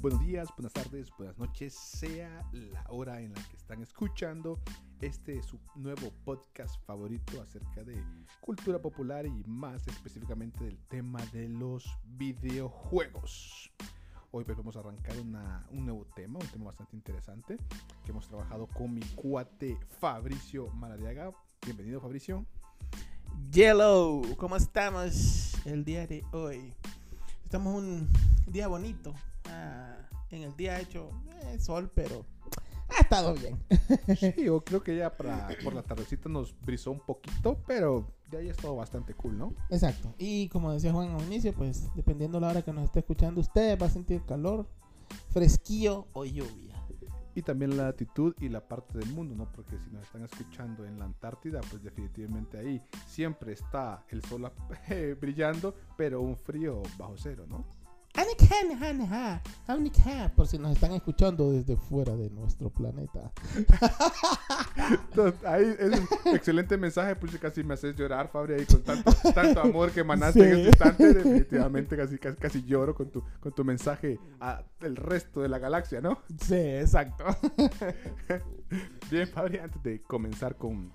Buenos 0.00 0.20
días, 0.20 0.48
buenas 0.56 0.72
tardes, 0.72 1.10
buenas 1.18 1.36
noches, 1.38 1.74
sea 1.74 2.48
la 2.52 2.84
hora 2.88 3.20
en 3.20 3.34
la 3.34 3.42
que 3.48 3.56
están 3.56 3.82
escuchando 3.82 4.60
este 5.00 5.42
su 5.42 5.58
nuevo 5.74 6.12
podcast 6.24 6.80
favorito 6.86 7.42
acerca 7.42 7.82
de 7.82 8.00
cultura 8.40 8.80
popular 8.80 9.26
y 9.26 9.42
más 9.48 9.88
específicamente 9.88 10.62
del 10.62 10.78
tema 10.86 11.18
de 11.32 11.48
los 11.48 11.84
videojuegos. 12.04 13.72
Hoy 14.30 14.44
pues 14.44 14.56
vamos 14.56 14.76
a 14.76 14.80
arrancar 14.80 15.16
un 15.18 15.84
nuevo 15.84 16.06
tema, 16.14 16.38
un 16.38 16.46
tema 16.46 16.66
bastante 16.66 16.94
interesante 16.94 17.56
que 18.04 18.12
hemos 18.12 18.28
trabajado 18.28 18.68
con 18.68 18.94
mi 18.94 19.02
cuate 19.16 19.76
Fabricio 19.98 20.68
Maradiaga. 20.74 21.32
Bienvenido 21.64 22.00
Fabricio. 22.00 22.46
Yellow, 23.50 24.36
¿cómo 24.36 24.54
estamos 24.54 25.54
el 25.66 25.84
día 25.84 26.06
de 26.06 26.24
hoy? 26.30 26.72
Estamos 27.42 27.74
un 27.74 28.08
día 28.46 28.68
bonito. 28.68 29.12
En 30.30 30.42
el 30.42 30.56
día 30.56 30.76
ha 30.76 30.80
hecho 30.80 31.10
eh, 31.42 31.58
sol, 31.58 31.90
pero 31.94 32.24
ha 32.88 33.02
estado 33.02 33.34
bien. 33.34 33.58
sí, 34.18 34.34
yo 34.44 34.62
creo 34.62 34.82
que 34.82 34.96
ya 34.96 35.16
para, 35.16 35.48
por 35.62 35.74
la 35.74 35.82
tardecita 35.82 36.28
nos 36.28 36.58
brisó 36.60 36.90
un 36.90 37.00
poquito, 37.00 37.60
pero 37.66 38.06
ya 38.30 38.38
ha 38.38 38.42
estado 38.42 38.76
bastante 38.76 39.14
cool, 39.14 39.38
¿no? 39.38 39.54
Exacto. 39.70 40.14
Y 40.18 40.48
como 40.48 40.72
decía 40.72 40.92
Juan 40.92 41.10
al 41.10 41.24
inicio, 41.24 41.54
pues 41.54 41.88
dependiendo 41.94 42.40
la 42.40 42.48
hora 42.48 42.62
que 42.62 42.72
nos 42.72 42.84
esté 42.84 43.00
escuchando 43.00 43.40
usted, 43.40 43.78
va 43.80 43.86
a 43.86 43.90
sentir 43.90 44.22
calor, 44.24 44.66
fresquillo 45.30 46.06
o 46.12 46.24
lluvia 46.24 46.68
y 47.38 47.42
también 47.42 47.76
la 47.76 47.84
latitud 47.84 48.34
y 48.40 48.48
la 48.48 48.66
parte 48.66 48.98
del 48.98 49.12
mundo, 49.12 49.32
¿no? 49.36 49.48
Porque 49.52 49.78
si 49.78 49.90
nos 49.92 50.02
están 50.02 50.24
escuchando 50.24 50.84
en 50.84 50.98
la 50.98 51.04
Antártida, 51.04 51.60
pues 51.70 51.84
definitivamente 51.84 52.58
ahí 52.58 52.82
siempre 53.06 53.52
está 53.52 54.04
el 54.08 54.24
sol 54.24 54.50
brillando, 55.20 55.72
pero 55.96 56.20
un 56.20 56.36
frío 56.36 56.82
bajo 56.98 57.14
cero, 57.16 57.44
¿no? 57.48 57.64
Por 60.34 60.48
si 60.48 60.58
nos 60.58 60.72
están 60.72 60.92
escuchando 60.92 61.52
desde 61.52 61.76
fuera 61.76 62.16
de 62.16 62.30
nuestro 62.30 62.70
planeta. 62.70 63.30
ahí 65.46 65.76
es 65.78 66.00
un 66.24 66.34
excelente 66.34 66.76
mensaje, 66.76 67.14
pues 67.16 67.36
casi 67.38 67.62
me 67.62 67.74
haces 67.74 67.94
llorar, 67.94 68.28
Fabri, 68.28 68.54
ahí 68.54 68.66
con 68.66 68.82
tanto, 68.82 69.12
tanto 69.34 69.60
amor 69.60 69.92
que 69.92 70.02
manaste 70.02 70.40
en 70.40 70.56
este 70.56 70.68
instante. 70.68 71.14
Definitivamente 71.14 71.96
casi, 71.96 72.18
casi, 72.18 72.36
casi, 72.36 72.64
lloro 72.64 72.94
con 72.94 73.10
tu, 73.10 73.22
con 73.40 73.52
tu 73.52 73.64
mensaje 73.64 74.18
al 74.40 74.96
resto 74.96 75.40
de 75.40 75.48
la 75.48 75.58
galaxia, 75.58 76.00
¿no? 76.00 76.22
Sí, 76.40 76.56
exacto. 76.56 77.24
Bien, 79.10 79.28
Fabri, 79.28 79.58
antes 79.58 79.82
de 79.82 80.02
comenzar 80.02 80.56
con, 80.56 80.92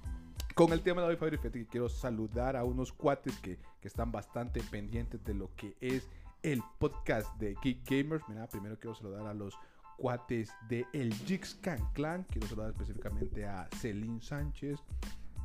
con 0.55 0.73
el 0.73 0.81
tema 0.81 1.01
de 1.01 1.07
hoy, 1.07 1.15
Fabri, 1.15 1.37
fíjate 1.37 1.59
que 1.59 1.67
quiero 1.67 1.89
saludar 1.89 2.55
a 2.57 2.63
unos 2.63 2.91
cuates 2.91 3.37
que, 3.37 3.59
que 3.79 3.87
están 3.87 4.11
bastante 4.11 4.61
pendientes 4.69 5.23
de 5.23 5.33
lo 5.33 5.53
que 5.55 5.75
es 5.79 6.09
el 6.43 6.61
podcast 6.77 7.33
de 7.37 7.55
Geek 7.63 7.89
Gamers. 7.89 8.23
Mira, 8.27 8.47
primero 8.47 8.77
quiero 8.77 8.95
saludar 8.95 9.25
a 9.25 9.33
los 9.33 9.57
cuates 9.97 10.51
de 10.67 10.85
el 10.93 11.13
Jixcan 11.13 11.93
Clan. 11.93 12.23
Quiero 12.29 12.47
saludar 12.47 12.71
específicamente 12.71 13.47
a 13.47 13.67
Celine 13.79 14.21
Sánchez, 14.21 14.79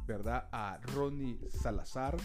¿verdad? 0.07 0.49
A 0.51 0.81
Ronnie 0.95 1.39
Salazar, 1.49 2.17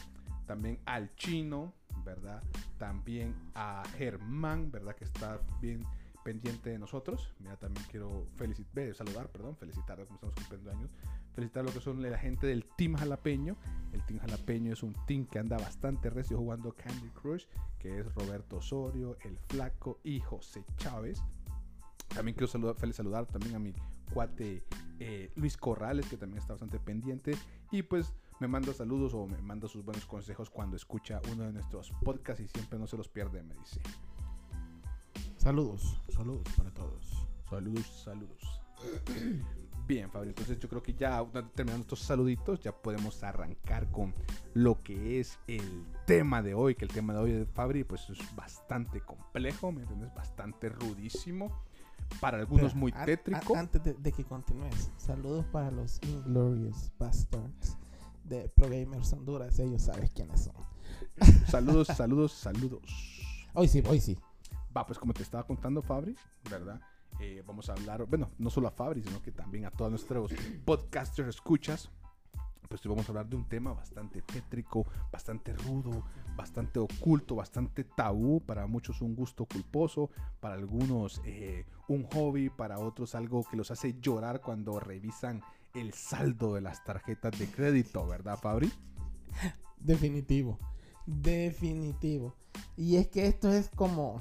también 0.47 0.79
al 0.85 1.13
Chino, 1.15 1.73
¿verdad? 2.03 2.43
También 2.79 3.35
a 3.53 3.83
Germán, 3.95 4.71
¿verdad? 4.71 4.95
Que 4.95 5.05
está 5.05 5.39
bien 5.61 5.85
pendiente 6.23 6.71
de 6.71 6.79
nosotros. 6.79 7.31
Mira, 7.39 7.57
también 7.57 7.85
quiero 7.91 8.27
felicitar, 8.35 8.95
saludar, 8.95 9.29
perdón, 9.29 9.55
felicitar, 9.55 10.03
como 10.05 10.15
estamos 10.15 10.35
cumpliendo 10.35 10.71
años, 10.71 10.89
felicitar 11.33 11.61
a 11.61 11.65
lo 11.65 11.73
que 11.73 11.81
son 11.81 12.01
la 12.01 12.17
gente 12.17 12.47
del 12.47 12.65
Team 12.77 12.95
Jalapeño. 12.95 13.55
El 13.91 14.05
Team 14.05 14.19
Jalapeño 14.19 14.73
es 14.73 14.83
un 14.83 14.93
team 15.05 15.25
que 15.25 15.39
anda 15.39 15.57
bastante 15.57 16.09
recio 16.09 16.37
jugando 16.37 16.73
Candy 16.73 17.09
Crush, 17.09 17.45
que 17.79 17.99
es 17.99 18.13
Roberto 18.15 18.57
Osorio, 18.57 19.17
El 19.21 19.37
Flaco 19.37 19.99
y 20.03 20.19
José 20.19 20.63
Chávez. 20.77 21.21
También 22.13 22.35
quiero 22.35 22.47
saludar, 22.47 22.75
feliz 22.75 22.95
saludar 22.95 23.25
también 23.25 23.55
a 23.55 23.59
mi 23.59 23.73
cuate 24.13 24.63
eh, 24.99 25.31
Luis 25.35 25.57
Corrales, 25.57 26.07
que 26.07 26.17
también 26.17 26.39
está 26.39 26.53
bastante 26.53 26.79
pendiente. 26.79 27.35
Y 27.71 27.83
pues 27.83 28.13
me 28.39 28.47
manda 28.47 28.73
saludos 28.73 29.13
o 29.13 29.25
me 29.25 29.41
manda 29.41 29.67
sus 29.67 29.83
buenos 29.83 30.05
consejos 30.05 30.49
cuando 30.49 30.75
escucha 30.75 31.21
uno 31.31 31.43
de 31.43 31.53
nuestros 31.53 31.91
podcasts 32.03 32.43
y 32.43 32.47
siempre 32.47 32.77
no 32.77 32.87
se 32.87 32.97
los 32.97 33.07
pierde, 33.09 33.41
me 33.41 33.55
dice. 33.55 33.81
Saludos, 35.37 35.99
saludos 36.09 36.47
para 36.55 36.71
todos. 36.71 37.27
Saludos, 37.49 38.03
saludos. 38.03 38.61
Bien, 39.85 40.09
Fabio, 40.09 40.29
entonces 40.29 40.57
yo 40.59 40.69
creo 40.69 40.81
que 40.81 40.93
ya 40.93 41.25
terminando 41.55 41.81
estos 41.81 41.99
saluditos, 41.99 42.61
ya 42.61 42.71
podemos 42.71 43.21
arrancar 43.21 43.91
con 43.91 44.13
lo 44.53 44.81
que 44.81 45.19
es 45.19 45.37
el 45.47 45.85
tema 46.05 46.41
de 46.41 46.53
hoy, 46.53 46.75
que 46.75 46.85
el 46.85 46.91
tema 46.91 47.11
de 47.13 47.19
hoy 47.19 47.31
de 47.33 47.45
Fabri 47.45 47.83
pues 47.83 48.09
es 48.09 48.17
bastante 48.33 49.01
complejo, 49.01 49.73
¿me 49.73 49.81
entiendes? 49.81 50.13
Bastante 50.13 50.69
rudísimo, 50.69 51.65
para 52.21 52.37
algunos 52.37 52.73
muy 52.75 52.93
tétrico. 52.93 53.57
antes 53.57 53.81
de, 53.83 54.11
que 54.13 54.23
continúes, 54.23 54.89
saludos 54.95 55.45
para 55.47 55.69
los 55.69 55.99
Inglorious 56.03 56.89
Bastards 56.97 57.77
de 58.23 58.47
Pro 58.55 58.69
Gamers 58.69 59.11
Honduras, 59.11 59.59
ellos 59.59 59.81
saben 59.81 60.07
quiénes 60.15 60.45
son. 60.45 60.55
saludos, 61.49 61.87
saludos, 61.87 62.31
saludos. 62.31 62.81
Hoy 63.53 63.67
sí, 63.67 63.83
hoy 63.85 63.99
sí. 63.99 64.17
Va, 64.75 64.85
pues 64.87 64.97
como 64.97 65.13
te 65.13 65.23
estaba 65.23 65.45
contando 65.45 65.81
Fabri, 65.81 66.15
¿verdad? 66.49 66.79
Eh, 67.25 67.41
vamos 67.47 67.69
a 67.69 67.73
hablar, 67.73 68.05
bueno, 68.05 68.31
no 68.37 68.49
solo 68.49 68.67
a 68.67 68.71
Fabri, 68.71 69.01
sino 69.01 69.21
que 69.21 69.31
también 69.31 69.65
a 69.65 69.71
todos 69.71 69.89
nuestros 69.89 70.33
podcasters 70.65 71.29
escuchas. 71.29 71.89
Pues 72.67 72.85
vamos 72.85 73.05
a 73.07 73.11
hablar 73.11 73.29
de 73.29 73.37
un 73.37 73.47
tema 73.47 73.71
bastante 73.71 74.21
tétrico, 74.21 74.85
bastante 75.09 75.53
rudo, 75.53 76.03
bastante 76.35 76.79
oculto, 76.79 77.35
bastante 77.35 77.85
tabú. 77.85 78.41
Para 78.41 78.67
muchos 78.67 79.01
un 79.01 79.15
gusto 79.15 79.45
culposo, 79.45 80.09
para 80.41 80.55
algunos 80.55 81.21
eh, 81.23 81.65
un 81.87 82.03
hobby, 82.07 82.49
para 82.49 82.79
otros 82.79 83.15
algo 83.15 83.45
que 83.49 83.55
los 83.55 83.71
hace 83.71 83.97
llorar 84.01 84.41
cuando 84.41 84.81
revisan 84.81 85.41
el 85.73 85.93
saldo 85.93 86.55
de 86.55 86.61
las 86.61 86.83
tarjetas 86.83 87.39
de 87.39 87.47
crédito, 87.47 88.05
¿verdad, 88.05 88.37
Fabri? 88.37 88.69
Definitivo, 89.77 90.59
definitivo. 91.05 92.35
Y 92.75 92.97
es 92.97 93.07
que 93.07 93.27
esto 93.27 93.49
es 93.49 93.69
como, 93.69 94.19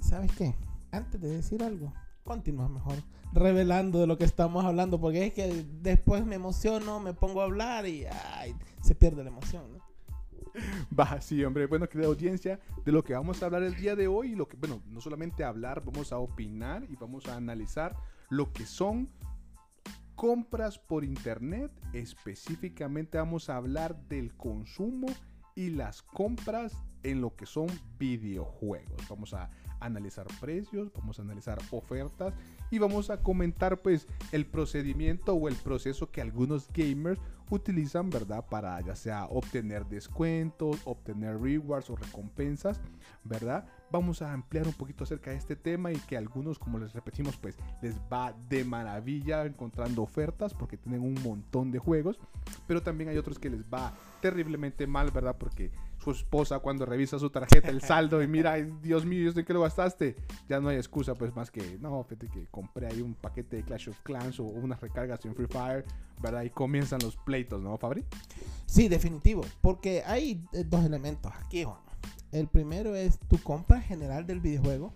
¿sabes 0.00 0.32
qué? 0.32 0.54
Antes 0.90 1.20
de 1.20 1.28
decir 1.28 1.62
algo, 1.62 1.92
continúa 2.24 2.68
mejor 2.68 2.96
revelando 3.32 4.00
de 4.00 4.06
lo 4.06 4.18
que 4.18 4.24
estamos 4.24 4.64
hablando, 4.64 5.00
porque 5.00 5.26
es 5.26 5.34
que 5.34 5.66
después 5.82 6.24
me 6.24 6.36
emociono, 6.36 7.00
me 7.00 7.12
pongo 7.12 7.40
a 7.40 7.44
hablar 7.44 7.86
y 7.86 8.06
se 8.80 8.94
pierde 8.94 9.22
la 9.22 9.30
emoción. 9.30 9.64
Va, 10.98 11.20
sí, 11.20 11.44
hombre. 11.44 11.66
Bueno, 11.66 11.88
querida 11.88 12.08
audiencia, 12.08 12.60
de 12.84 12.92
lo 12.92 13.04
que 13.04 13.14
vamos 13.14 13.42
a 13.42 13.46
hablar 13.46 13.62
el 13.62 13.76
día 13.76 13.94
de 13.94 14.08
hoy, 14.08 14.34
lo 14.34 14.48
que, 14.48 14.56
bueno, 14.56 14.82
no 14.88 15.00
solamente 15.00 15.44
hablar, 15.44 15.82
vamos 15.84 16.12
a 16.12 16.18
opinar 16.18 16.84
y 16.88 16.96
vamos 16.96 17.26
a 17.26 17.36
analizar 17.36 17.96
lo 18.28 18.52
que 18.52 18.64
son 18.66 19.08
compras 20.14 20.78
por 20.78 21.04
internet. 21.04 21.70
Específicamente 21.92 23.18
vamos 23.18 23.50
a 23.50 23.56
hablar 23.56 23.96
del 24.08 24.34
consumo 24.34 25.08
y 25.54 25.70
las 25.70 26.02
compras 26.02 26.72
en 27.02 27.20
lo 27.20 27.36
que 27.36 27.46
son 27.46 27.66
videojuegos. 27.98 29.08
Vamos 29.08 29.34
a 29.34 29.50
analizar 29.80 30.26
precios, 30.40 30.90
vamos 30.94 31.18
a 31.18 31.22
analizar 31.22 31.58
ofertas 31.70 32.34
y 32.70 32.78
vamos 32.78 33.10
a 33.10 33.22
comentar 33.22 33.78
pues 33.78 34.06
el 34.32 34.46
procedimiento 34.46 35.34
o 35.34 35.48
el 35.48 35.56
proceso 35.56 36.10
que 36.10 36.20
algunos 36.20 36.68
gamers 36.72 37.20
utilizan, 37.50 38.10
¿verdad? 38.10 38.44
Para 38.48 38.80
ya 38.80 38.96
sea 38.96 39.26
obtener 39.26 39.86
descuentos, 39.86 40.80
obtener 40.84 41.40
rewards 41.40 41.90
o 41.90 41.96
recompensas, 41.96 42.80
¿verdad? 43.24 43.66
Vamos 43.90 44.20
a 44.20 44.32
ampliar 44.32 44.66
un 44.66 44.72
poquito 44.72 45.04
acerca 45.04 45.30
de 45.30 45.36
este 45.36 45.54
tema 45.54 45.92
y 45.92 45.96
que 45.96 46.16
algunos, 46.16 46.58
como 46.58 46.78
les 46.78 46.92
repetimos, 46.92 47.36
pues 47.36 47.56
les 47.82 47.96
va 48.12 48.34
de 48.48 48.64
maravilla 48.64 49.44
encontrando 49.44 50.02
ofertas 50.02 50.54
porque 50.54 50.76
tienen 50.76 51.02
un 51.02 51.14
montón 51.22 51.70
de 51.70 51.78
juegos, 51.78 52.18
pero 52.66 52.82
también 52.82 53.10
hay 53.10 53.18
otros 53.18 53.38
que 53.38 53.50
les 53.50 53.62
va 53.62 53.92
terriblemente 54.20 54.86
mal, 54.86 55.10
¿verdad? 55.12 55.36
Porque 55.38 55.70
su 56.14 56.22
esposa 56.22 56.58
cuando 56.60 56.86
revisa 56.86 57.18
su 57.18 57.30
tarjeta, 57.30 57.68
el 57.68 57.82
saldo 57.82 58.22
y 58.22 58.28
mira, 58.28 58.56
Dios 58.56 59.04
mío, 59.04 59.32
¿de 59.32 59.44
qué 59.44 59.52
lo 59.52 59.62
gastaste? 59.62 60.16
Ya 60.48 60.60
no 60.60 60.68
hay 60.68 60.76
excusa, 60.76 61.14
pues 61.14 61.34
más 61.34 61.50
que, 61.50 61.78
no, 61.80 62.04
fíjate 62.04 62.28
que 62.28 62.46
compré 62.46 62.86
ahí 62.86 63.00
un 63.00 63.14
paquete 63.14 63.56
de 63.56 63.62
Clash 63.64 63.88
of 63.88 64.00
Clans 64.02 64.38
o 64.40 64.44
unas 64.44 64.80
recargas 64.80 65.24
en 65.24 65.34
Free 65.34 65.46
Fire, 65.48 65.84
¿verdad? 66.20 66.42
Y 66.42 66.50
comienzan 66.50 67.00
los 67.02 67.16
pleitos, 67.16 67.60
¿no, 67.60 67.76
Fabri? 67.76 68.04
Sí, 68.66 68.88
definitivo, 68.88 69.42
porque 69.60 70.02
hay 70.06 70.44
eh, 70.52 70.64
dos 70.64 70.84
elementos 70.84 71.32
aquí, 71.44 71.64
Juan. 71.64 71.78
El 72.32 72.48
primero 72.48 72.94
es 72.94 73.18
tu 73.18 73.38
compra 73.38 73.80
general 73.80 74.26
del 74.26 74.40
videojuego. 74.40 74.92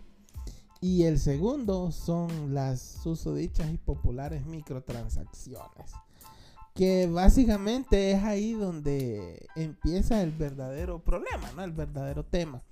Y 0.83 1.05
el 1.05 1.19
segundo 1.19 1.93
son 1.93 2.55
las 2.55 2.81
susodichas 2.81 3.71
y 3.71 3.77
populares 3.77 4.47
microtransacciones 4.47 5.93
que 6.75 7.07
básicamente 7.07 8.13
es 8.13 8.23
ahí 8.23 8.53
donde 8.53 9.47
empieza 9.57 10.23
el 10.23 10.33
verdadero 10.33 11.01
problema, 11.01 11.51
¿no? 11.57 11.63
El 11.63 11.73
verdadero 11.73 12.25
tema. 12.25 12.63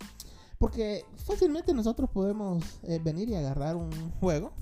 Porque 0.59 1.05
fácilmente 1.17 1.73
nosotros 1.73 2.11
podemos 2.11 2.81
eh, 2.83 3.01
venir 3.03 3.29
y 3.29 3.35
agarrar 3.35 3.77
un 3.77 3.93
juego. 4.13 4.53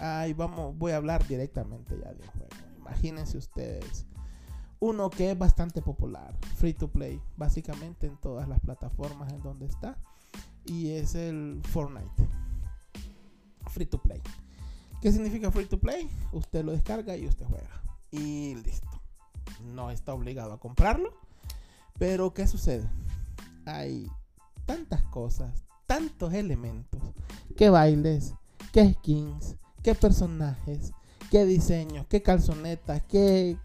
Ahí 0.00 0.32
vamos, 0.32 0.76
voy 0.76 0.92
a 0.92 0.96
hablar 0.96 1.26
directamente 1.26 1.96
ya 1.98 2.12
de 2.12 2.22
un 2.22 2.28
juego. 2.28 2.50
Imagínense 2.78 3.38
ustedes 3.38 4.06
uno 4.80 5.10
que 5.10 5.30
es 5.30 5.38
bastante 5.38 5.80
popular, 5.82 6.36
free 6.56 6.74
to 6.74 6.88
play, 6.88 7.20
básicamente 7.36 8.06
en 8.06 8.16
todas 8.18 8.48
las 8.48 8.60
plataformas 8.60 9.32
en 9.32 9.42
donde 9.42 9.66
está. 9.66 9.98
y 10.66 10.90
es 10.90 11.14
el 11.14 11.60
Fortnite. 11.64 12.28
Free 13.68 13.86
to 13.86 14.02
play. 14.02 14.20
¿Qué 15.00 15.12
significa 15.12 15.50
free 15.50 15.66
to 15.66 15.78
play? 15.78 16.10
Usted 16.32 16.64
lo 16.64 16.72
descarga 16.72 17.16
y 17.16 17.26
usted 17.26 17.46
juega. 17.46 17.85
Y 18.16 18.54
listo. 18.54 18.88
No 19.62 19.90
está 19.90 20.14
obligado 20.14 20.52
a 20.52 20.60
comprarlo. 20.60 21.12
Pero 21.98 22.32
¿qué 22.34 22.46
sucede? 22.46 22.88
Hay 23.64 24.10
tantas 24.64 25.02
cosas, 25.04 25.64
tantos 25.86 26.32
elementos. 26.34 27.00
¿Qué 27.56 27.70
bailes? 27.70 28.34
¿Qué 28.72 28.92
skins? 28.94 29.56
¿Qué 29.82 29.94
personajes? 29.94 30.92
¿Qué 31.30 31.44
diseños? 31.44 32.06
¿Qué 32.06 32.22
calzonetas? 32.22 33.02
¿Qué 33.08 33.56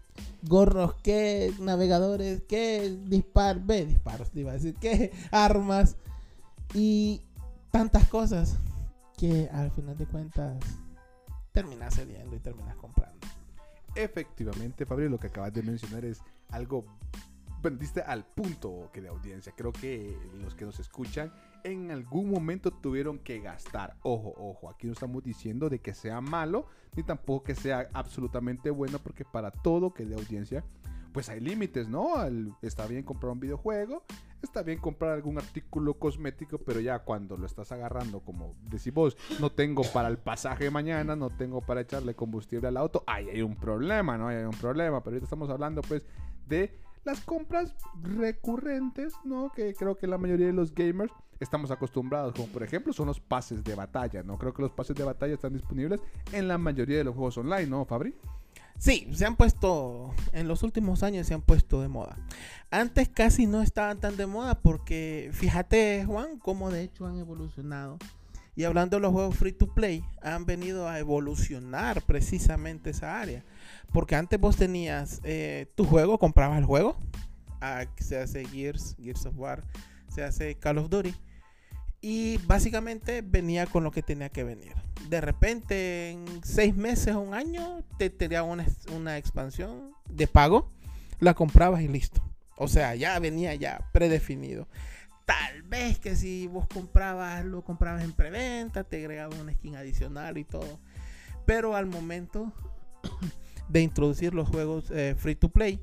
gorros? 0.42 0.94
¿Qué 1.02 1.52
navegadores? 1.60 2.42
¿Qué 2.48 2.98
dispar? 3.06 3.60
Ve, 3.60 3.86
disparos, 3.86 4.30
iba 4.34 4.52
a 4.52 4.54
decir. 4.54 4.74
¿Qué 4.80 5.12
armas? 5.30 5.96
Y 6.74 7.22
tantas 7.70 8.08
cosas 8.08 8.56
que 9.16 9.48
al 9.52 9.70
final 9.70 9.96
de 9.98 10.06
cuentas 10.06 10.56
terminas 11.52 11.94
cediendo 11.94 12.34
y 12.34 12.40
terminas 12.40 12.76
comprando. 12.76 13.01
Efectivamente, 13.94 14.86
Fabio, 14.86 15.08
lo 15.08 15.18
que 15.18 15.26
acabas 15.26 15.52
de 15.52 15.62
mencionar 15.62 16.04
es 16.04 16.22
algo 16.50 16.84
vendiste 17.62 18.02
al 18.02 18.24
punto 18.24 18.90
que 18.92 19.00
de 19.00 19.08
audiencia. 19.08 19.52
Creo 19.56 19.72
que 19.72 20.18
los 20.42 20.54
que 20.54 20.64
nos 20.64 20.80
escuchan 20.80 21.32
en 21.64 21.90
algún 21.90 22.28
momento 22.28 22.72
tuvieron 22.72 23.18
que 23.18 23.40
gastar. 23.40 23.96
Ojo, 24.02 24.34
ojo, 24.36 24.68
aquí 24.68 24.86
no 24.86 24.92
estamos 24.92 25.22
diciendo 25.22 25.68
de 25.68 25.78
que 25.78 25.94
sea 25.94 26.20
malo, 26.20 26.66
ni 26.96 27.04
tampoco 27.04 27.44
que 27.44 27.54
sea 27.54 27.88
absolutamente 27.92 28.70
bueno, 28.70 28.98
porque 28.98 29.24
para 29.24 29.50
todo 29.50 29.94
que 29.94 30.04
de 30.04 30.16
audiencia, 30.16 30.64
pues 31.12 31.28
hay 31.28 31.40
límites, 31.40 31.88
¿no? 31.88 32.14
está 32.62 32.86
bien 32.86 33.02
comprar 33.02 33.32
un 33.32 33.40
videojuego, 33.40 34.02
está 34.42 34.62
bien 34.62 34.78
comprar 34.78 35.12
algún 35.12 35.38
artículo 35.38 35.94
cosmético, 35.94 36.58
pero 36.58 36.80
ya 36.80 37.00
cuando 37.00 37.36
lo 37.36 37.46
estás 37.46 37.70
agarrando, 37.72 38.20
como 38.20 38.54
decís 38.64 38.92
vos, 38.92 39.16
no 39.40 39.52
tengo 39.52 39.82
para 39.92 40.08
el 40.08 40.18
pasaje 40.18 40.70
mañana, 40.70 41.14
no 41.14 41.30
tengo 41.30 41.60
para 41.60 41.82
echarle 41.82 42.14
combustible 42.14 42.68
al 42.68 42.76
auto, 42.76 43.04
ahí 43.06 43.28
hay 43.28 43.42
un 43.42 43.56
problema, 43.56 44.16
¿no? 44.16 44.28
Hay 44.28 44.44
un 44.44 44.50
problema, 44.50 45.00
pero 45.02 45.14
ahorita 45.14 45.24
estamos 45.24 45.50
hablando 45.50 45.82
pues 45.82 46.04
de 46.48 46.78
las 47.04 47.20
compras 47.20 47.74
recurrentes, 48.02 49.14
¿no? 49.24 49.50
Que 49.54 49.74
creo 49.74 49.96
que 49.96 50.06
la 50.06 50.18
mayoría 50.18 50.46
de 50.46 50.52
los 50.52 50.74
gamers 50.74 51.12
estamos 51.40 51.70
acostumbrados, 51.70 52.34
como 52.34 52.46
por 52.48 52.62
ejemplo 52.62 52.92
son 52.92 53.08
los 53.08 53.20
pases 53.20 53.64
de 53.64 53.74
batalla, 53.74 54.22
¿no? 54.22 54.38
Creo 54.38 54.54
que 54.54 54.62
los 54.62 54.72
pases 54.72 54.96
de 54.96 55.04
batalla 55.04 55.34
están 55.34 55.52
disponibles 55.52 56.00
en 56.32 56.48
la 56.48 56.58
mayoría 56.58 56.98
de 56.98 57.04
los 57.04 57.14
juegos 57.14 57.38
online, 57.38 57.66
¿no, 57.66 57.84
Fabri? 57.84 58.14
Sí, 58.82 59.08
se 59.12 59.24
han 59.24 59.36
puesto, 59.36 60.12
en 60.32 60.48
los 60.48 60.64
últimos 60.64 61.04
años 61.04 61.28
se 61.28 61.34
han 61.34 61.42
puesto 61.42 61.80
de 61.80 61.86
moda. 61.86 62.16
Antes 62.68 63.08
casi 63.08 63.46
no 63.46 63.62
estaban 63.62 64.00
tan 64.00 64.16
de 64.16 64.26
moda 64.26 64.58
porque 64.58 65.30
fíjate, 65.32 66.04
Juan, 66.04 66.36
cómo 66.40 66.68
de 66.68 66.82
hecho 66.82 67.06
han 67.06 67.16
evolucionado. 67.16 67.98
Y 68.56 68.64
hablando 68.64 68.96
de 68.96 69.02
los 69.02 69.12
juegos 69.12 69.36
free 69.36 69.52
to 69.52 69.72
play, 69.72 70.04
han 70.20 70.46
venido 70.46 70.88
a 70.88 70.98
evolucionar 70.98 72.02
precisamente 72.02 72.90
esa 72.90 73.20
área. 73.20 73.44
Porque 73.92 74.16
antes 74.16 74.40
vos 74.40 74.56
tenías 74.56 75.20
eh, 75.22 75.70
tu 75.76 75.84
juego, 75.84 76.18
comprabas 76.18 76.58
el 76.58 76.64
juego, 76.64 76.96
se 78.00 78.18
hace 78.18 78.44
Gears, 78.46 78.96
Gears 79.00 79.26
of 79.26 79.38
War, 79.38 79.62
se 80.08 80.24
hace 80.24 80.56
Call 80.56 80.78
of 80.78 80.90
Duty. 80.90 81.14
Y 82.02 82.38
básicamente 82.46 83.22
venía 83.22 83.66
con 83.66 83.84
lo 83.84 83.92
que 83.92 84.02
tenía 84.02 84.28
que 84.28 84.42
venir. 84.42 84.74
De 85.08 85.20
repente, 85.20 86.10
en 86.10 86.26
seis 86.42 86.74
meses 86.74 87.14
o 87.14 87.20
un 87.20 87.32
año, 87.32 87.84
te 87.96 88.10
tenía 88.10 88.42
una, 88.42 88.66
una 88.92 89.18
expansión 89.18 89.94
de 90.08 90.26
pago, 90.26 90.68
la 91.20 91.34
comprabas 91.34 91.80
y 91.82 91.88
listo. 91.88 92.20
O 92.56 92.66
sea, 92.66 92.96
ya 92.96 93.18
venía 93.20 93.54
ya 93.54 93.88
predefinido. 93.92 94.66
Tal 95.24 95.62
vez 95.62 96.00
que 96.00 96.16
si 96.16 96.48
vos 96.48 96.66
comprabas, 96.66 97.44
lo 97.44 97.62
comprabas 97.62 98.02
en 98.02 98.12
preventa, 98.12 98.82
te 98.82 98.98
agregaba 98.98 99.36
una 99.40 99.52
skin 99.52 99.76
adicional 99.76 100.36
y 100.38 100.44
todo. 100.44 100.80
Pero 101.46 101.76
al 101.76 101.86
momento 101.86 102.52
de 103.68 103.80
introducir 103.80 104.34
los 104.34 104.48
juegos 104.48 104.90
eh, 104.90 105.14
free 105.16 105.36
to 105.36 105.48
play, 105.48 105.80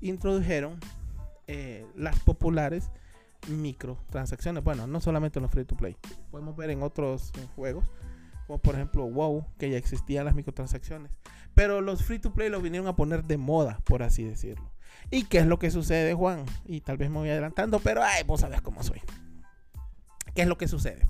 introdujeron 0.00 0.78
eh, 1.46 1.86
las 1.96 2.18
populares 2.20 2.90
microtransacciones. 3.48 4.62
Bueno, 4.62 4.86
no 4.86 5.00
solamente 5.00 5.38
en 5.38 5.44
los 5.44 5.50
free 5.50 5.64
to 5.64 5.76
play, 5.76 5.96
podemos 6.30 6.56
ver 6.56 6.70
en 6.70 6.82
otros 6.82 7.32
juegos, 7.56 7.84
como 8.46 8.58
por 8.58 8.74
ejemplo 8.74 9.04
WoW, 9.04 9.46
que 9.58 9.70
ya 9.70 9.76
existían 9.76 10.24
las 10.24 10.34
microtransacciones. 10.34 11.10
Pero 11.54 11.80
los 11.80 12.04
free 12.04 12.18
to 12.18 12.32
play 12.32 12.48
los 12.48 12.62
vinieron 12.62 12.88
a 12.88 12.96
poner 12.96 13.24
de 13.24 13.36
moda, 13.36 13.80
por 13.84 14.02
así 14.02 14.24
decirlo. 14.24 14.70
¿Y 15.10 15.24
qué 15.24 15.38
es 15.38 15.46
lo 15.46 15.58
que 15.58 15.70
sucede, 15.70 16.14
Juan? 16.14 16.44
Y 16.64 16.80
tal 16.80 16.96
vez 16.96 17.10
me 17.10 17.18
voy 17.18 17.30
adelantando, 17.30 17.80
pero 17.80 18.02
ay, 18.02 18.22
vos 18.24 18.40
sabés 18.40 18.60
cómo 18.60 18.82
soy. 18.82 19.00
¿Qué 20.34 20.42
es 20.42 20.48
lo 20.48 20.56
que 20.56 20.68
sucede? 20.68 21.06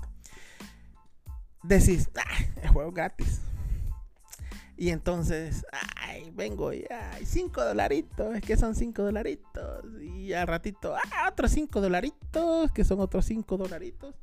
Decís, 1.63 2.09
ah, 2.15 2.61
el 2.63 2.69
juego 2.69 2.91
gratis. 2.91 3.41
Y 4.81 4.89
entonces, 4.89 5.63
ay, 5.95 6.31
vengo 6.33 6.73
ya, 6.73 7.11
5 7.23 7.65
dolaritos, 7.65 8.35
es 8.35 8.41
que 8.41 8.57
son 8.57 8.73
5 8.73 9.03
dolaritos. 9.03 9.85
Y 10.01 10.33
al 10.33 10.47
ratito, 10.47 10.95
ah, 10.95 11.29
otros 11.31 11.51
5 11.51 11.81
dolaritos, 11.81 12.71
que 12.71 12.83
son 12.83 12.99
otros 12.99 13.25
5 13.25 13.57
dolaritos. 13.57 14.15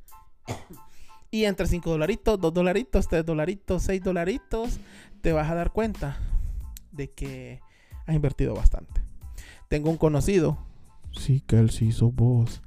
Y 1.31 1.45
entre 1.45 1.65
5 1.65 1.91
dolaritos, 1.91 2.41
2 2.41 2.53
dolaritos, 2.53 3.07
3 3.07 3.25
dolaritos, 3.25 3.83
6 3.83 4.03
dolaritos, 4.03 4.81
te 5.21 5.31
vas 5.31 5.49
a 5.49 5.55
dar 5.55 5.71
cuenta 5.71 6.17
de 6.91 7.09
que 7.09 7.61
has 8.05 8.13
invertido 8.13 8.53
bastante. 8.53 9.01
Tengo 9.69 9.89
un 9.89 9.97
conocido, 9.97 10.57
sí 11.13 11.39
que 11.39 11.57
él 11.57 11.69
sí 11.69 11.85
hizo 11.85 12.11
voz, 12.11 12.61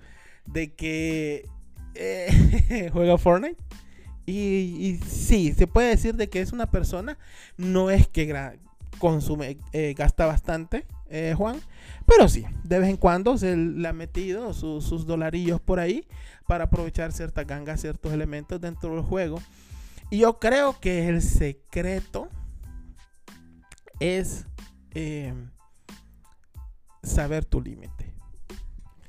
de 0.47 0.73
que 0.73 1.47
eh, 1.94 2.89
juega 2.93 3.19
Fortnite 3.19 3.62
y, 4.26 5.00
sí, 5.06 5.52
se 5.52 5.66
puede 5.66 5.90
decir 5.90 6.14
de 6.14 6.28
que 6.28 6.40
es 6.40 6.52
una 6.52 6.70
persona, 6.70 7.19
no 7.56 7.90
es 7.90 8.06
que 8.06 8.58
consume, 8.98 9.58
eh, 9.72 9.94
gasta 9.96 10.26
bastante, 10.26 10.86
eh, 11.08 11.34
Juan, 11.36 11.60
pero 12.06 12.28
sí, 12.28 12.44
de 12.64 12.78
vez 12.78 12.88
en 12.88 12.96
cuando 12.96 13.36
se 13.36 13.56
le 13.56 13.86
ha 13.88 13.92
metido 13.92 14.52
sus 14.54 15.06
dolarillos 15.06 15.60
por 15.60 15.80
ahí 15.80 16.06
para 16.46 16.64
aprovechar 16.64 17.12
ciertas 17.12 17.46
gangas, 17.46 17.80
ciertos 17.80 18.12
elementos 18.12 18.60
dentro 18.60 18.94
del 18.94 19.02
juego. 19.02 19.40
Y 20.10 20.19
yo 20.19 20.38
creo 20.38 20.78
que 20.78 21.08
el 21.08 21.22
secreto 21.22 22.28
es 23.98 24.46
eh, 24.90 25.32
saber 27.02 27.44
tu 27.44 27.60
límite. 27.60 28.12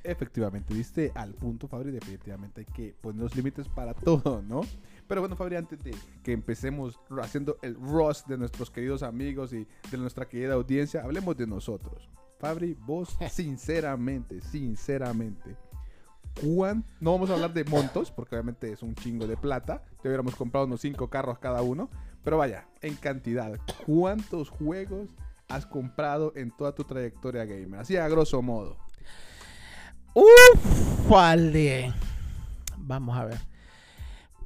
Efectivamente, 0.04 0.74
viste 0.74 1.12
al 1.16 1.34
punto, 1.34 1.68
Fabri. 1.68 1.92
Definitivamente 1.92 2.62
hay 2.62 2.66
que 2.74 2.96
poner 3.02 3.22
los 3.22 3.36
límites 3.36 3.68
para 3.70 3.94
todo, 3.94 4.42
¿no? 4.42 4.62
Pero 5.14 5.22
bueno, 5.22 5.36
Fabri, 5.36 5.58
antes 5.58 5.78
de 5.84 5.96
que 6.24 6.32
empecemos 6.32 7.00
haciendo 7.22 7.60
el 7.62 7.76
roast 7.76 8.26
de 8.26 8.36
nuestros 8.36 8.72
queridos 8.72 9.04
amigos 9.04 9.54
y 9.54 9.68
de 9.92 9.98
nuestra 10.00 10.28
querida 10.28 10.56
audiencia, 10.56 11.04
hablemos 11.04 11.38
de 11.38 11.46
nosotros. 11.46 12.10
Fabri, 12.40 12.76
vos, 12.80 13.16
sinceramente, 13.32 14.42
sinceramente, 14.42 15.56
no 17.00 17.12
vamos 17.12 17.30
a 17.30 17.34
hablar 17.34 17.54
de 17.54 17.64
montos, 17.64 18.10
porque 18.10 18.34
obviamente 18.34 18.72
es 18.72 18.82
un 18.82 18.96
chingo 18.96 19.28
de 19.28 19.38
plata. 19.38 19.84
Te 20.02 20.08
hubiéramos 20.08 20.36
comprado 20.36 20.66
unos 20.66 20.82
5 20.82 21.08
carros 21.12 21.38
cada 21.38 21.62
uno. 21.62 21.92
Pero 22.24 22.40
vaya, 22.40 22.68
en 22.82 22.96
cantidad, 22.96 23.56
¿cuántos 23.86 24.50
juegos 24.50 25.12
has 25.48 25.68
comprado 25.68 26.34
en 26.36 26.50
toda 26.50 26.74
tu 26.74 26.86
trayectoria 26.86 27.46
gamer? 27.46 27.82
Así 27.82 27.98
a 27.98 28.08
grosso 28.08 28.42
modo. 28.42 28.78
Uf, 30.16 31.08
vale. 31.08 31.94
Vamos 32.78 33.16
a 33.16 33.26
ver. 33.26 33.53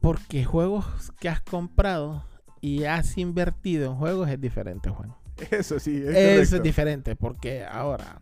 Porque 0.07 0.45
juegos 0.45 0.85
que 1.19 1.27
has 1.27 1.41
comprado 1.41 2.23
y 2.61 2.85
has 2.85 3.17
invertido 3.17 3.91
en 3.91 3.97
juegos 3.97 4.29
es 4.29 4.39
diferente, 4.39 4.89
Juan. 4.89 5.13
Eso 5.51 5.81
sí, 5.81 5.97
es 5.97 6.15
Eso 6.15 6.55
es 6.55 6.63
diferente, 6.63 7.17
porque 7.17 7.65
ahora 7.65 8.21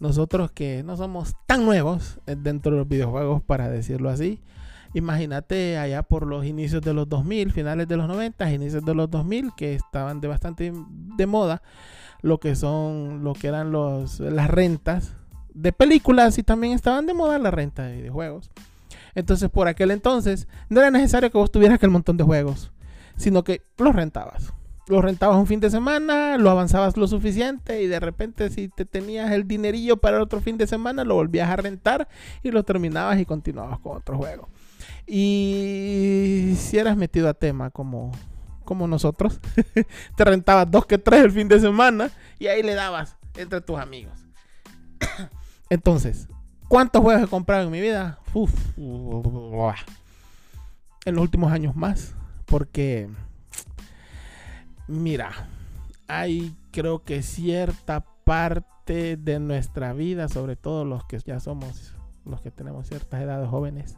nosotros 0.00 0.50
que 0.50 0.82
no 0.82 0.98
somos 0.98 1.34
tan 1.46 1.64
nuevos 1.64 2.18
dentro 2.26 2.72
de 2.72 2.78
los 2.80 2.88
videojuegos, 2.88 3.42
para 3.42 3.70
decirlo 3.70 4.10
así, 4.10 4.42
imagínate 4.92 5.78
allá 5.78 6.02
por 6.02 6.26
los 6.26 6.44
inicios 6.44 6.82
de 6.82 6.92
los 6.92 7.08
2000, 7.08 7.52
finales 7.52 7.88
de 7.88 7.96
los 7.96 8.06
90, 8.06 8.52
inicios 8.52 8.84
de 8.84 8.94
los 8.94 9.10
2000, 9.10 9.52
que 9.56 9.72
estaban 9.76 10.20
de 10.20 10.28
bastante 10.28 10.74
de 10.90 11.26
moda, 11.26 11.62
lo 12.20 12.38
que 12.38 12.54
son, 12.54 13.24
lo 13.24 13.32
que 13.32 13.48
eran 13.48 13.72
los, 13.72 14.20
las 14.20 14.50
rentas 14.50 15.14
de 15.54 15.72
películas 15.72 16.36
y 16.36 16.42
también 16.42 16.74
estaban 16.74 17.06
de 17.06 17.14
moda 17.14 17.38
las 17.38 17.54
rentas 17.54 17.86
de 17.86 17.96
videojuegos. 17.96 18.50
Entonces, 19.18 19.50
por 19.50 19.66
aquel 19.66 19.90
entonces, 19.90 20.46
no 20.68 20.78
era 20.78 20.92
necesario 20.92 21.28
que 21.32 21.38
vos 21.38 21.50
tuvieras 21.50 21.74
aquel 21.74 21.90
montón 21.90 22.16
de 22.16 22.22
juegos, 22.22 22.70
sino 23.16 23.42
que 23.42 23.62
los 23.76 23.92
rentabas. 23.92 24.52
Los 24.86 25.02
rentabas 25.02 25.36
un 25.38 25.48
fin 25.48 25.58
de 25.58 25.70
semana, 25.70 26.38
lo 26.38 26.50
avanzabas 26.50 26.96
lo 26.96 27.08
suficiente 27.08 27.82
y 27.82 27.88
de 27.88 27.98
repente 27.98 28.48
si 28.48 28.68
te 28.68 28.84
tenías 28.84 29.32
el 29.32 29.48
dinerillo 29.48 29.96
para 29.96 30.18
el 30.18 30.22
otro 30.22 30.40
fin 30.40 30.56
de 30.56 30.68
semana, 30.68 31.02
lo 31.02 31.16
volvías 31.16 31.50
a 31.50 31.56
rentar 31.56 32.06
y 32.44 32.52
lo 32.52 32.62
terminabas 32.62 33.18
y 33.18 33.24
continuabas 33.24 33.80
con 33.80 33.96
otro 33.96 34.16
juego. 34.16 34.48
Y 35.04 36.54
si 36.56 36.78
eras 36.78 36.96
metido 36.96 37.28
a 37.28 37.34
tema 37.34 37.70
como, 37.70 38.12
como 38.64 38.86
nosotros, 38.86 39.40
te 40.16 40.24
rentabas 40.24 40.70
dos 40.70 40.86
que 40.86 40.98
tres 40.98 41.24
el 41.24 41.32
fin 41.32 41.48
de 41.48 41.58
semana 41.58 42.12
y 42.38 42.46
ahí 42.46 42.62
le 42.62 42.76
dabas 42.76 43.16
entre 43.36 43.60
tus 43.62 43.80
amigos. 43.80 44.16
Entonces, 45.70 46.28
¿Cuántos 46.68 47.02
juegos 47.02 47.24
he 47.24 47.26
comprado 47.26 47.64
en 47.64 47.70
mi 47.70 47.80
vida? 47.80 48.18
en 51.06 51.14
los 51.14 51.22
últimos 51.22 51.50
años 51.50 51.74
más, 51.74 52.14
porque, 52.44 53.08
mira, 54.86 55.30
hay 56.06 56.54
creo 56.70 57.02
que 57.02 57.22
cierta 57.22 58.04
parte 58.24 59.16
de 59.16 59.40
nuestra 59.40 59.94
vida, 59.94 60.28
sobre 60.28 60.56
todo 60.56 60.84
los 60.84 61.04
que 61.06 61.18
ya 61.18 61.40
somos, 61.40 61.94
los 62.26 62.42
que 62.42 62.50
tenemos 62.50 62.86
ciertas 62.86 63.22
edades 63.22 63.48
jóvenes, 63.48 63.96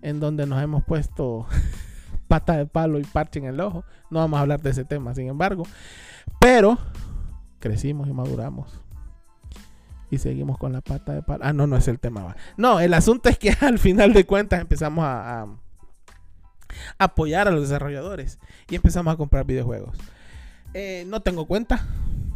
en 0.00 0.20
donde 0.20 0.46
nos 0.46 0.62
hemos 0.62 0.84
puesto 0.84 1.46
pata 2.28 2.56
de 2.56 2.66
palo 2.66 3.00
y 3.00 3.04
parche 3.04 3.40
en 3.40 3.46
el 3.46 3.60
ojo. 3.60 3.84
No 4.10 4.20
vamos 4.20 4.38
a 4.38 4.42
hablar 4.42 4.62
de 4.62 4.70
ese 4.70 4.84
tema, 4.84 5.14
sin 5.14 5.26
embargo. 5.28 5.64
Pero 6.38 6.78
crecimos 7.58 8.08
y 8.08 8.12
maduramos. 8.12 8.80
Y 10.10 10.18
seguimos 10.18 10.58
con 10.58 10.72
la 10.72 10.80
pata 10.80 11.14
de 11.14 11.22
palo. 11.22 11.44
Ah, 11.44 11.52
no, 11.52 11.66
no 11.66 11.76
es 11.76 11.88
el 11.88 11.98
tema. 11.98 12.36
No, 12.56 12.80
el 12.80 12.94
asunto 12.94 13.28
es 13.28 13.38
que 13.38 13.50
al 13.60 13.78
final 13.78 14.12
de 14.12 14.24
cuentas 14.24 14.60
empezamos 14.60 15.04
a, 15.04 15.46
apoyar 16.98 17.48
a 17.48 17.50
los 17.50 17.62
desarrolladores 17.62 18.38
y 18.68 18.76
empezamos 18.76 19.12
a 19.12 19.16
comprar 19.16 19.44
videojuegos. 19.44 19.96
Eh, 20.74 21.04
no 21.06 21.20
tengo 21.20 21.46
cuenta. 21.46 21.86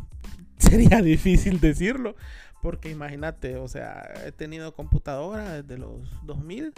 Sería 0.59 1.01
difícil 1.03 1.61
decirlo. 1.61 2.15
Porque 2.63 2.91
imagínate, 2.91 3.57
o 3.57 3.67
sea, 3.67 4.09
he 4.25 4.31
tenido 4.31 4.73
computadora 4.73 5.63
desde 5.63 5.79
los 5.79 6.25
2000 6.25 6.73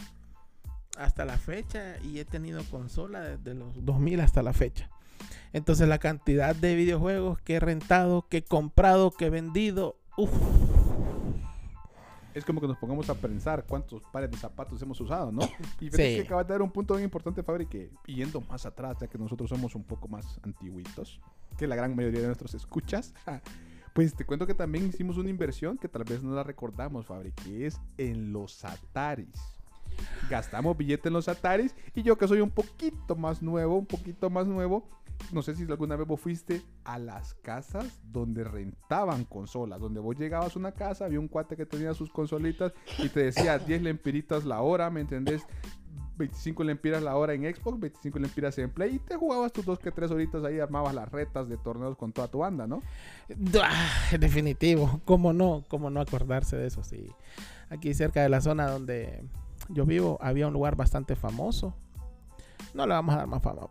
hasta 0.96 1.26
la 1.26 1.36
fecha 1.36 1.96
y 2.02 2.20
he 2.20 2.24
tenido 2.24 2.64
consola 2.70 3.20
desde 3.20 3.52
los 3.52 3.84
2000 3.84 4.20
hasta 4.20 4.42
la 4.42 4.54
fecha. 4.54 4.88
Entonces 5.52 5.86
la 5.86 5.98
cantidad 5.98 6.56
de 6.56 6.74
videojuegos 6.74 7.38
que 7.40 7.56
he 7.56 7.60
rentado, 7.60 8.26
que 8.28 8.38
he 8.38 8.44
comprado, 8.44 9.10
que 9.10 9.26
he 9.26 9.30
vendido, 9.30 9.98
uff. 10.16 10.32
Es 12.34 12.44
como 12.44 12.60
que 12.60 12.66
nos 12.66 12.76
pongamos 12.76 13.08
a 13.08 13.14
pensar 13.14 13.64
cuántos 13.66 14.02
pares 14.04 14.30
de 14.30 14.36
zapatos 14.36 14.82
hemos 14.82 15.00
usado, 15.00 15.30
¿no? 15.30 15.42
Y 15.80 15.90
sí. 15.90 15.96
que 15.96 16.20
acabas 16.22 16.46
de 16.46 16.54
dar 16.54 16.62
un 16.62 16.70
punto 16.70 16.94
bien 16.94 17.04
importante, 17.04 17.42
Fabri, 17.42 17.66
que 17.66 17.90
yendo 18.06 18.40
más 18.42 18.66
atrás, 18.66 18.96
ya 19.00 19.06
que 19.06 19.18
nosotros 19.18 19.48
somos 19.48 19.74
un 19.74 19.84
poco 19.84 20.08
más 20.08 20.40
antiguitos 20.42 21.20
que 21.56 21.66
la 21.66 21.76
gran 21.76 21.94
mayoría 21.94 22.20
de 22.20 22.26
nuestros 22.26 22.54
escuchas, 22.54 23.14
pues 23.94 24.14
te 24.14 24.24
cuento 24.24 24.46
que 24.46 24.54
también 24.54 24.88
hicimos 24.88 25.16
una 25.16 25.30
inversión 25.30 25.78
que 25.78 25.88
tal 25.88 26.04
vez 26.04 26.22
no 26.22 26.34
la 26.34 26.42
recordamos, 26.42 27.06
Fabri, 27.06 27.32
que 27.32 27.66
es 27.66 27.80
en 27.98 28.32
los 28.32 28.64
Ataris 28.64 29.54
gastamos 30.28 30.76
billete 30.76 31.08
en 31.08 31.14
los 31.14 31.28
Ataris. 31.28 31.74
Y 31.94 32.02
yo 32.02 32.16
que 32.16 32.28
soy 32.28 32.40
un 32.40 32.50
poquito 32.50 33.16
más 33.16 33.42
nuevo, 33.42 33.78
un 33.78 33.86
poquito 33.86 34.30
más 34.30 34.46
nuevo, 34.46 34.88
no 35.32 35.42
sé 35.42 35.54
si 35.54 35.64
alguna 35.64 35.96
vez 35.96 36.06
vos 36.06 36.20
fuiste 36.20 36.62
a 36.84 36.98
las 36.98 37.34
casas 37.34 38.00
donde 38.04 38.44
rentaban 38.44 39.24
consolas, 39.24 39.80
donde 39.80 40.00
vos 40.00 40.16
llegabas 40.16 40.56
a 40.56 40.58
una 40.58 40.72
casa, 40.72 41.04
había 41.04 41.20
un 41.20 41.28
cuate 41.28 41.56
que 41.56 41.66
tenía 41.66 41.94
sus 41.94 42.10
consolitas 42.10 42.72
y 42.98 43.08
te 43.08 43.24
decía 43.24 43.58
10 43.66 43.82
lempiritas 43.82 44.44
la 44.44 44.60
hora, 44.62 44.90
¿me 44.90 45.00
entendés? 45.00 45.42
25 46.16 46.62
lempiras 46.64 47.02
la 47.02 47.16
hora 47.16 47.34
en 47.34 47.42
Xbox, 47.42 47.80
25 47.80 48.18
lempiras 48.18 48.56
en 48.58 48.70
Play 48.70 48.96
y 48.96 48.98
te 49.00 49.16
jugabas 49.16 49.52
tus 49.52 49.64
dos 49.64 49.78
que 49.78 49.90
tres 49.90 50.10
horitas 50.10 50.44
ahí, 50.44 50.60
armabas 50.60 50.94
las 50.94 51.10
retas 51.10 51.48
de 51.48 51.56
torneos 51.56 51.96
con 51.96 52.12
toda 52.12 52.28
tu 52.28 52.38
banda, 52.38 52.66
¿no? 52.66 52.82
Ah, 53.60 54.16
definitivo, 54.18 55.00
¿cómo 55.04 55.32
no? 55.32 55.64
¿Cómo 55.68 55.90
no 55.90 56.00
acordarse 56.00 56.56
de 56.56 56.68
eso? 56.68 56.84
Sí. 56.84 57.08
Aquí 57.68 57.94
cerca 57.94 58.22
de 58.22 58.28
la 58.28 58.40
zona 58.40 58.70
donde 58.70 59.24
yo 59.68 59.86
vivo, 59.86 60.18
había 60.20 60.46
un 60.46 60.52
lugar 60.52 60.76
bastante 60.76 61.16
famoso. 61.16 61.74
No 62.74 62.86
le 62.86 62.94
vamos 62.94 63.14
a 63.14 63.18
dar 63.18 63.26
más 63.26 63.42
fama, 63.42 63.62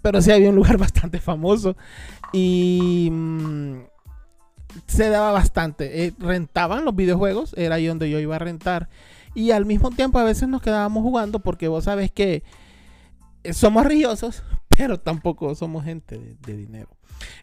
pero 0.00 0.20
sí 0.20 0.32
había 0.32 0.48
un 0.48 0.56
lugar 0.56 0.76
bastante 0.78 1.20
famoso 1.20 1.76
y 2.32 3.08
mm, 3.10 3.82
se 4.86 5.08
daba 5.08 5.32
bastante. 5.32 6.06
Eh, 6.06 6.14
rentaban 6.18 6.84
los 6.84 6.96
videojuegos, 6.96 7.54
era 7.56 7.76
ahí 7.76 7.86
donde 7.86 8.10
yo 8.10 8.18
iba 8.18 8.36
a 8.36 8.40
rentar. 8.40 8.88
Y 9.34 9.50
al 9.50 9.64
mismo 9.64 9.90
tiempo 9.90 10.18
a 10.18 10.24
veces 10.24 10.48
nos 10.48 10.62
quedábamos 10.62 11.02
jugando 11.02 11.40
porque 11.40 11.68
vos 11.68 11.84
sabes 11.84 12.10
que 12.10 12.42
somos 13.52 13.86
rillosos, 13.86 14.42
pero 14.76 14.98
tampoco 14.98 15.54
somos 15.54 15.84
gente 15.84 16.36
de 16.40 16.56
dinero. 16.56 16.88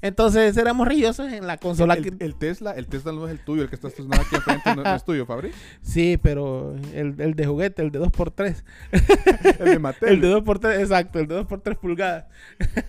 Entonces 0.01 0.55
éramos 0.57 0.87
rillosos 0.87 1.31
en 1.31 1.47
la 1.47 1.57
consola. 1.57 1.95
El, 1.95 2.35
Tesla, 2.35 2.71
el 2.71 2.87
Tesla 2.87 3.11
no 3.11 3.25
es 3.27 3.31
el 3.31 3.39
tuyo, 3.39 3.63
el 3.63 3.69
que 3.69 3.75
está 3.75 3.87
estacionado 3.87 4.21
aquí 4.21 4.35
enfrente 4.35 4.75
no, 4.75 4.95
es 4.95 5.03
tuyo, 5.03 5.25
Fabri. 5.25 5.51
Sí, 5.81 6.19
pero 6.21 6.75
el, 6.93 7.15
de 7.15 7.45
juguete, 7.45 7.81
el 7.81 7.91
de 7.91 7.99
2x3. 7.99 8.63
el 9.59 9.65
de 9.65 9.79
Mattel. 9.79 10.09
El 10.09 10.21
de 10.21 10.35
2x3, 10.35 10.79
exacto, 10.79 11.19
el 11.19 11.27
de 11.27 11.41
2x3 11.41 11.77
pulgadas. 11.77 12.25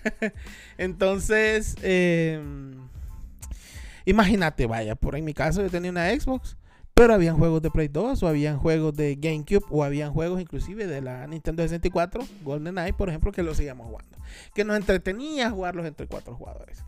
Entonces, 0.78 1.76
em, 1.82 2.72
imagínate, 4.04 4.66
vaya, 4.66 4.94
por 4.94 5.16
en 5.16 5.24
mi 5.24 5.34
caso 5.34 5.62
yo 5.62 5.70
tenía 5.70 5.90
una 5.90 6.10
Xbox. 6.10 6.56
Pero 7.00 7.14
habían 7.14 7.38
juegos 7.38 7.62
de 7.62 7.70
Play 7.70 7.88
2 7.88 8.22
o 8.22 8.28
habían 8.28 8.58
juegos 8.58 8.94
de 8.94 9.14
GameCube 9.14 9.64
o 9.70 9.84
habían 9.84 10.12
juegos 10.12 10.38
inclusive 10.38 10.86
de 10.86 11.00
la 11.00 11.26
Nintendo 11.26 11.62
64, 11.62 12.22
GoldenEye, 12.44 12.92
por 12.92 13.08
ejemplo, 13.08 13.32
que 13.32 13.42
lo 13.42 13.54
seguíamos 13.54 13.86
jugando. 13.86 14.18
Que 14.54 14.64
nos 14.64 14.76
entretenía 14.76 15.50
jugarlos 15.50 15.86
entre 15.86 16.06
cuatro 16.06 16.34
jugadores. 16.34 16.84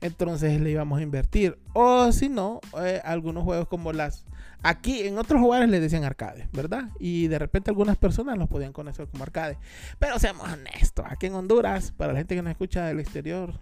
Entonces 0.00 0.58
le 0.62 0.70
íbamos 0.70 0.98
a 0.98 1.02
invertir. 1.02 1.58
O 1.74 2.10
si 2.10 2.30
no, 2.30 2.62
eh, 2.82 3.02
algunos 3.04 3.44
juegos 3.44 3.68
como 3.68 3.92
las... 3.92 4.24
Aquí 4.62 5.02
en 5.02 5.18
otros 5.18 5.38
lugares 5.38 5.68
le 5.68 5.78
decían 5.78 6.04
arcade, 6.04 6.48
¿verdad? 6.54 6.88
Y 6.98 7.28
de 7.28 7.38
repente 7.38 7.70
algunas 7.70 7.98
personas 7.98 8.38
los 8.38 8.48
podían 8.48 8.72
conocer 8.72 9.08
como 9.08 9.24
arcade. 9.24 9.58
Pero 9.98 10.18
seamos 10.18 10.50
honestos, 10.50 11.04
aquí 11.06 11.26
en 11.26 11.34
Honduras, 11.34 11.92
para 11.92 12.14
la 12.14 12.20
gente 12.20 12.34
que 12.34 12.40
nos 12.40 12.52
escucha 12.52 12.86
del 12.86 12.98
exterior, 12.98 13.52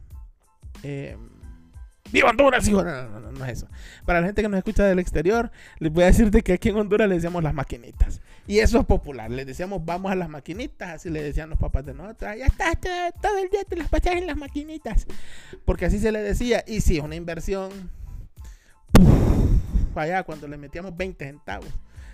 eh, 0.84 1.16
¡Viva 2.12 2.30
Honduras, 2.30 2.66
hijo! 2.68 2.82
No, 2.82 3.08
no, 3.08 3.20
no, 3.20 3.32
no, 3.32 3.44
es 3.44 3.58
eso. 3.58 3.68
Para 4.04 4.20
la 4.20 4.26
gente 4.26 4.42
que 4.42 4.48
nos 4.48 4.58
escucha 4.58 4.84
del 4.84 4.98
exterior, 4.98 5.50
les 5.78 5.92
voy 5.92 6.04
a 6.04 6.06
decirte 6.06 6.42
que 6.42 6.54
aquí 6.54 6.70
en 6.70 6.76
Honduras 6.76 7.08
le 7.08 7.16
decíamos 7.16 7.42
las 7.42 7.54
maquinitas. 7.54 8.20
Y 8.46 8.60
eso 8.60 8.80
es 8.80 8.86
popular. 8.86 9.30
Les 9.30 9.46
decíamos, 9.46 9.84
vamos 9.84 10.10
a 10.10 10.14
las 10.14 10.28
maquinitas. 10.28 10.88
Así 10.90 11.10
le 11.10 11.22
decían 11.22 11.50
los 11.50 11.58
papás 11.58 11.84
de 11.84 11.94
nosotros. 11.94 12.36
Ya 12.38 12.46
está, 12.46 12.74
todo 13.20 13.38
el 13.38 13.50
día 13.50 13.64
te 13.64 13.76
las 13.76 13.88
pasas 13.88 14.14
en 14.14 14.26
las 14.26 14.36
maquinitas. 14.36 15.06
Porque 15.64 15.86
así 15.86 15.98
se 15.98 16.12
le 16.12 16.22
decía. 16.22 16.64
Y 16.66 16.80
sí, 16.80 16.98
una 16.98 17.14
inversión. 17.14 17.70
allá 19.94 20.22
cuando 20.22 20.48
le 20.48 20.56
metíamos 20.56 20.96
20 20.96 21.24
centavos. 21.24 21.68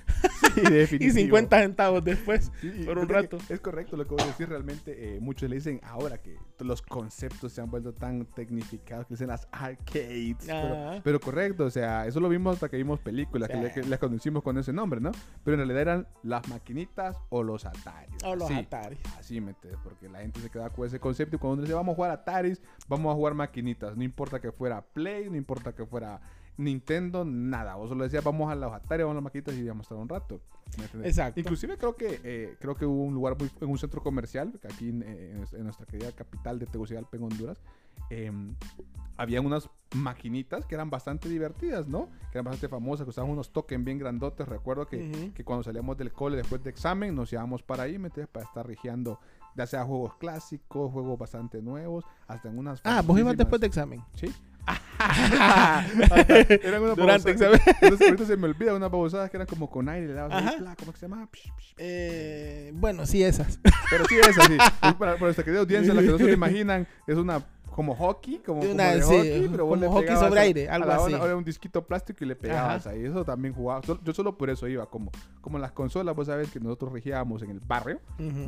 y 1.01 1.11
50 1.11 1.59
centavos 1.59 2.05
después 2.05 2.51
por 2.85 2.99
un 2.99 3.09
rato. 3.09 3.39
Es 3.49 3.61
correcto 3.61 3.97
lo 3.97 4.05
que 4.05 4.15
voy 4.15 4.23
a 4.23 4.27
decir. 4.27 4.49
Realmente, 4.49 5.17
eh, 5.17 5.21
muchos 5.21 5.49
le 5.49 5.57
dicen 5.57 5.81
ahora 5.85 6.19
que 6.19 6.37
los 6.61 6.83
conceptos 6.83 7.53
se 7.53 7.61
han 7.61 7.71
vuelto 7.71 7.93
tan 7.93 8.27
tecnificados 8.27 9.07
que 9.07 9.15
dicen 9.15 9.29
las 9.29 9.49
arcades. 9.53 10.37
Pero, 11.03 11.21
correcto, 11.21 11.65
o 11.65 11.71
sea, 11.71 12.07
eso 12.07 12.21
lo 12.21 12.29
vimos 12.29 12.55
hasta 12.55 12.69
que 12.69 12.77
vimos 12.77 13.01
películas 13.01 13.49
que, 13.49 13.83
las 13.85 13.99
conocimos 13.99 14.43
con 14.43 14.59
ese 14.59 14.73
nombre, 14.73 15.01
¿no? 15.01 15.13
Pero 15.45 15.55
en 15.55 15.59
realidad 15.59 15.81
eran 15.81 16.09
las 16.23 16.49
maquinitas 16.49 17.17
o 17.29 17.43
los 17.43 17.65
Atari. 17.65 18.13
O 18.25 18.37
los 18.37 18.51
Atari. 18.51 18.99
Así 19.19 19.41
metes, 19.41 19.77
porque 19.83 20.09
la 20.09 20.21
gente 20.21 20.41
se 20.41 20.51
queda 20.51 20.71
con 20.71 20.87
ese 20.87 21.01
concepto 21.01 21.37
y 21.37 21.39
cuando 21.39 21.55
uno 21.55 21.63
dice 21.63 21.75
vamos 21.75 21.93
a 21.93 21.97
jugar 21.97 22.11
Ataris, 22.11 22.61
vamos 22.89 23.13
a 23.13 23.15
jugar 23.15 23.35
maquinitas. 23.35 23.97
No 23.97 24.05
importa 24.05 24.41
que 24.41 24.53
fuera 24.53 24.83
Play, 24.83 25.29
no 25.31 25.37
importa 25.37 25.75
que 25.75 25.85
fuera 25.87 26.21
Nintendo, 26.57 27.25
nada. 27.25 27.75
Vos 27.75 27.89
solo 27.89 28.05
decías, 28.05 28.23
vamos 28.23 28.51
a 28.51 28.55
los 28.55 28.73
Atari, 28.73 29.03
vamos 29.03 29.15
a 29.15 29.17
las 29.17 29.25
maquinitas 29.25 29.55
y 29.55 29.61
íbamos 29.61 29.83
a 29.83 29.85
estar 29.85 29.99
un 29.99 30.09
rato. 30.09 30.41
Exacto. 31.03 31.41
Inclusive 31.41 31.77
creo 31.77 31.95
que 31.95 32.21
eh, 32.25 32.57
creo 32.59 32.75
que 32.75 32.87
hubo 32.87 33.05
un 33.05 33.15
lugar 33.15 33.37
muy, 33.39 33.51
en 33.61 33.69
un 33.69 33.79
centro 33.79 34.03
comercial, 34.03 34.53
aquí 34.69 34.89
en, 34.89 35.45
nuestra 35.63 35.87
querida 35.87 36.11
capital 36.13 36.59
de 36.59 36.67
Tegucigalpa, 36.67 37.17
en 37.17 37.23
Honduras, 37.25 37.61
eh, 38.11 38.33
había 39.17 39.41
unas 39.41 39.69
maquinitas 39.95 40.67
que 40.67 40.75
eran 40.75 40.91
bastante 40.91 41.29
divertidas, 41.29 41.87
¿no? 41.87 42.09
Que 42.33 42.39
eran 42.39 42.47
bastante 42.47 42.69
famosas, 42.69 43.05
que 43.05 43.11
usaban 43.11 43.31
unos 43.31 43.53
tokens 43.53 43.85
bien 43.85 43.99
grandotes. 43.99 44.49
Recuerdo 44.49 44.87
que, 44.87 45.33
que, 45.35 45.45
cuando 45.45 45.63
salíamos 45.63 45.97
del 45.97 46.13
cole 46.13 46.37
después 46.37 46.63
de 46.65 46.71
examen 46.71 47.15
nos 47.15 47.33
íbamos 47.33 47.63
para 47.63 47.85
ahí, 47.85 47.99
Para 47.99 48.45
estar 48.45 48.67
rigiendo 48.67 49.21
ya 49.57 49.67
sea 49.67 49.85
juegos 49.85 50.15
clásicos, 50.17 50.93
juegos 50.93 51.19
bastante 51.19 51.63
nuevos, 51.63 52.05
hasta 52.27 52.49
en 52.49 52.59
unas... 52.59 52.81
Ah, 52.85 53.03
vos 53.07 53.19
ibas 53.19 53.37
después 53.37 53.61
de 53.61 53.67
examen. 53.67 54.03
Sí. 54.15 54.33
Eran 56.63 56.83
una 56.83 56.95
Durante 56.97 57.31
examen. 57.31 57.61
ahorita 57.83 58.25
se 58.27 58.37
me 58.37 58.47
olvida 58.47 58.75
una 58.75 58.89
babosadas 58.89 59.31
que 59.31 59.37
eran 59.37 59.47
como 59.47 59.71
con 59.71 59.89
aire, 59.89 60.09
le 60.09 60.15
dabas 60.15 60.55
¿cómo 60.79 60.93
se 60.93 61.09
llama? 61.09 61.29
Eh, 61.79 62.73
bueno, 62.75 63.07
sí, 63.07 63.23
esas. 63.23 63.59
Pero 63.91 64.05
sí, 64.07 64.17
esas, 64.17 64.47
sí. 64.47 64.57
Para, 64.81 64.97
para 64.99 65.19
nuestra 65.19 65.45
querida 65.45 65.61
audiencia, 65.61 65.95
la 65.95 66.03
que 66.03 66.09
no 66.09 66.19
se 66.19 66.31
imaginan, 66.33 66.87
es 67.07 67.17
una 67.17 67.43
como 67.75 67.97
hockey, 67.97 68.39
como, 68.39 68.61
una, 68.61 68.93
como 68.93 68.95
de 68.95 69.03
hockey, 69.03 69.49
pero 69.49 69.67
vos 69.67 69.81
como 69.81 69.93
le 69.93 70.01
hockey 70.01 70.17
sobre 70.17 70.41
aire, 70.41 70.69
algo 70.69 70.93
así. 70.93 71.13
Ahora 71.13 71.35
un 71.35 71.43
disquito 71.45 71.85
plástico 71.85 72.23
y 72.25 72.29
le 72.29 72.37
pegabas 72.37 72.87
ahí. 72.87 73.05
Eso 73.05 73.25
también 73.25 73.53
jugaba. 73.53 73.81
Yo 74.05 74.15
solo 74.15 74.39
por 74.39 74.49
eso 74.49 74.69
iba, 74.69 74.87
como, 74.87 75.11
como 75.41 75.59
las 75.59 75.73
consolas, 75.73 76.15
vos 76.15 76.29
sabes 76.29 76.51
que 76.53 76.61
nosotros 76.61 76.93
regíamos 76.93 77.43
en 77.43 77.51
el 77.51 77.61
barrio. 77.61 78.01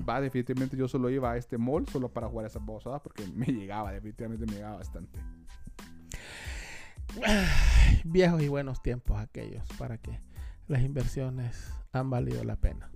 Va, 0.08 0.20
definitivamente 0.20 0.76
yo 0.76 0.86
solo 0.86 1.10
iba 1.10 1.32
a 1.32 1.36
este 1.36 1.58
mall 1.58 1.88
solo 1.88 2.08
para 2.08 2.28
jugar 2.28 2.46
esas 2.46 2.64
babosadas 2.64 3.00
porque 3.02 3.24
me 3.34 3.46
llegaba, 3.46 3.92
definitivamente 3.92 4.46
me 4.46 4.52
llegaba 4.52 4.76
bastante. 4.76 5.18
Viejos 8.04 8.42
y 8.42 8.48
buenos 8.48 8.82
tiempos 8.82 9.18
aquellos 9.18 9.66
para 9.78 9.98
que 9.98 10.20
las 10.68 10.82
inversiones 10.82 11.70
han 11.92 12.10
valido 12.10 12.44
la 12.44 12.56
pena. 12.56 12.90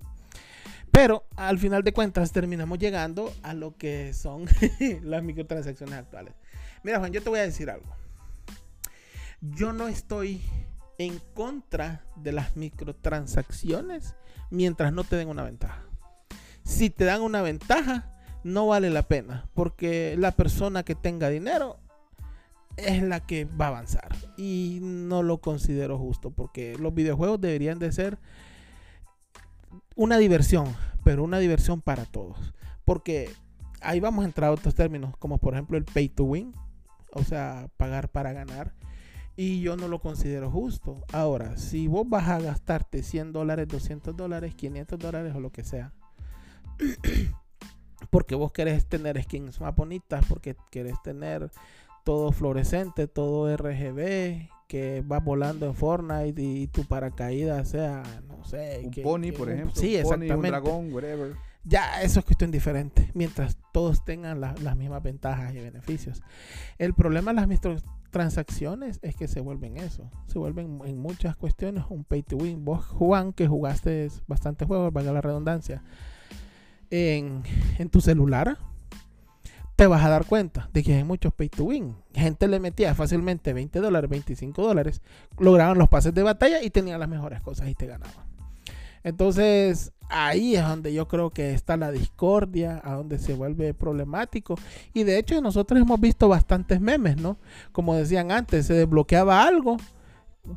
Pero 0.91 1.27
al 1.37 1.59
final 1.59 1.85
de 1.85 1.93
cuentas 1.93 2.33
terminamos 2.33 2.79
llegando 2.79 3.33
a 3.43 3.55
lo 3.55 3.77
que 3.77 4.13
son 4.13 4.47
las 5.03 5.23
microtransacciones 5.23 5.95
actuales. 5.95 6.35
Mira 6.83 6.99
Juan, 6.99 7.13
yo 7.13 7.23
te 7.23 7.29
voy 7.29 7.39
a 7.39 7.45
decir 7.45 7.71
algo. 7.71 7.95
Yo 9.41 9.73
no 9.73 9.89
estoy 9.89 10.43
en 10.99 11.19
contra 11.33 12.05
de 12.17 12.33
las 12.33 12.57
microtransacciones 12.57 14.15
mientras 14.51 14.93
no 14.93 15.05
te 15.05 15.17
den 15.17 15.29
una 15.29 15.45
ventaja. 15.45 15.83
si 16.65 16.91
te 16.91 17.05
dan 17.05 17.23
una 17.23 17.41
ventaja, 17.41 18.13
no 18.45 18.67
vale 18.67 18.91
la 18.91 19.03
pena, 19.03 19.49
porque 19.55 20.15
la 20.19 20.33
persona 20.33 20.83
que 20.83 20.95
tenga 20.95 21.29
dinero 21.29 21.79
es 22.87 23.03
la 23.03 23.21
que 23.21 23.45
va 23.45 23.67
a 23.67 23.69
avanzar. 23.69 24.09
Y 24.37 24.79
no 24.83 25.23
lo 25.23 25.39
considero 25.39 25.99
justo, 25.99 26.31
porque 26.31 26.77
los 26.79 26.95
videojuegos 26.95 27.41
deberían 27.41 27.79
de 27.79 27.93
ser 27.93 28.19
una 29.97 30.19
diversión, 30.19 30.75
pero 31.05 31.25
una 31.25 31.39
diversión 31.39 31.81
para 31.81 32.05
todos. 32.05 32.55
Porque 32.85 33.31
ahí 33.81 34.01
vamos 34.01 34.25
a 34.25 34.29
entrar 34.29 34.51
a 34.51 34.55
otros 34.55 34.75
términos, 34.75 35.17
como 35.19 35.39
por 35.39 35.55
ejemplo 35.55 35.77
el 35.77 35.85
pay 35.85 36.09
to 36.09 36.25
win, 36.25 36.55
o 37.13 37.23
sea, 37.23 37.69
pagar 37.77 38.09
para 38.09 38.33
ganar. 38.33 38.75
Y 39.37 39.61
yo 39.61 39.77
no 39.77 39.89
lo 39.89 40.01
considero 40.01 40.51
justo. 40.51 41.05
Ahora, 41.13 41.57
si 41.57 41.87
vos 41.87 42.09
vas 42.09 42.29
a 42.29 42.41
gastarte 42.41 43.03
100 43.03 43.33
dólares, 43.33 43.69
200 43.69 44.17
dólares, 44.17 44.55
500 44.55 44.99
dólares 44.99 45.35
o 45.35 45.41
lo 45.41 45.51
que 45.51 45.65
sea, 45.65 45.93
porque 48.11 48.35
vos 48.35 48.53
querés 48.53 48.87
tener 48.87 49.23
skins 49.23 49.61
más 49.61 49.75
bonitas, 49.75 50.25
porque 50.29 50.57
querés 50.71 51.01
tener 51.03 51.51
todo 52.11 52.33
fluorescente, 52.33 53.07
todo 53.07 53.57
RGB, 53.57 54.49
que 54.67 55.01
va 55.03 55.21
volando 55.21 55.67
en 55.67 55.77
Fortnite 55.77 56.43
y 56.43 56.67
tu 56.67 56.85
paracaídas 56.85 57.69
sea, 57.69 58.03
no 58.27 58.43
sé. 58.45 58.83
Un 58.85 58.91
que- 58.91 59.03
pony, 59.03 59.23
que 59.27 59.33
por 59.35 59.47
un- 59.47 59.55
ejemplo. 59.55 59.77
Sí, 59.77 59.95
un 59.97 60.03
pony, 60.03 60.25
exactamente. 60.25 60.35
un 60.35 60.43
dragón, 60.43 60.93
whatever. 60.93 61.37
Ya, 61.63 62.03
eso 62.03 62.19
es 62.19 62.25
cuestión 62.25 62.51
diferente, 62.51 63.13
mientras 63.15 63.59
todos 63.73 64.05
tengan 64.05 64.41
la- 64.41 64.57
las 64.61 64.77
mismas 64.77 65.05
ventajas 65.05 65.55
y 65.55 65.61
beneficios. 65.61 66.21
El 66.79 66.95
problema 66.95 67.31
de 67.31 67.37
las 67.37 67.47
microtransacciones 67.47 68.99
es 69.03 69.15
que 69.15 69.29
se 69.29 69.41
vuelven 69.41 69.77
eso, 69.77 70.11
se 70.27 70.41
vuelven 70.41 70.81
en 70.87 70.99
muchas 70.99 71.37
cuestiones 71.37 71.85
un 71.91 72.03
pay 72.03 72.25
to 72.25 72.37
win. 72.39 72.65
Vos, 72.65 72.85
Juan, 72.87 73.33
que 73.33 73.47
jugaste 73.47 74.09
bastantes 74.27 74.67
juegos, 74.67 74.93
valga 74.93 75.13
la 75.13 75.21
redundancia, 75.21 75.85
en, 76.91 77.45
en 77.79 77.89
tu 77.89 78.01
celular, 78.01 78.59
te 79.81 79.87
vas 79.87 80.05
a 80.05 80.11
dar 80.11 80.27
cuenta 80.27 80.69
de 80.75 80.83
que 80.83 80.93
hay 80.93 81.05
muchos 81.05 81.33
pay 81.33 81.49
to 81.49 81.65
win. 81.65 81.97
Gente 82.13 82.47
le 82.49 82.61
metía 82.61 82.95
fácilmente 82.95 83.55
20 83.55 83.81
dólares, 83.81 84.11
25 84.11 84.61
dólares, 84.61 85.01
lograban 85.39 85.79
los 85.79 85.89
pases 85.89 86.13
de 86.13 86.23
batalla 86.23 86.63
y 86.63 86.69
tenían 86.69 87.01
las 87.01 87.09
mejores 87.09 87.41
cosas 87.41 87.67
y 87.67 87.75
te 87.75 87.87
ganaban. 87.87 88.27
Entonces, 89.05 89.93
ahí 90.11 90.55
es 90.55 90.69
donde 90.69 90.93
yo 90.93 91.09
creo 91.09 91.31
que 91.31 91.55
está 91.55 91.79
la 91.79 91.91
discordia, 91.93 92.83
a 92.85 92.93
donde 92.93 93.19
se 93.19 93.33
vuelve 93.33 93.73
problemático. 93.73 94.57
Y 94.93 95.05
de 95.05 95.19
hecho, 95.19 95.41
nosotros 95.41 95.81
hemos 95.81 95.99
visto 95.99 96.29
bastantes 96.29 96.79
memes, 96.79 97.17
¿no? 97.17 97.39
Como 97.73 97.95
decían 97.95 98.33
antes, 98.33 98.67
se 98.67 98.75
desbloqueaba 98.75 99.45
algo 99.45 99.79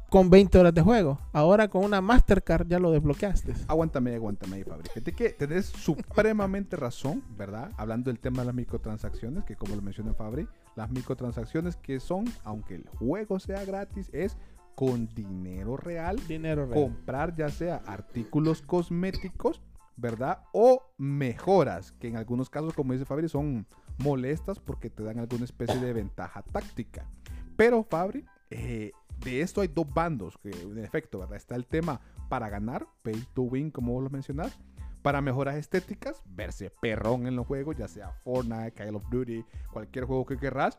con 0.09 0.29
20 0.29 0.57
horas 0.59 0.73
de 0.73 0.81
juego. 0.81 1.19
Ahora 1.31 1.67
con 1.67 1.83
una 1.83 2.01
Mastercard 2.01 2.67
ya 2.67 2.79
lo 2.79 2.91
desbloqueaste. 2.91 3.53
Aguántame, 3.67 4.15
aguántame 4.15 4.57
ahí, 4.57 4.63
Fabri. 4.63 4.89
Fíjate 4.89 5.13
que 5.13 5.29
tenés 5.29 5.65
supremamente 5.65 6.75
razón, 6.75 7.23
¿verdad? 7.37 7.71
Hablando 7.77 8.09
del 8.09 8.19
tema 8.19 8.39
de 8.41 8.47
las 8.47 8.55
microtransacciones, 8.55 9.43
que 9.43 9.55
como 9.55 9.75
lo 9.75 9.81
menciona 9.81 10.13
Fabri, 10.13 10.47
las 10.75 10.89
microtransacciones 10.89 11.75
que 11.75 11.99
son, 11.99 12.25
aunque 12.43 12.75
el 12.75 12.87
juego 12.87 13.39
sea 13.39 13.63
gratis, 13.65 14.09
es 14.13 14.37
con 14.75 15.07
dinero 15.13 15.77
real 15.77 16.19
Dinero 16.27 16.65
real. 16.65 16.81
comprar 16.83 17.35
ya 17.35 17.49
sea 17.49 17.81
artículos 17.85 18.61
cosméticos, 18.63 19.61
¿verdad? 19.95 20.39
O 20.51 20.81
mejoras, 20.97 21.91
que 21.93 22.07
en 22.07 22.17
algunos 22.17 22.49
casos, 22.49 22.73
como 22.73 22.93
dice 22.93 23.05
Fabri, 23.05 23.29
son 23.29 23.67
molestas 23.99 24.59
porque 24.59 24.89
te 24.89 25.03
dan 25.03 25.19
alguna 25.19 25.45
especie 25.45 25.79
de 25.79 25.93
ventaja 25.93 26.41
táctica. 26.41 27.07
Pero 27.55 27.83
Fabri, 27.83 28.25
eh, 28.49 28.91
de 29.19 29.41
esto 29.41 29.61
hay 29.61 29.67
dos 29.67 29.91
bandos, 29.91 30.37
que 30.37 30.49
en 30.49 30.77
efecto, 30.79 31.19
¿verdad? 31.19 31.37
Está 31.37 31.55
el 31.55 31.65
tema 31.65 32.01
para 32.29 32.49
ganar, 32.49 32.87
pay 33.03 33.25
to 33.33 33.43
win, 33.43 33.71
como 33.71 33.93
vos 33.93 34.03
lo 34.03 34.09
mencionás. 34.09 34.57
Para 35.01 35.21
mejoras 35.21 35.55
estéticas, 35.55 36.21
verse 36.25 36.69
perrón 36.69 37.27
en 37.27 37.35
los 37.35 37.45
juegos, 37.45 37.75
ya 37.75 37.87
sea 37.87 38.11
Fortnite, 38.23 38.71
Call 38.71 38.95
of 38.95 39.09
Duty, 39.09 39.43
cualquier 39.71 40.05
juego 40.05 40.25
que 40.25 40.37
querrás. 40.37 40.77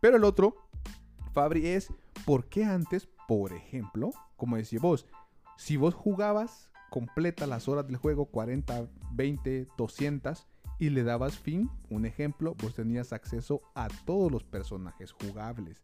Pero 0.00 0.16
el 0.16 0.24
otro, 0.24 0.56
Fabri, 1.32 1.68
es 1.68 1.92
¿por 2.26 2.46
qué 2.46 2.64
antes, 2.64 3.08
por 3.28 3.52
ejemplo, 3.52 4.10
como 4.36 4.56
decís 4.56 4.80
vos, 4.80 5.06
si 5.56 5.76
vos 5.76 5.94
jugabas 5.94 6.70
completa 6.90 7.46
las 7.46 7.68
horas 7.68 7.86
del 7.86 7.96
juego, 7.96 8.26
40, 8.26 8.88
20, 9.12 9.68
200, 9.78 10.46
y 10.78 10.90
le 10.90 11.04
dabas 11.04 11.38
fin, 11.38 11.70
un 11.90 12.04
ejemplo, 12.06 12.56
vos 12.60 12.74
tenías 12.74 13.12
acceso 13.12 13.62
a 13.74 13.86
todos 14.04 14.32
los 14.32 14.42
personajes 14.42 15.12
jugables. 15.12 15.80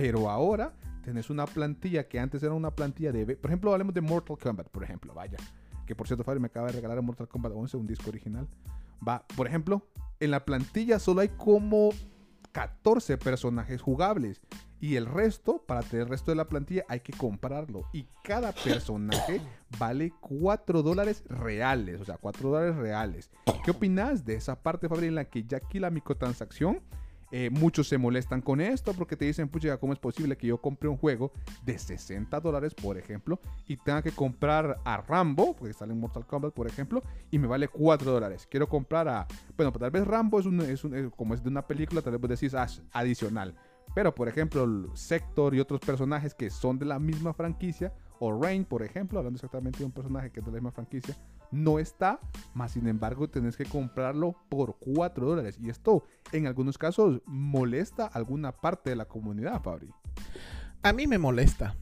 Pero 0.00 0.30
ahora 0.30 0.72
tenés 1.04 1.28
una 1.28 1.44
plantilla 1.44 2.06
que 2.06 2.20
antes 2.20 2.40
era 2.44 2.54
una 2.54 2.70
plantilla 2.70 3.10
de... 3.10 3.34
Por 3.34 3.50
ejemplo, 3.50 3.72
hablemos 3.72 3.92
de 3.92 4.00
Mortal 4.00 4.38
Kombat, 4.38 4.68
por 4.68 4.84
ejemplo, 4.84 5.12
vaya. 5.12 5.38
Que 5.86 5.96
por 5.96 6.06
cierto, 6.06 6.22
Fabri 6.22 6.38
me 6.38 6.46
acaba 6.46 6.68
de 6.68 6.74
regalar 6.74 6.98
a 6.98 7.02
Mortal 7.02 7.26
Kombat 7.26 7.52
11 7.52 7.76
un 7.78 7.86
disco 7.88 8.08
original. 8.08 8.46
Va, 9.06 9.26
por 9.36 9.48
ejemplo, 9.48 9.88
en 10.20 10.30
la 10.30 10.44
plantilla 10.44 11.00
solo 11.00 11.20
hay 11.20 11.30
como 11.30 11.90
14 12.52 13.18
personajes 13.18 13.82
jugables. 13.82 14.40
Y 14.78 14.94
el 14.94 15.06
resto, 15.06 15.64
para 15.66 15.82
tener 15.82 16.02
el 16.02 16.10
resto 16.10 16.30
de 16.30 16.36
la 16.36 16.48
plantilla, 16.48 16.84
hay 16.88 17.00
que 17.00 17.12
comprarlo. 17.12 17.82
Y 17.92 18.06
cada 18.22 18.52
personaje 18.52 19.40
vale 19.80 20.12
4 20.20 20.84
dólares 20.84 21.24
reales. 21.28 22.00
O 22.00 22.04
sea, 22.04 22.18
4 22.18 22.50
dólares 22.50 22.76
reales. 22.76 23.32
¿Qué 23.64 23.72
opinas 23.72 24.24
de 24.24 24.36
esa 24.36 24.62
parte, 24.62 24.88
Fabri, 24.88 25.08
en 25.08 25.16
la 25.16 25.24
que 25.24 25.42
ya 25.42 25.56
aquí 25.56 25.80
la 25.80 25.90
microtransacción 25.90 26.82
eh, 27.30 27.50
muchos 27.50 27.88
se 27.88 27.98
molestan 27.98 28.40
con 28.40 28.60
esto 28.60 28.94
porque 28.94 29.16
te 29.16 29.26
dicen, 29.26 29.48
pucha, 29.48 29.76
¿cómo 29.78 29.92
es 29.92 29.98
posible 29.98 30.36
que 30.36 30.46
yo 30.46 30.60
compre 30.60 30.88
un 30.88 30.96
juego 30.96 31.32
de 31.64 31.78
60 31.78 32.40
dólares, 32.40 32.74
por 32.74 32.96
ejemplo, 32.96 33.40
y 33.66 33.76
tenga 33.76 34.02
que 34.02 34.12
comprar 34.12 34.80
a 34.84 34.98
Rambo, 34.98 35.54
porque 35.54 35.74
sale 35.74 35.92
en 35.92 36.00
Mortal 36.00 36.26
Kombat, 36.26 36.54
por 36.54 36.66
ejemplo, 36.66 37.02
y 37.30 37.38
me 37.38 37.46
vale 37.46 37.68
4 37.68 38.10
dólares? 38.10 38.46
Quiero 38.50 38.68
comprar 38.68 39.08
a. 39.08 39.26
Bueno, 39.56 39.72
pues 39.72 39.80
tal 39.80 39.90
vez 39.90 40.06
Rambo 40.06 40.40
es, 40.40 40.46
un, 40.46 40.60
es, 40.62 40.84
un, 40.84 41.10
como 41.10 41.34
es 41.34 41.42
de 41.42 41.50
una 41.50 41.66
película, 41.66 42.00
tal 42.02 42.18
vez 42.18 42.40
decís, 42.40 42.54
adicional. 42.92 43.54
Pero, 43.94 44.14
por 44.14 44.28
ejemplo, 44.28 44.66
Sector 44.94 45.54
y 45.54 45.60
otros 45.60 45.80
personajes 45.80 46.34
que 46.34 46.50
son 46.50 46.78
de 46.78 46.86
la 46.86 46.98
misma 46.98 47.32
franquicia, 47.32 47.92
o 48.20 48.38
Rain, 48.40 48.64
por 48.64 48.82
ejemplo, 48.82 49.18
hablando 49.18 49.36
exactamente 49.36 49.78
de 49.78 49.84
un 49.84 49.92
personaje 49.92 50.30
que 50.30 50.40
es 50.40 50.46
de 50.46 50.52
la 50.52 50.56
misma 50.56 50.72
franquicia, 50.72 51.16
no 51.50 51.78
está, 51.78 52.20
más 52.54 52.72
sin 52.72 52.86
embargo 52.86 53.28
tenés 53.28 53.56
que 53.56 53.64
comprarlo 53.64 54.36
por 54.48 54.76
4 54.78 55.26
dólares. 55.26 55.58
Y 55.60 55.68
esto 55.68 56.04
en 56.32 56.46
algunos 56.46 56.78
casos 56.78 57.22
molesta 57.26 58.04
a 58.04 58.18
alguna 58.18 58.52
parte 58.52 58.90
de 58.90 58.96
la 58.96 59.06
comunidad, 59.06 59.62
Fabri. 59.62 59.90
A 60.82 60.92
mí 60.92 61.06
me 61.06 61.18
molesta. 61.18 61.74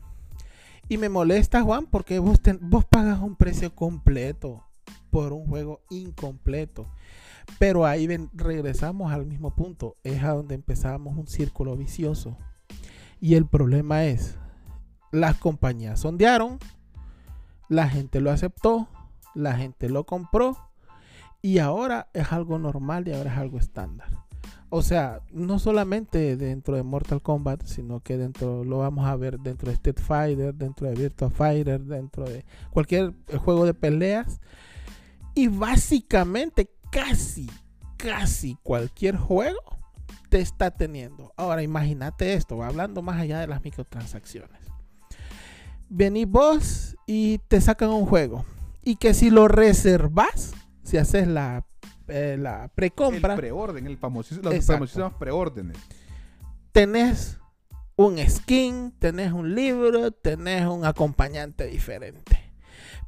Y 0.88 0.98
me 0.98 1.08
molesta, 1.08 1.62
Juan, 1.62 1.86
porque 1.86 2.20
vos, 2.20 2.40
pagas 2.88 3.20
un 3.20 3.34
precio 3.34 3.74
completo 3.74 4.64
por 5.10 5.32
un 5.32 5.46
juego 5.46 5.80
incompleto. 5.90 6.86
Pero 7.58 7.86
ahí 7.86 8.08
regresamos 8.34 9.12
al 9.12 9.26
mismo 9.26 9.54
punto. 9.54 9.96
Es 10.04 10.22
a 10.22 10.30
donde 10.30 10.54
empezamos 10.54 11.16
un 11.16 11.26
círculo 11.26 11.76
vicioso. 11.76 12.38
Y 13.20 13.34
el 13.34 13.46
problema 13.46 14.04
es, 14.04 14.38
las 15.10 15.36
compañías 15.38 16.00
sondearon, 16.00 16.58
la 17.68 17.88
gente 17.88 18.20
lo 18.20 18.30
aceptó, 18.30 18.88
la 19.36 19.54
gente 19.54 19.88
lo 19.88 20.04
compró 20.04 20.56
y 21.42 21.58
ahora 21.58 22.08
es 22.14 22.32
algo 22.32 22.58
normal 22.58 23.06
y 23.06 23.12
ahora 23.12 23.32
es 23.32 23.38
algo 23.38 23.58
estándar. 23.58 24.08
O 24.68 24.82
sea, 24.82 25.20
no 25.30 25.58
solamente 25.58 26.36
dentro 26.36 26.74
de 26.74 26.82
Mortal 26.82 27.22
Kombat, 27.22 27.64
sino 27.66 28.00
que 28.00 28.16
dentro 28.16 28.64
lo 28.64 28.78
vamos 28.78 29.06
a 29.06 29.14
ver 29.14 29.38
dentro 29.38 29.68
de 29.68 29.74
Street 29.74 30.00
Fighter, 30.00 30.54
dentro 30.54 30.88
de 30.88 30.94
Virtua 30.94 31.30
Fighter, 31.30 31.80
dentro 31.80 32.24
de 32.24 32.44
cualquier 32.70 33.12
juego 33.44 33.64
de 33.64 33.74
peleas. 33.74 34.40
Y 35.34 35.48
básicamente 35.48 36.68
casi, 36.90 37.48
casi 37.96 38.56
cualquier 38.62 39.16
juego 39.16 39.60
te 40.30 40.40
está 40.40 40.72
teniendo. 40.72 41.32
Ahora 41.36 41.62
imagínate 41.62 42.34
esto, 42.34 42.62
hablando 42.64 43.02
más 43.02 43.20
allá 43.20 43.38
de 43.40 43.46
las 43.46 43.62
microtransacciones. 43.62 44.60
Venís 45.88 46.28
vos 46.28 46.96
y 47.06 47.38
te 47.46 47.60
sacan 47.60 47.90
un 47.90 48.06
juego. 48.06 48.44
Y 48.86 48.96
que 48.96 49.14
si 49.14 49.30
lo 49.30 49.48
reservas, 49.48 50.54
si 50.84 50.96
haces 50.96 51.26
la, 51.26 51.66
eh, 52.06 52.36
la 52.38 52.70
precompra, 52.72 53.32
El 53.32 53.40
preorden, 53.40 53.84
el 53.88 53.98
famosísimo, 53.98 54.48
los 54.48 54.64
famosísimos 54.64 55.14
preórdenes. 55.14 55.76
tenés 56.70 57.40
un 57.96 58.16
skin, 58.18 58.92
tenés 59.00 59.32
un 59.32 59.56
libro, 59.56 60.12
tenés 60.12 60.66
un 60.66 60.84
acompañante 60.84 61.66
diferente. 61.66 62.38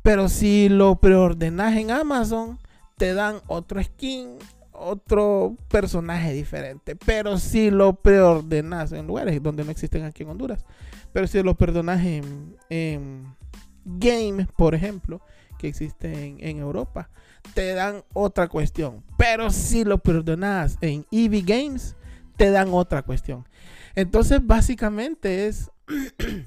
Pero 0.02 0.28
si 0.28 0.68
lo 0.68 0.96
preordenas 0.96 1.76
en 1.76 1.92
Amazon, 1.92 2.58
te 2.96 3.14
dan 3.14 3.36
otro 3.46 3.80
skin, 3.80 4.36
otro 4.72 5.54
personaje 5.68 6.32
diferente. 6.32 6.96
Pero 6.96 7.38
si 7.38 7.70
lo 7.70 7.94
preordenas 7.94 8.90
en 8.90 9.06
lugares 9.06 9.40
donde 9.40 9.62
no 9.62 9.70
existen 9.70 10.04
aquí 10.04 10.24
en 10.24 10.30
Honduras, 10.30 10.64
pero 11.12 11.28
si 11.28 11.40
lo 11.40 11.54
perdonas 11.56 12.04
en, 12.04 12.56
en 12.68 13.36
Game, 13.84 14.46
por 14.56 14.74
ejemplo, 14.74 15.20
que 15.58 15.68
existe 15.68 16.36
en, 16.38 16.58
Europa, 16.58 17.10
te 17.54 17.74
dan 17.74 18.04
otra 18.14 18.48
cuestión. 18.48 19.04
Pero 19.16 19.50
si 19.50 19.84
lo 19.84 19.98
perdonas 19.98 20.78
en 20.80 21.04
EV 21.10 21.44
Games, 21.44 21.96
te 22.36 22.50
dan 22.50 22.68
otra 22.72 23.02
cuestión. 23.02 23.46
Entonces, 23.94 24.40
básicamente 24.44 25.48
es. 25.48 25.70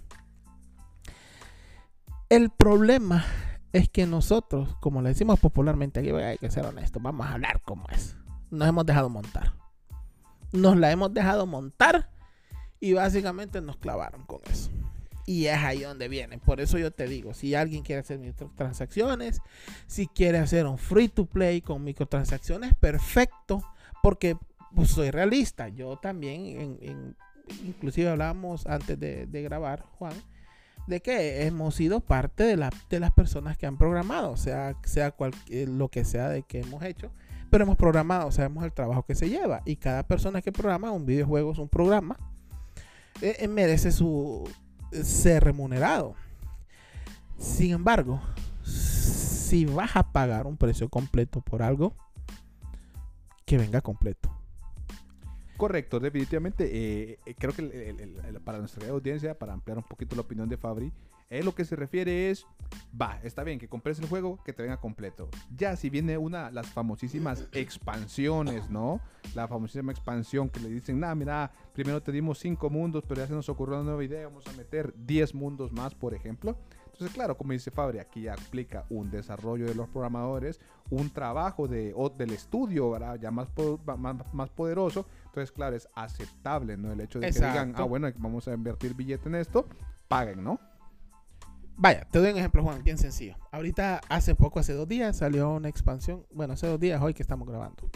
el 2.30 2.50
problema 2.50 3.26
es 3.74 3.90
que 3.90 4.06
nosotros, 4.06 4.76
como 4.80 5.02
le 5.02 5.10
decimos 5.10 5.40
popularmente 5.40 6.00
aquí, 6.00 6.10
hay 6.10 6.38
que 6.38 6.52
ser 6.52 6.66
honestos, 6.66 7.02
vamos 7.02 7.28
a 7.28 7.34
hablar 7.34 7.62
como 7.64 7.88
es. 7.90 8.16
Nos 8.50 8.68
hemos 8.68 8.86
dejado 8.86 9.10
montar. 9.10 9.54
Nos 10.52 10.76
la 10.78 10.92
hemos 10.92 11.14
dejado 11.14 11.46
montar 11.46 12.10
y 12.80 12.94
básicamente 12.94 13.62
nos 13.62 13.78
clavaron 13.78 14.26
con 14.26 14.40
eso. 14.50 14.70
Y 15.26 15.46
es 15.46 15.58
ahí 15.58 15.82
donde 15.82 16.08
viene. 16.08 16.38
Por 16.38 16.62
eso 16.62 16.78
yo 16.78 16.92
te 16.92 17.08
digo, 17.08 17.34
si 17.34 17.56
alguien 17.56 17.84
quiere 17.84 18.02
hacer 18.02 18.20
microtransacciones, 18.20 19.42
si 19.88 20.08
quiere 20.08 20.40
hacer 20.40 20.66
un 20.66 20.78
free 20.78 21.10
to 21.10 21.26
play 21.26 21.62
con 21.62 21.84
microtransacciones, 21.84 22.74
perfecto. 22.76 23.64
Porque 24.02 24.38
pues, 24.76 24.90
soy 24.90 25.12
realista. 25.12 25.68
Yo 25.70 25.98
también, 25.98 26.78
inclusive 27.66 28.10
hablábamos 28.10 28.66
antes 28.66 29.00
de, 29.00 29.42
grabar, 29.44 29.84
Juan, 29.98 30.14
de 30.88 31.02
que 31.02 31.46
hemos 31.46 31.76
sido 31.76 32.00
parte 32.00 32.44
de, 32.44 32.58
la, 32.58 32.72
de 32.90 33.00
las 33.00 33.12
personas 33.12 33.58
que 33.58 33.68
han 33.68 33.78
programado, 33.78 34.38
sea, 34.38 34.76
sea 34.84 35.12
cual, 35.12 35.34
eh, 35.50 35.68
lo 35.68 35.90
que 35.90 36.06
sea 36.06 36.30
de 36.30 36.44
que 36.44 36.62
hemos 36.62 36.84
hecho, 36.84 37.12
pero 37.50 37.66
hemos 37.66 37.78
programado, 37.78 38.32
sabemos 38.32 38.64
el 38.64 38.72
trabajo 38.72 39.04
que 39.04 39.14
se 39.14 39.30
lleva. 39.30 39.62
Y 39.66 39.76
cada 39.76 40.04
persona 40.04 40.42
que 40.42 40.52
programa 40.52 40.92
un 40.92 41.06
videojuego 41.06 41.52
es 41.52 41.60
un 41.60 41.70
programa, 41.70 42.18
eh, 43.22 43.36
eh, 43.40 43.48
merece 43.48 43.92
su, 43.92 44.50
ser 44.92 45.44
remunerado. 45.44 46.16
Sin 47.38 47.72
embargo, 47.72 48.22
si 48.64 49.66
vas 49.66 49.96
a 49.96 50.12
pagar 50.12 50.46
un 50.48 50.58
precio 50.58 50.90
completo 50.90 51.42
por 51.42 51.62
algo, 51.64 51.96
que 53.46 53.58
venga 53.58 53.82
completo. 53.82 54.32
Correcto, 55.58 56.00
definitivamente. 56.00 56.70
Eh, 56.72 57.20
eh, 57.26 57.36
creo 57.38 57.54
que 57.54 58.40
para 58.44 58.60
nuestra 58.60 58.90
audiencia, 58.90 59.38
para 59.38 59.54
ampliar 59.54 59.78
un 59.78 59.84
poquito 59.84 60.16
la 60.16 60.22
opinión 60.22 60.50
de 60.50 60.58
Fabri, 60.58 60.92
él 61.32 61.46
lo 61.46 61.56
que 61.56 61.64
se 61.64 61.78
refiere 61.78 62.30
es, 62.30 62.46
va, 63.00 63.20
está 63.24 63.44
bien 63.46 63.58
que 63.58 63.70
compres 63.70 63.98
el 64.00 64.08
juego, 64.08 64.44
que 64.44 64.52
te 64.52 64.64
venga 64.64 64.78
completo. 64.78 65.30
Ya 65.56 65.78
si 65.78 65.90
viene 65.90 66.18
una, 66.18 66.52
las 66.52 66.68
famosísimas 66.68 67.48
expansiones, 67.54 68.70
¿no? 68.70 69.00
La 69.34 69.48
famosísima 69.48 69.94
expansión 69.94 70.50
que 70.50 70.60
le 70.60 70.68
dicen, 70.68 71.00
nada, 71.00 71.16
mira, 71.16 71.52
primero 71.74 72.04
te 72.04 72.12
dimos 72.12 72.38
5 72.40 72.70
mundos, 72.70 73.06
pero 73.08 73.22
ya 73.22 73.28
se 73.28 73.34
nos 73.34 73.48
ocurrió 73.48 73.76
una 73.76 73.86
nueva 73.86 74.04
idea, 74.04 74.28
vamos 74.28 74.46
a 74.46 74.52
meter 74.54 74.94
10 74.98 75.34
mundos 75.34 75.72
más, 75.72 75.96
por 75.96 76.14
ejemplo. 76.14 76.58
Entonces, 76.88 77.16
claro, 77.16 77.38
como 77.38 77.54
dice 77.54 77.72
Fabri, 77.72 78.00
aquí 78.00 78.28
aplica 78.28 78.86
un 78.90 79.10
desarrollo 79.10 79.66
de 79.66 79.74
los 79.74 79.88
programadores, 79.88 80.60
un 80.90 81.10
trabajo 81.10 81.66
de, 81.66 81.96
del 82.18 82.32
estudio, 82.32 82.92
¿verdad? 82.92 83.18
ya 83.18 83.32
más, 83.32 83.48
más, 84.34 84.50
poderoso. 84.50 85.08
Entonces, 85.28 85.52
claro, 85.54 85.78
es 85.78 85.88
aceptable, 85.96 86.76
¿no? 86.76 86.92
El 86.92 87.00
hecho 87.00 87.20
de 87.20 87.32
que 87.32 87.40
digan, 87.40 87.74
ah, 87.78 87.84
bueno, 87.84 88.12
vamos 88.18 88.50
a 88.50 88.54
invertir 88.54 88.94
billete 88.96 89.30
en 89.30 89.36
esto, 89.36 89.66
paguen, 90.10 90.44
¿no? 90.44 90.60
Vaya, 91.82 92.08
te 92.12 92.20
doy 92.20 92.30
un 92.30 92.38
ejemplo, 92.38 92.62
Juan, 92.62 92.84
bien 92.84 93.00
sencillo. 93.00 93.36
Ahorita, 93.52 94.02
hace 94.08 94.36
poco, 94.36 94.60
hace 94.60 94.74
dos 94.74 94.88
días, 94.88 95.18
salió 95.18 95.50
una 95.50 95.68
expansión. 95.68 96.28
Bueno, 96.32 96.54
hace 96.54 96.68
dos 96.68 96.80
días, 96.80 97.02
hoy 97.02 97.16
que 97.16 97.24
estamos 97.24 97.48
grabando. 97.48 97.90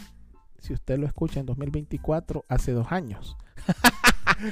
Si 0.58 0.74
usted 0.74 0.98
lo 0.98 1.06
escucha 1.06 1.40
en 1.40 1.46
2024, 1.46 2.46
hace 2.50 2.72
dos 2.72 2.92
años. 2.92 3.38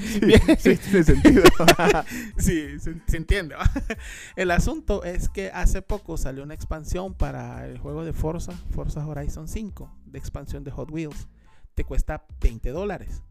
sí, 0.60 0.78
tiene 0.78 1.04
sentido. 1.04 1.44
sí, 2.38 2.80
se, 2.80 3.18
entiende. 3.18 3.56
El 4.36 4.52
asunto 4.52 5.04
es 5.04 5.30
que 5.30 5.50
hace 5.50 5.82
poco 5.82 6.16
salió 6.18 6.44
una 6.44 6.54
expansión 6.54 7.16
para 7.16 7.66
el 7.66 7.80
juego 7.80 8.06
de 8.06 8.14
Forza, 8.14 8.52
Forza 8.70 9.04
Horizon 9.04 9.48
5, 9.48 9.92
de 10.06 10.20
expansión 10.20 10.64
de 10.64 10.70
Hot 10.70 10.92
Wheels. 10.92 11.28
Te 11.74 11.84
cuesta 11.84 12.24
20 12.40 12.70
dólares. 12.70 13.24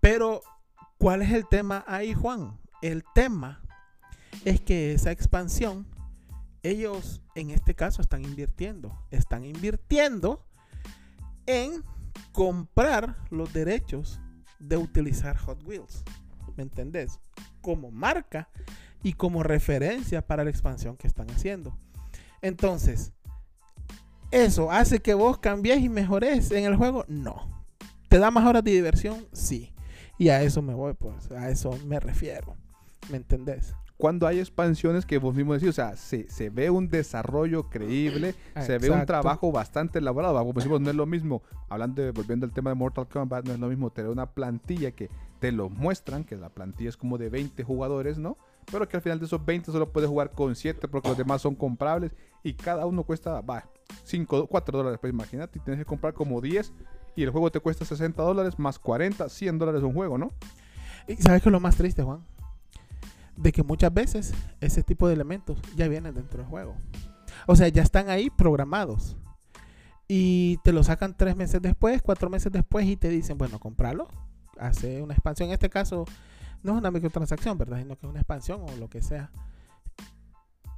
Pero, 0.00 0.40
¿cuál 0.96 1.20
es 1.20 1.30
el 1.32 1.46
tema 1.46 1.84
ahí, 1.86 2.14
Juan? 2.14 2.58
El 2.80 3.04
tema 3.14 3.60
es 4.44 4.60
que 4.60 4.92
esa 4.92 5.10
expansión, 5.10 5.86
ellos 6.62 7.22
en 7.34 7.50
este 7.50 7.74
caso 7.74 8.02
están 8.02 8.24
invirtiendo, 8.24 8.98
están 9.10 9.44
invirtiendo 9.44 10.44
en 11.46 11.82
comprar 12.32 13.16
los 13.30 13.52
derechos 13.52 14.20
de 14.58 14.76
utilizar 14.76 15.36
Hot 15.36 15.62
Wheels. 15.64 16.04
¿Me 16.56 16.62
entendés? 16.62 17.18
Como 17.60 17.90
marca 17.90 18.48
y 19.02 19.14
como 19.14 19.42
referencia 19.42 20.26
para 20.26 20.44
la 20.44 20.50
expansión 20.50 20.96
que 20.96 21.08
están 21.08 21.30
haciendo. 21.30 21.76
Entonces, 22.40 23.12
¿eso 24.30 24.70
hace 24.70 25.00
que 25.00 25.14
vos 25.14 25.38
cambies 25.38 25.80
y 25.80 25.88
mejores 25.88 26.50
en 26.50 26.64
el 26.64 26.76
juego? 26.76 27.04
No. 27.08 27.64
¿Te 28.08 28.18
da 28.18 28.30
más 28.30 28.46
horas 28.46 28.64
de 28.64 28.72
diversión? 28.72 29.26
Sí. 29.32 29.72
Y 30.18 30.28
a 30.28 30.42
eso 30.42 30.62
me 30.62 30.74
voy, 30.74 30.94
pues, 30.94 31.30
a 31.32 31.50
eso 31.50 31.70
me 31.86 31.98
refiero. 31.98 32.56
¿Me 33.10 33.16
entendés? 33.16 33.74
Cuando 34.02 34.26
hay 34.26 34.40
expansiones 34.40 35.06
que 35.06 35.16
vos 35.18 35.32
mismo 35.32 35.54
decís, 35.54 35.68
o 35.68 35.72
sea, 35.72 35.94
se, 35.94 36.28
se 36.28 36.50
ve 36.50 36.70
un 36.70 36.88
desarrollo 36.88 37.70
creíble, 37.70 38.34
se 38.60 38.78
ve 38.78 38.90
un 38.90 39.06
trabajo 39.06 39.52
bastante 39.52 40.00
elaborado. 40.00 40.36
Como 40.40 40.54
decimos, 40.54 40.80
no 40.80 40.90
es 40.90 40.96
lo 40.96 41.06
mismo, 41.06 41.44
hablando 41.68 42.02
de, 42.02 42.10
volviendo 42.10 42.44
al 42.44 42.52
tema 42.52 42.70
de 42.70 42.74
Mortal 42.74 43.06
Kombat, 43.06 43.46
no 43.46 43.52
es 43.52 43.60
lo 43.60 43.68
mismo 43.68 43.90
tener 43.90 44.10
una 44.10 44.26
plantilla 44.26 44.90
que 44.90 45.08
te 45.38 45.52
lo 45.52 45.70
muestran, 45.70 46.24
que 46.24 46.34
la 46.34 46.48
plantilla 46.48 46.88
es 46.88 46.96
como 46.96 47.16
de 47.16 47.28
20 47.28 47.62
jugadores, 47.62 48.18
¿no? 48.18 48.38
Pero 48.72 48.88
que 48.88 48.96
al 48.96 49.04
final 49.04 49.20
de 49.20 49.26
esos 49.26 49.44
20 49.46 49.70
solo 49.70 49.92
puedes 49.92 50.10
jugar 50.10 50.32
con 50.32 50.56
7 50.56 50.88
porque 50.88 51.08
los 51.08 51.16
demás 51.16 51.40
son 51.40 51.54
comprables 51.54 52.12
y 52.42 52.54
cada 52.54 52.86
uno 52.86 53.04
cuesta, 53.04 53.40
va, 53.40 53.70
5, 54.02 54.48
4 54.48 54.78
dólares, 54.78 54.98
pues 55.00 55.12
imagínate, 55.12 55.60
y 55.60 55.62
tienes 55.62 55.78
que 55.78 55.86
comprar 55.86 56.12
como 56.12 56.40
10 56.40 56.72
y 57.14 57.22
el 57.22 57.30
juego 57.30 57.52
te 57.52 57.60
cuesta 57.60 57.84
60 57.84 58.20
dólares 58.20 58.58
más 58.58 58.80
40, 58.80 59.28
100 59.28 59.58
dólares 59.60 59.84
un 59.84 59.94
juego, 59.94 60.18
¿no? 60.18 60.32
¿Y 61.06 61.14
sabes 61.22 61.40
qué 61.40 61.50
es 61.50 61.52
lo 61.52 61.60
más 61.60 61.76
triste, 61.76 62.02
Juan? 62.02 62.31
De 63.36 63.52
que 63.52 63.62
muchas 63.62 63.92
veces 63.92 64.34
ese 64.60 64.82
tipo 64.82 65.08
de 65.08 65.14
elementos 65.14 65.58
ya 65.76 65.88
vienen 65.88 66.14
dentro 66.14 66.38
del 66.38 66.46
juego. 66.46 66.76
O 67.46 67.56
sea, 67.56 67.68
ya 67.68 67.82
están 67.82 68.08
ahí 68.08 68.30
programados. 68.30 69.16
Y 70.08 70.58
te 70.58 70.72
lo 70.72 70.84
sacan 70.84 71.16
tres 71.16 71.36
meses 71.36 71.62
después, 71.62 72.02
cuatro 72.02 72.28
meses 72.28 72.52
después 72.52 72.86
y 72.86 72.96
te 72.96 73.08
dicen, 73.08 73.38
bueno, 73.38 73.58
compralo. 73.58 74.08
Hace 74.58 75.02
una 75.02 75.14
expansión. 75.14 75.48
En 75.48 75.54
este 75.54 75.70
caso, 75.70 76.04
no 76.62 76.72
es 76.72 76.78
una 76.78 76.90
microtransacción, 76.90 77.56
¿verdad? 77.56 77.78
Sino 77.78 77.96
que 77.96 78.06
es 78.06 78.10
una 78.10 78.20
expansión 78.20 78.60
o 78.62 78.76
lo 78.76 78.88
que 78.88 79.02
sea. 79.02 79.30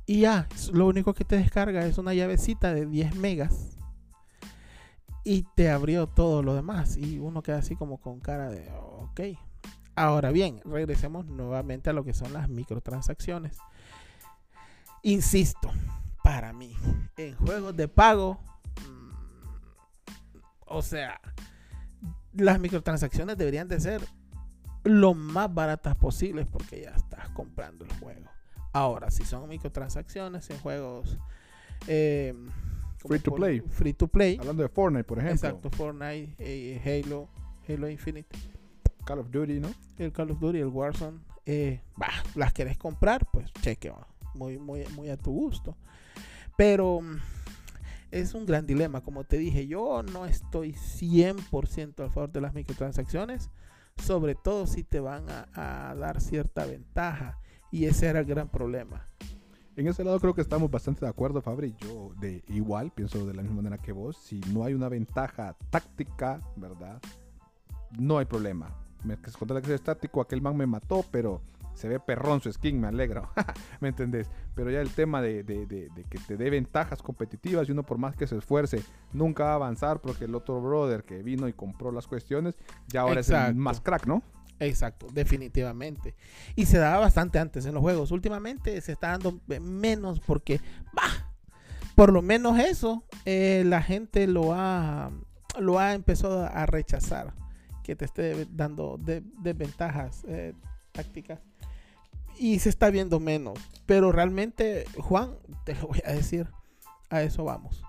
Y 0.07 0.21
ya, 0.21 0.49
lo 0.73 0.87
único 0.87 1.15
que 1.15 1.25
te 1.25 1.37
descarga 1.37 1.85
es 1.87 1.99
una 1.99 2.15
llavecita 2.15 2.73
de 2.73 2.87
10 2.87 3.17
megas. 3.17 3.79
Y 5.25 5.47
te 5.57 5.71
abrió 5.71 6.07
todo 6.07 6.43
lo 6.43 6.55
demás. 6.55 6.97
Y 6.97 7.19
uno 7.19 7.43
queda 7.43 7.59
así 7.59 7.75
como 7.75 7.99
con 7.99 8.21
cara 8.21 8.51
de, 8.51 8.71
ok, 8.71 9.21
Ahora 9.97 10.33
bien, 10.33 10.61
regresemos 10.65 11.27
nuevamente 11.27 11.91
a 11.91 11.93
lo 11.93 12.05
que 12.05 12.15
son 12.15 12.33
las 12.33 12.49
microtransacciones. 12.49 13.59
Insisto, 15.03 15.71
para 16.23 16.53
mí, 16.53 16.77
en 17.17 17.37
juegos 17.37 17.77
de 17.77 17.87
pago, 17.87 18.41
mm, 18.89 19.11
o 20.67 20.83
sea, 20.83 21.21
las 22.33 22.59
microtransacciones 22.59 23.37
deberían 23.37 23.69
de 23.69 23.79
ser 23.79 24.01
lo 24.83 25.15
más 25.15 25.53
baratas 25.53 25.95
posibles 25.97 26.47
porque 26.51 26.83
ya 26.83 26.91
estás 26.91 27.29
comprando 27.31 27.85
el 27.85 27.93
juego. 28.01 28.29
Ahora, 28.73 29.11
si 29.13 29.25
son 29.25 29.49
microtransacciones 29.49 30.51
en 30.51 30.59
juegos 30.59 31.19
eh, 31.87 32.35
free 32.97 33.21
to 33.21 33.33
play, 33.33 33.61
free 33.61 33.93
to 33.93 34.09
play, 34.09 34.39
hablando 34.41 34.65
de 34.65 34.69
Fortnite, 34.69 35.05
por 35.05 35.19
ejemplo, 35.19 35.49
exacto, 35.49 35.71
Fortnite, 35.71 36.35
eh, 36.39 37.03
Halo, 37.05 37.29
Halo 37.69 37.89
Infinite 37.89 38.37
Call 39.05 39.21
of 39.21 39.31
Duty, 39.31 39.61
¿no? 39.61 39.69
El 39.99 40.13
Call 40.13 40.31
of 40.31 40.41
Duty, 40.41 40.59
el 40.59 40.69
Warzone. 40.69 41.19
Eh, 41.47 41.81
las 42.35 42.53
querés 42.53 42.79
comprar, 42.79 43.27
pues 43.31 43.53
cheque, 43.61 43.93
muy, 44.35 44.59
muy, 44.59 44.85
muy 44.95 45.11
a 45.11 45.17
tu 45.17 45.31
gusto. 45.31 45.77
Pero 46.57 47.01
mm, 47.01 47.17
es 48.11 48.35
un 48.35 48.47
gran 48.47 48.67
dilema. 48.67 49.03
Como 49.03 49.25
te 49.25 49.39
dije, 49.39 49.67
yo 49.67 50.03
no 50.03 50.25
estoy 50.25 50.73
100% 50.73 52.05
a 52.05 52.11
favor 52.11 52.33
de 52.33 52.41
las 52.41 52.55
microtransacciones, 52.55 53.51
sobre 54.03 54.35
todo 54.35 54.67
si 54.67 54.85
te 54.85 55.01
van 55.01 55.27
a, 55.29 55.95
dar 55.99 56.21
cierta 56.21 56.65
ventaja. 56.65 57.39
Y 57.71 57.87
ese 57.87 58.07
era 58.07 58.21
el 58.21 58.27
gran 58.27 58.49
problema. 58.49 59.09
En 59.77 59.89
ese 59.89 60.05
lado 60.05 60.21
creo 60.21 60.35
que 60.35 60.41
estamos 60.41 60.71
bastante 60.71 61.05
de 61.05 61.11
acuerdo, 61.11 61.43
Fabri. 61.43 61.75
Yo 61.81 62.13
de 62.21 62.45
igual 62.49 62.93
pienso 62.93 63.27
de 63.27 63.35
la 63.35 63.43
misma 63.43 63.57
manera 63.57 63.79
que 63.79 63.91
vos. 63.91 64.17
Si 64.17 64.41
no 64.53 64.65
hay 64.65 64.75
una 64.75 64.89
ventaja 64.89 65.57
táctica, 65.71 66.41
¿verdad? 66.57 67.03
No 67.99 68.19
hay 68.19 68.27
problema 68.27 68.84
me 69.05 69.17
conté 69.17 69.55
que 69.61 69.69
es 69.69 69.81
estático, 69.81 70.21
aquel 70.21 70.41
man 70.43 70.57
me 70.57 70.67
mató, 70.67 71.05
pero 71.11 71.41
se 71.75 71.89
ve 71.89 72.01
perrón 72.01 72.41
su 72.41 72.53
skin, 72.53 72.81
me 72.81 72.89
alegro. 72.89 73.29
¿Me 73.81 73.89
entendés? 73.89 74.31
Pero 74.55 74.71
ya 74.71 74.81
el 74.81 74.91
tema 74.91 75.21
de, 75.21 75.45
que 76.09 76.19
te 76.19 76.37
dé 76.37 76.51
ventajas 76.51 77.03
competitivas 77.03 77.69
y 77.69 77.73
uno 77.73 77.83
por 77.83 77.99
más 77.99 78.17
que 78.17 78.27
se 78.27 78.37
esfuerce 78.37 78.83
nunca 79.13 79.45
va 79.45 79.53
a 79.53 79.55
avanzar 79.55 80.01
porque 80.01 80.25
el 80.25 80.35
otro 80.35 80.61
brother 80.61 81.05
que 81.05 81.23
vino 81.23 81.49
y 81.49 81.53
compró 81.53 81.91
las 81.91 82.07
cuestiones 82.07 82.57
ya 82.89 83.03
ahora 83.03 83.21
es 83.21 83.31
el 83.31 83.55
más 83.55 83.81
crack, 83.81 84.07
¿no? 84.07 84.23
Exacto, 84.61 85.09
definitivamente. 85.13 86.15
Y 86.55 86.67
se 86.67 86.79
daba 86.79 87.01
bastante 87.01 87.41
antes 87.41 87.67
en 87.67 87.75
los 87.75 87.83
juegos. 87.83 88.13
Últimamente 88.13 88.81
se 88.81 88.93
está 88.93 89.09
dando 89.09 89.41
menos 89.61 90.21
porque, 90.21 90.61
bah, 90.93 91.33
por 91.97 92.13
lo 92.13 92.23
menos 92.23 92.59
eso, 92.61 93.05
eh, 93.25 93.65
la 93.67 93.83
gente 93.83 94.29
lo 94.29 94.55
ha, 94.55 95.11
lo 95.59 95.81
ha 95.81 95.95
empezado 95.95 96.45
a 96.47 96.67
rechazar 96.67 97.35
que 97.85 97.95
te 97.95 98.07
esté 98.07 98.47
dando 98.51 98.99
desventajas 98.99 100.25
eh, 100.27 100.55
tácticas. 100.91 101.39
y 102.37 102.59
se 102.59 102.69
está 102.69 102.91
viendo 102.91 103.21
menos. 103.21 103.59
Pero 103.87 104.11
realmente, 104.11 104.87
Juan, 104.99 105.37
te 105.65 105.75
lo 105.75 105.89
voy 105.89 106.03
a 106.05 106.13
decir, 106.13 106.49
a 107.11 107.23
eso 107.23 107.45
vamos. 107.45 107.85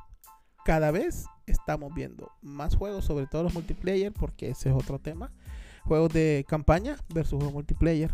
Cada 0.64 0.92
vez 0.92 1.26
estamos 1.48 1.94
viendo 1.96 2.32
más 2.42 2.76
juegos, 2.76 3.06
sobre 3.06 3.26
todo 3.26 3.44
los 3.44 3.54
multiplayer, 3.54 4.12
porque 4.12 4.50
ese 4.50 4.70
es 4.70 4.76
otro 4.76 5.00
tema. 5.00 5.32
Juegos 5.86 6.14
de 6.14 6.46
campaña 6.48 6.98
versus 7.14 7.38
juegos 7.38 7.54
multiplayer. 7.54 8.12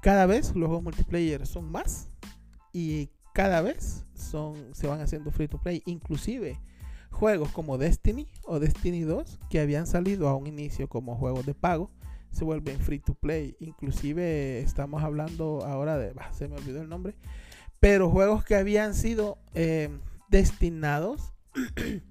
Cada 0.00 0.24
vez 0.26 0.54
los 0.54 0.66
juegos 0.68 0.84
multiplayer 0.84 1.46
son 1.46 1.70
más 1.70 2.08
y 2.72 3.10
cada 3.34 3.60
vez 3.60 4.04
son, 4.14 4.74
se 4.74 4.86
van 4.86 5.00
haciendo 5.00 5.30
free 5.30 5.48
to 5.48 5.58
play. 5.58 5.82
Inclusive 5.86 6.58
juegos 7.16 7.50
como 7.50 7.78
Destiny 7.78 8.28
o 8.44 8.60
Destiny 8.60 9.00
2 9.00 9.38
que 9.48 9.60
habían 9.60 9.86
salido 9.86 10.28
a 10.28 10.36
un 10.36 10.46
inicio 10.46 10.86
como 10.86 11.16
juegos 11.16 11.46
de 11.46 11.54
pago 11.54 11.90
se 12.30 12.44
vuelven 12.44 12.78
free 12.78 12.98
to 12.98 13.14
play. 13.14 13.56
Inclusive 13.60 14.60
estamos 14.60 15.02
hablando 15.02 15.64
ahora 15.64 15.96
de, 15.96 16.12
se 16.32 16.48
me 16.48 16.56
olvidó 16.56 16.82
el 16.82 16.88
nombre, 16.88 17.14
pero 17.80 18.10
juegos 18.10 18.44
que 18.44 18.54
habían 18.54 18.94
sido 18.94 19.38
eh, 19.54 19.88
destinados 20.28 21.32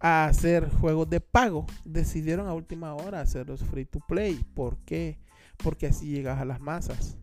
a 0.00 0.26
hacer 0.26 0.68
juegos 0.68 1.08
de 1.08 1.20
pago, 1.20 1.66
decidieron 1.86 2.46
a 2.46 2.52
última 2.52 2.94
hora 2.94 3.22
hacerlos 3.22 3.64
free 3.64 3.86
to 3.86 4.00
play. 4.06 4.44
¿Por 4.54 4.76
qué? 4.84 5.18
Porque 5.56 5.86
así 5.86 6.08
llegas 6.08 6.38
a 6.38 6.44
las 6.44 6.60
masas. 6.60 7.16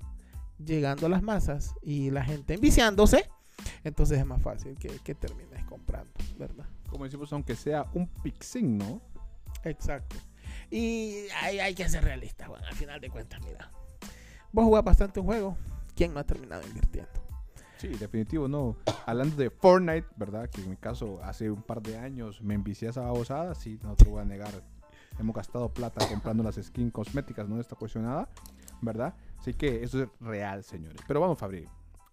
Llegando 0.57 1.05
a 1.05 1.10
las 1.10 1.21
masas 1.21 1.75
y 1.84 2.10
la 2.10 2.23
gente 2.23 2.55
enviciándose, 2.55 3.29
entonces 3.84 4.17
es 4.17 4.25
más 4.25 4.41
fácil 4.41 4.77
que 4.77 5.15
termines 5.15 5.63
comprando, 5.65 6.12
¿verdad? 6.38 6.65
Como 6.91 7.06
decimos, 7.06 7.32
aunque 7.32 7.56
sea 7.56 7.88
un 7.93 8.06
pixing, 8.06 8.77
¿no? 8.77 9.01
Exacto. 9.63 10.17
Y 10.69 11.25
hay, 11.41 11.60
hay 11.60 11.73
que 11.73 11.88
ser 11.88 12.04
realista, 12.04 12.47
bueno, 12.49 12.67
al 12.67 12.75
final 12.75 12.99
de 12.99 13.10
cuentas, 13.10 13.39
mira. 13.45 13.71
Vos 14.51 14.65
jugás 14.65 14.84
bastante 14.84 15.21
un 15.21 15.25
juego, 15.25 15.58
¿quién 15.95 16.13
no 16.13 16.19
ha 16.19 16.25
terminado 16.25 16.62
invirtiendo? 16.67 17.10
Sí, 17.77 17.88
definitivo, 17.88 18.47
no. 18.47 18.75
Hablando 19.06 19.38
de 19.38 19.49
Fortnite, 19.49 20.08
¿verdad? 20.17 20.49
Que 20.49 20.62
en 20.62 20.69
mi 20.69 20.75
caso 20.75 21.19
hace 21.23 21.49
un 21.49 21.63
par 21.63 21.82
de 21.82 21.97
años 21.97 22.41
me 22.41 22.54
envicié 22.54 22.89
a 22.89 22.91
esa 22.91 23.01
babosada, 23.01 23.56
sí, 23.56 23.80
no 23.82 23.95
te 23.95 24.06
lo 24.06 24.12
voy 24.12 24.21
a 24.21 24.25
negar. 24.25 24.51
Hemos 25.17 25.36
gastado 25.36 25.73
plata 25.73 26.06
comprando 26.08 26.43
las 26.43 26.56
skins 26.56 26.91
cosméticas, 26.91 27.47
no 27.47 27.60
está 27.60 27.75
cuestionada, 27.75 28.30
¿verdad? 28.82 29.15
Así 29.39 29.54
que 29.54 29.84
eso 29.84 30.04
es 30.04 30.10
real, 30.19 30.63
señores. 30.63 31.01
Pero 31.08 31.21
vamos, 31.21 31.39
Fabri. 31.39 31.67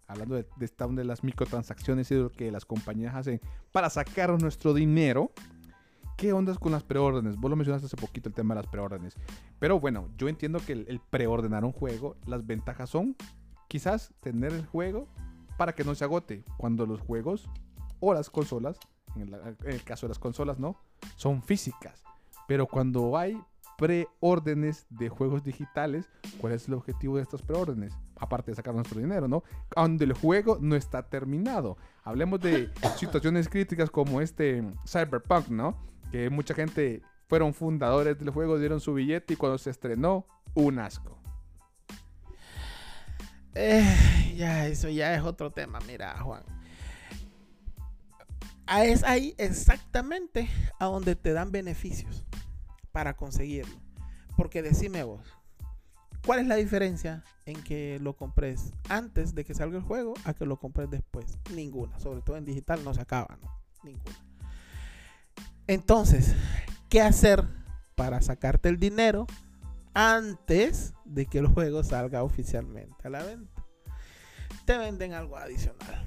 Hablando 0.08 0.34
de, 0.34 0.46
de 0.56 0.64
esta 0.64 0.86
de 0.88 1.04
las 1.04 1.22
microtransacciones 1.22 2.10
y 2.10 2.14
de 2.14 2.22
lo 2.22 2.32
que 2.32 2.50
las 2.50 2.64
compañías 2.64 3.14
hacen 3.14 3.40
para 3.72 3.90
sacar 3.90 4.30
nuestro 4.40 4.74
dinero. 4.74 5.32
¿Qué 6.16 6.32
ondas 6.32 6.58
con 6.58 6.72
las 6.72 6.82
preórdenes? 6.82 7.36
Vos 7.36 7.48
lo 7.48 7.54
mencionaste 7.54 7.86
hace 7.86 7.96
poquito 7.96 8.28
el 8.28 8.34
tema 8.34 8.52
de 8.54 8.62
las 8.62 8.70
preórdenes. 8.70 9.14
Pero 9.60 9.78
bueno, 9.78 10.08
yo 10.16 10.28
entiendo 10.28 10.58
que 10.58 10.72
el, 10.72 11.00
preordenar 11.10 11.64
un 11.64 11.70
juego, 11.70 12.16
las 12.26 12.44
ventajas 12.44 12.90
son 12.90 13.14
quizás 13.68 14.12
tener 14.18 14.52
el 14.52 14.66
juego 14.66 15.06
para 15.56 15.74
que 15.74 15.84
no 15.84 15.94
se 15.94 16.02
agote. 16.02 16.42
Cuando 16.56 16.86
los 16.86 17.00
juegos 17.00 17.48
o 18.00 18.14
las 18.14 18.30
consolas, 18.30 18.80
en 19.14 19.22
el, 19.22 19.34
en 19.34 19.70
el 19.70 19.84
caso 19.84 20.06
de 20.06 20.08
las 20.08 20.18
consolas, 20.18 20.58
¿no? 20.58 20.80
Son 21.14 21.40
físicas. 21.40 22.02
Pero 22.48 22.66
cuando 22.66 23.16
hay 23.16 23.40
preórdenes 23.78 24.86
de 24.90 25.08
juegos 25.08 25.44
digitales, 25.44 26.10
¿cuál 26.40 26.52
es 26.52 26.66
el 26.66 26.74
objetivo 26.74 27.16
de 27.16 27.22
estas 27.22 27.42
preórdenes? 27.42 27.94
Aparte 28.16 28.50
de 28.50 28.56
sacar 28.56 28.74
nuestro 28.74 28.98
dinero, 28.98 29.28
¿no? 29.28 29.44
Cuando 29.72 30.02
el 30.02 30.14
juego 30.14 30.58
no 30.60 30.74
está 30.74 31.08
terminado. 31.08 31.78
Hablemos 32.02 32.40
de 32.40 32.70
situaciones 32.96 33.48
críticas 33.48 33.88
como 33.88 34.20
este 34.20 34.64
Cyberpunk, 34.84 35.48
¿no? 35.48 35.78
Que 36.10 36.28
mucha 36.28 36.54
gente 36.54 37.02
fueron 37.28 37.54
fundadores 37.54 38.18
del 38.18 38.30
juego, 38.30 38.58
dieron 38.58 38.80
su 38.80 38.94
billete 38.94 39.34
y 39.34 39.36
cuando 39.36 39.58
se 39.58 39.70
estrenó, 39.70 40.26
un 40.54 40.80
asco. 40.80 41.16
Eh, 43.54 44.34
ya, 44.36 44.66
eso 44.66 44.88
ya 44.88 45.14
es 45.14 45.22
otro 45.22 45.52
tema, 45.52 45.78
mira, 45.86 46.18
Juan. 46.20 46.42
Es 48.80 49.04
ahí 49.04 49.36
exactamente 49.38 50.50
a 50.80 50.86
donde 50.86 51.14
te 51.14 51.32
dan 51.32 51.52
beneficios 51.52 52.27
para 52.92 53.16
conseguirlo. 53.16 53.80
Porque 54.36 54.62
decime 54.62 55.02
vos, 55.02 55.22
¿cuál 56.24 56.40
es 56.40 56.46
la 56.46 56.56
diferencia 56.56 57.24
en 57.46 57.62
que 57.62 57.98
lo 58.00 58.16
compres 58.16 58.72
antes 58.88 59.34
de 59.34 59.44
que 59.44 59.54
salga 59.54 59.78
el 59.78 59.82
juego 59.82 60.14
a 60.24 60.34
que 60.34 60.46
lo 60.46 60.58
compres 60.58 60.90
después? 60.90 61.38
Ninguna, 61.54 61.98
sobre 61.98 62.22
todo 62.22 62.36
en 62.36 62.44
digital 62.44 62.84
no 62.84 62.94
se 62.94 63.00
acaba, 63.00 63.38
¿no? 63.42 63.60
Ninguna. 63.82 64.16
Entonces, 65.66 66.34
¿qué 66.88 67.02
hacer 67.02 67.44
para 67.94 68.22
sacarte 68.22 68.68
el 68.68 68.78
dinero 68.78 69.26
antes 69.92 70.94
de 71.04 71.26
que 71.26 71.38
el 71.38 71.46
juego 71.46 71.82
salga 71.82 72.22
oficialmente 72.22 73.06
a 73.06 73.10
la 73.10 73.22
venta? 73.22 73.64
Te 74.64 74.78
venden 74.78 75.12
algo 75.12 75.36
adicional. 75.36 76.04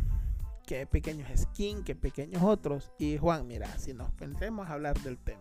Que 0.65 0.87
pequeños 0.87 1.29
skins, 1.37 1.83
que 1.83 1.95
pequeños 1.95 2.41
otros. 2.41 2.91
Y 2.97 3.17
Juan, 3.17 3.45
mira, 3.45 3.67
si 3.77 3.93
nos 3.93 4.11
pensemos 4.11 4.69
a 4.69 4.73
hablar 4.73 4.99
del 5.01 5.17
tema, 5.17 5.40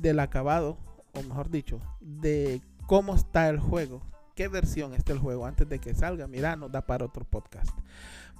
del 0.00 0.20
acabado, 0.20 0.78
o 1.12 1.22
mejor 1.22 1.50
dicho, 1.50 1.80
de 2.00 2.60
cómo 2.86 3.14
está 3.14 3.48
el 3.48 3.58
juego, 3.58 4.02
qué 4.34 4.48
versión 4.48 4.94
está 4.94 5.12
el 5.12 5.18
juego 5.18 5.46
antes 5.46 5.68
de 5.68 5.78
que 5.78 5.94
salga, 5.94 6.26
mira, 6.26 6.56
nos 6.56 6.72
da 6.72 6.86
para 6.86 7.04
otro 7.04 7.24
podcast. 7.24 7.70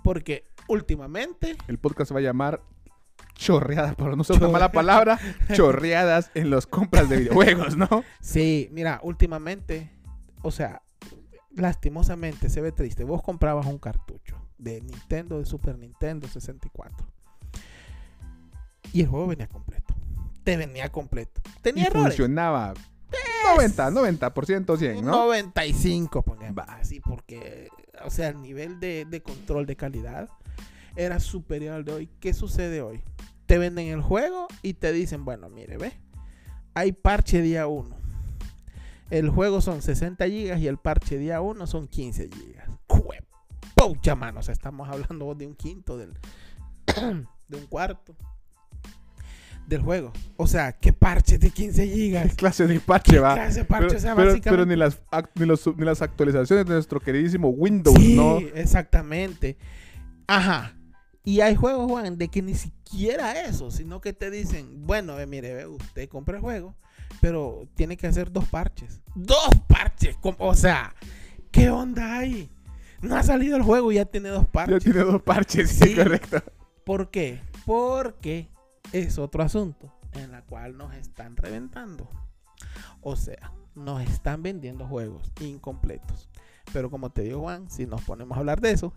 Porque 0.02 0.44
últimamente 0.66 1.56
El 1.68 1.78
podcast 1.78 2.08
se 2.08 2.14
va 2.14 2.20
a 2.20 2.22
llamar 2.22 2.62
Chorreadas, 3.34 3.94
por 3.94 4.14
no 4.16 4.20
usar 4.22 4.36
una 4.36 4.48
mala 4.48 4.72
palabra, 4.72 5.18
chorreadas 5.54 6.30
en 6.34 6.50
las 6.50 6.66
compras 6.66 7.08
de 7.08 7.18
videojuegos, 7.18 7.76
¿no? 7.76 8.04
Sí, 8.20 8.68
mira, 8.72 9.00
últimamente, 9.02 9.90
o 10.42 10.50
sea, 10.50 10.82
lastimosamente 11.54 12.50
se 12.50 12.60
ve 12.60 12.72
triste. 12.72 13.04
Vos 13.04 13.22
comprabas 13.22 13.66
un 13.66 13.78
cartucho 13.78 14.36
de 14.58 14.80
Nintendo, 14.82 15.38
de 15.38 15.46
Super 15.46 15.78
Nintendo 15.78 16.28
64. 16.28 17.06
Y 18.92 19.02
el 19.02 19.08
juego 19.08 19.28
venía 19.28 19.48
completo. 19.48 19.89
Te 20.44 20.56
venía 20.56 20.90
completo. 20.90 21.40
Tenía 21.62 21.84
Y 21.84 21.86
errores. 21.86 22.16
funcionaba 22.16 22.74
90, 23.56 23.90
90%, 23.90 24.78
100, 24.78 24.98
Un 24.98 25.04
¿no? 25.04 25.12
95, 25.26 26.22
ponemos 26.22 26.64
así, 26.68 27.00
porque, 27.00 27.68
o 28.04 28.10
sea, 28.10 28.28
el 28.28 28.40
nivel 28.40 28.78
de, 28.80 29.04
de 29.04 29.22
control 29.22 29.66
de 29.66 29.76
calidad 29.76 30.28
era 30.96 31.20
superior 31.20 31.74
al 31.74 31.84
de 31.84 31.92
hoy. 31.92 32.08
¿Qué 32.20 32.32
sucede 32.34 32.80
hoy? 32.82 33.02
Te 33.46 33.58
venden 33.58 33.88
el 33.88 34.00
juego 34.02 34.46
y 34.62 34.74
te 34.74 34.92
dicen, 34.92 35.24
bueno, 35.24 35.48
mire, 35.48 35.76
ve, 35.76 35.92
hay 36.74 36.92
parche 36.92 37.42
día 37.42 37.66
1. 37.66 37.96
El 39.10 39.28
juego 39.30 39.60
son 39.60 39.82
60 39.82 40.24
gigas 40.26 40.60
y 40.60 40.68
el 40.68 40.78
parche 40.78 41.18
día 41.18 41.40
1 41.40 41.66
son 41.66 41.88
15 41.88 42.28
gigas. 42.32 42.68
¡Jue- 42.88 43.24
Pucha, 43.74 44.14
mano, 44.14 44.40
o 44.40 44.42
sea, 44.42 44.52
estamos 44.52 44.88
hablando 44.88 45.34
de 45.34 45.46
un 45.46 45.54
quinto, 45.56 45.96
del, 45.96 46.12
de 47.48 47.56
un 47.56 47.66
cuarto 47.66 48.14
del 49.70 49.80
juego. 49.82 50.12
O 50.36 50.46
sea, 50.46 50.72
¿qué 50.72 50.92
parche 50.92 51.38
de 51.38 51.48
15 51.50 51.86
gigas? 51.88 52.28
¿Qué 52.30 52.36
clase 52.36 52.66
de 52.66 52.78
parche 52.80 53.18
va? 53.18 53.34
clase 53.34 53.60
de 53.60 53.64
parche? 53.64 53.86
Pero, 53.86 53.98
O 53.98 54.00
sea, 54.02 54.14
pero- 54.14 54.28
básicamente- 54.32 54.50
pero 54.50 54.66
ni, 54.66 54.76
las, 54.76 54.98
ni, 55.36 55.46
los- 55.46 55.76
ni 55.78 55.84
las 55.86 56.02
actualizaciones 56.02 56.66
de 56.66 56.74
nuestro 56.74 57.00
queridísimo 57.00 57.48
Windows, 57.48 57.96
sí, 57.98 58.16
¿no? 58.16 58.38
exactamente. 58.54 59.56
Ajá. 60.26 60.74
Y 61.24 61.40
hay 61.40 61.54
juegos, 61.54 61.90
Juan, 61.90 62.16
de 62.18 62.28
que 62.28 62.42
ni 62.42 62.54
siquiera 62.54 63.42
eso, 63.42 63.70
sino 63.70 64.00
que 64.00 64.12
te 64.12 64.30
dicen, 64.30 64.86
bueno, 64.86 65.18
eh, 65.20 65.26
mire, 65.26 65.54
ve, 65.54 65.66
usted 65.66 66.08
compra 66.08 66.36
el 66.36 66.42
juego, 66.42 66.74
pero 67.20 67.68
tiene 67.74 67.96
que 67.96 68.06
hacer 68.06 68.32
dos 68.32 68.46
parches. 68.46 69.00
¡Dos 69.14 69.50
parches! 69.68 70.16
O 70.38 70.54
sea, 70.54 70.94
¿qué 71.50 71.70
onda 71.70 72.18
hay? 72.18 72.48
No 73.02 73.16
ha 73.16 73.22
salido 73.22 73.56
el 73.56 73.62
juego 73.62 73.92
y 73.92 73.96
ya 73.96 74.04
tiene 74.06 74.30
dos 74.30 74.44
Ya 74.44 74.50
parches. 74.52 74.84
tiene 74.84 75.00
dos 75.00 75.22
parches, 75.22 75.70
sí, 75.70 75.88
Sí. 75.88 75.94
correcto. 75.94 76.42
¿Por 76.84 77.10
qué? 77.10 77.40
Porque 77.66 78.48
es 78.92 79.18
otro 79.18 79.42
asunto 79.42 79.92
en 80.12 80.32
la 80.32 80.42
cual 80.42 80.76
nos 80.76 80.94
están 80.94 81.36
reventando. 81.36 82.08
O 83.00 83.16
sea, 83.16 83.52
nos 83.74 84.02
están 84.02 84.42
vendiendo 84.42 84.86
juegos 84.86 85.32
incompletos. 85.40 86.28
Pero 86.72 86.90
como 86.90 87.10
te 87.10 87.22
digo, 87.22 87.40
Juan, 87.40 87.68
si 87.68 87.86
nos 87.86 88.02
ponemos 88.02 88.36
a 88.36 88.40
hablar 88.40 88.60
de 88.60 88.70
eso, 88.70 88.92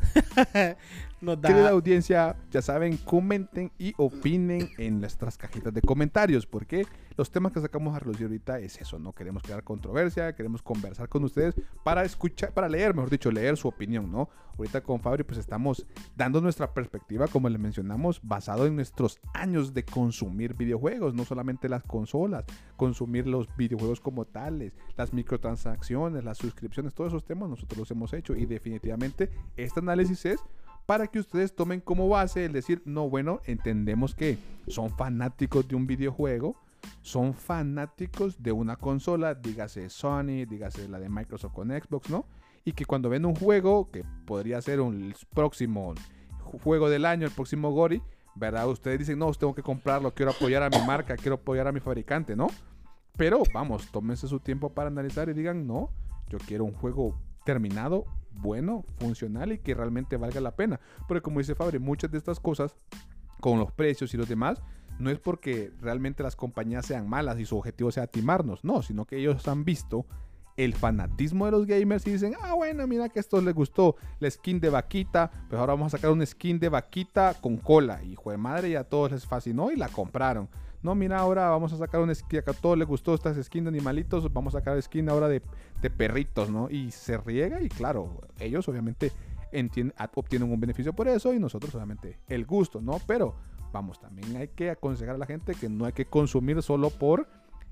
nos 1.22 1.42
da... 1.42 1.50
Querida 1.50 1.70
audiencia, 1.70 2.36
ya 2.52 2.62
saben, 2.62 2.98
comenten 2.98 3.72
y 3.80 3.94
opinen 3.98 4.70
en 4.78 5.00
nuestras 5.00 5.38
cajitas 5.38 5.74
de 5.74 5.82
comentarios, 5.82 6.46
porque 6.46 6.86
los 7.16 7.32
temas 7.32 7.52
que 7.52 7.62
sacamos 7.62 7.96
a 7.96 8.00
relucir 8.00 8.26
ahorita 8.26 8.60
es 8.60 8.80
eso, 8.80 9.00
no 9.00 9.14
queremos 9.14 9.44
crear 9.44 9.64
controversia, 9.64 10.34
queremos 10.36 10.62
conversar 10.62 11.10
con 11.10 11.24
ustedes 11.24 11.56
para 11.84 12.04
escuchar, 12.04 12.54
para 12.54 12.70
leer, 12.70 12.94
mejor 12.94 13.10
dicho, 13.10 13.32
leer 13.32 13.58
su 13.58 13.68
opinión, 13.68 14.12
¿no? 14.12 14.30
Ahorita 14.58 14.82
con 14.82 15.00
Fabri 15.00 15.24
pues 15.24 15.40
estamos 15.40 15.86
dando 16.16 16.40
nuestra 16.40 16.74
perspectiva, 16.74 17.28
como 17.28 17.50
les 17.50 17.60
mencionamos, 17.60 18.20
basado 18.22 18.66
en 18.68 18.76
nuestros 18.76 19.20
años 19.34 19.74
de 19.74 19.84
consumir 19.84 20.54
videojuegos, 20.54 21.14
no 21.14 21.26
solamente 21.26 21.70
las 21.70 21.84
consolas, 21.84 22.46
consumir 22.78 23.28
los 23.28 23.48
videojuegos 23.58 24.00
como 24.00 24.26
tales, 24.26 24.74
las 24.96 25.14
microtransacciones, 25.14 26.24
las 26.24 26.38
suscripciones, 26.38 26.94
todos 26.94 27.12
esos 27.12 27.26
temas 27.26 27.50
nosotros 27.50 27.80
los 27.80 27.92
hemos 27.92 28.14
hecho 28.14 28.36
y 28.36 28.46
definitivamente 28.46 29.32
este 29.58 29.80
análisis 29.80 30.26
es 30.26 30.40
para 30.86 31.08
que 31.08 31.20
ustedes 31.20 31.56
tomen 31.56 31.80
como 31.80 32.10
base 32.10 32.46
el 32.46 32.52
decir, 32.52 32.82
no, 32.86 33.10
bueno, 33.10 33.42
entendemos 33.46 34.16
que 34.16 34.38
son 34.68 34.90
fanáticos 34.90 35.68
de 35.68 35.76
un 35.76 35.88
videojuego, 35.88 36.58
son 37.02 37.34
fanáticos 37.34 38.42
de 38.42 38.52
una 38.52 38.76
consola, 38.76 39.36
dígase 39.36 39.90
Sony, 39.90 40.46
dígase 40.48 40.88
la 40.88 41.00
de 41.00 41.10
Microsoft 41.10 41.54
con 41.54 41.70
Xbox, 41.70 42.10
¿no? 42.10 42.26
y 42.66 42.74
que 42.74 42.86
cuando 42.86 43.10
ven 43.10 43.26
un 43.26 43.36
juego 43.36 43.90
que 43.92 44.04
podría 44.26 44.62
ser 44.62 44.80
un 44.80 45.14
próximo 45.34 45.94
juego 46.64 46.90
del 46.90 47.06
año, 47.06 47.26
el 47.26 47.34
próximo 47.34 47.72
Gori, 47.72 48.02
¿verdad? 48.36 48.68
Ustedes 48.70 49.00
dicen, 49.00 49.20
no, 49.20 49.32
tengo 49.34 49.54
que 49.54 49.64
comprarlo, 49.64 50.14
quiero 50.14 50.32
apoyar 50.32 50.64
a 50.64 50.70
mi 50.70 50.86
marca, 50.86 51.16
quiero 51.18 51.36
apoyar 51.36 51.68
a 51.68 51.72
mi 51.72 51.80
fabricante, 51.80 52.36
¿no? 52.36 52.48
Pero 53.18 53.44
vamos, 53.54 53.92
tómense 53.92 54.28
su 54.28 54.40
tiempo 54.40 54.70
para 54.70 54.88
analizar 54.88 55.30
y 55.30 55.34
digan, 55.34 55.68
no, 55.68 55.90
yo 56.30 56.38
quiero 56.40 56.64
un 56.64 56.74
juego 56.74 57.20
terminado, 57.46 58.06
bueno, 58.32 58.86
funcional 58.98 59.52
y 59.52 59.60
que 59.60 59.76
realmente 59.76 60.18
valga 60.18 60.42
la 60.42 60.56
pena. 60.56 60.80
Porque 61.08 61.22
como 61.22 61.40
dice 61.40 61.56
Fabri, 61.56 61.80
muchas 61.80 62.12
de 62.12 62.18
estas 62.18 62.40
cosas, 62.40 62.76
con 63.40 63.60
los 63.60 63.72
precios 63.72 64.14
y 64.14 64.18
los 64.18 64.30
demás, 64.30 64.64
no 65.00 65.10
es 65.10 65.20
porque 65.20 65.72
realmente 65.82 66.24
las 66.24 66.36
compañías 66.36 66.86
sean 66.86 67.10
malas 67.10 67.40
y 67.40 67.46
su 67.46 67.58
objetivo 67.58 67.92
sea 67.92 68.08
timarnos, 68.08 68.64
no, 68.64 68.82
sino 68.82 69.06
que 69.06 69.18
ellos 69.18 69.48
han 69.48 69.66
visto 69.66 70.06
el 70.56 70.74
fanatismo 70.74 71.46
de 71.46 71.52
los 71.52 71.66
gamers 71.66 72.06
y 72.06 72.12
dicen, 72.12 72.36
ah, 72.42 72.54
bueno, 72.54 72.86
mira 72.88 73.10
que 73.10 73.20
esto 73.20 73.42
les 73.42 73.56
gustó, 73.56 73.96
la 74.20 74.30
skin 74.30 74.60
de 74.60 74.70
vaquita, 74.70 75.32
pues 75.50 75.60
ahora 75.60 75.74
vamos 75.74 75.94
a 75.94 75.98
sacar 75.98 76.12
una 76.12 76.26
skin 76.26 76.60
de 76.60 76.70
vaquita 76.70 77.36
con 77.42 77.58
cola. 77.58 78.04
Hijo 78.04 78.32
de 78.32 78.38
madre, 78.38 78.70
y 78.70 78.76
a 78.76 78.84
todos 78.84 79.12
les 79.12 79.26
fascinó 79.26 79.72
y 79.72 79.76
la 79.76 79.90
compraron. 79.90 80.48
No, 80.84 80.96
mira, 80.96 81.18
ahora 81.18 81.50
vamos 81.50 81.72
a 81.74 81.78
sacar 81.78 82.02
una 82.02 82.14
skin, 82.14 82.42
a 82.46 82.54
todos 82.54 82.78
les 82.78 82.88
gustó 82.88 83.16
estas 83.16 83.44
skins 83.44 83.66
de 83.66 83.70
animalitos, 83.70 84.32
vamos 84.32 84.54
a 84.54 84.60
sacar 84.60 84.80
skin 84.82 85.10
ahora 85.10 85.28
de, 85.28 85.42
de 85.82 85.90
perritos, 85.90 86.50
¿no? 86.50 86.70
Y 86.70 86.92
se 86.92 87.18
riega 87.18 87.62
y 87.62 87.70
claro, 87.70 88.22
ellos 88.40 88.68
obviamente 88.68 89.12
obtienen 90.16 90.52
un 90.52 90.60
beneficio 90.60 90.94
por 90.94 91.08
eso 91.08 91.34
y 91.34 91.40
nosotros 91.40 91.74
obviamente 91.76 92.20
el 92.28 92.46
gusto, 92.46 92.82
¿no? 92.82 93.00
Pero 93.08 93.36
vamos, 93.74 94.00
también 94.00 94.38
hay 94.38 94.48
que 94.50 94.70
aconsejar 94.70 95.16
a 95.16 95.18
la 95.18 95.26
gente 95.26 95.56
que 95.56 95.68
no 95.68 95.86
hay 95.86 95.92
que 95.92 96.06
consumir 96.06 96.62
solo 96.62 96.90
por 96.92 97.28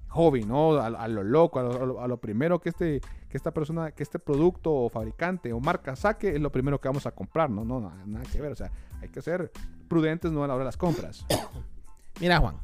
hobby, 0.09 0.43
¿no? 0.43 0.73
A, 0.73 1.07
lo 1.07 1.23
loco, 1.23 1.59
a 1.59 2.07
lo, 2.07 2.17
primero 2.17 2.59
que 2.59 2.69
este, 2.69 2.99
que 3.29 3.37
esta 3.37 3.51
persona, 3.51 3.91
que 3.91 4.03
este 4.03 4.19
producto 4.19 4.73
o 4.73 4.89
fabricante 4.89 5.53
o 5.53 5.61
marca 5.61 5.95
saque 5.95 6.35
es 6.35 6.41
lo 6.41 6.51
primero 6.51 6.81
que 6.81 6.89
vamos 6.89 7.05
a 7.05 7.11
comprar, 7.11 7.49
¿no? 7.49 7.63
No, 7.63 7.79
nada, 7.79 8.25
que 8.29 8.41
ver, 8.41 8.51
o 8.51 8.55
sea, 8.55 8.71
hay 9.01 9.07
que 9.07 9.21
ser 9.21 9.51
prudentes, 9.87 10.31
¿no? 10.31 10.43
A 10.43 10.47
la 10.47 10.55
hora 10.55 10.63
de 10.63 10.67
las 10.67 10.75
compras. 10.75 11.25
Mira, 12.19 12.39
Juan, 12.39 12.57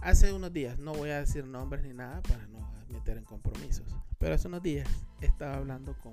hace 0.00 0.32
unos 0.32 0.52
días, 0.52 0.78
no 0.78 0.92
voy 0.92 1.10
a 1.10 1.20
decir 1.20 1.46
nombres 1.46 1.82
ni 1.82 1.94
nada 1.94 2.20
para 2.22 2.46
no 2.48 2.68
meter 2.90 3.16
en 3.16 3.24
compromisos, 3.24 3.96
pero 4.18 4.34
hace 4.34 4.48
unos 4.48 4.62
días 4.62 4.88
estaba 5.22 5.54
hablando 5.54 5.94
con 6.02 6.12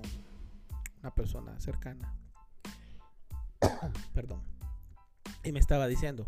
una 1.00 1.14
persona 1.14 1.60
cercana, 1.60 2.14
perdón, 4.14 4.40
y 5.42 5.52
me 5.52 5.60
estaba 5.60 5.86
diciendo 5.86 6.26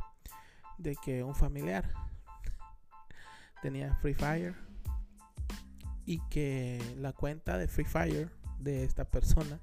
de 0.79 0.97
que 0.97 1.23
un 1.23 1.35
familiar 1.35 1.93
tenía 3.63 3.95
Free 3.97 4.15
Fire 4.15 4.55
y 6.05 6.21
que 6.29 6.81
la 6.97 7.13
cuenta 7.13 7.59
de 7.59 7.69
Free 7.69 7.85
Fire 7.85 8.31
de 8.59 8.85
esta 8.85 9.05
persona 9.05 9.61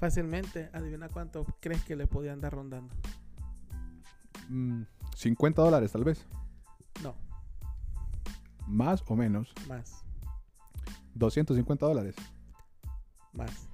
fácilmente, 0.00 0.70
adivina 0.72 1.10
cuánto 1.10 1.44
crees 1.60 1.84
que 1.84 1.94
le 1.94 2.06
podían 2.06 2.34
andar 2.34 2.54
rondando. 2.54 2.94
50 4.48 5.60
mm, 5.60 5.64
dólares 5.64 5.92
tal 5.92 6.04
vez. 6.04 6.26
No. 7.02 7.14
Más 8.66 9.04
o 9.06 9.14
menos. 9.14 9.52
Más. 9.68 10.02
250 11.14 11.86
dólares. 11.86 12.16
Más. 13.34 13.68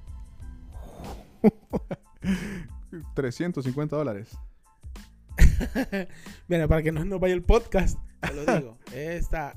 350 3.15 3.97
dólares. 3.97 4.37
Mira, 6.49 6.69
para 6.69 6.83
que 6.83 6.93
no 6.93 7.05
nos 7.05 7.21
vaya 7.21 7.35
el 7.35 7.43
podcast, 7.43 7.99
te 8.21 8.35
lo 8.35 8.45
digo. 8.45 8.79
Esta, 8.95 9.55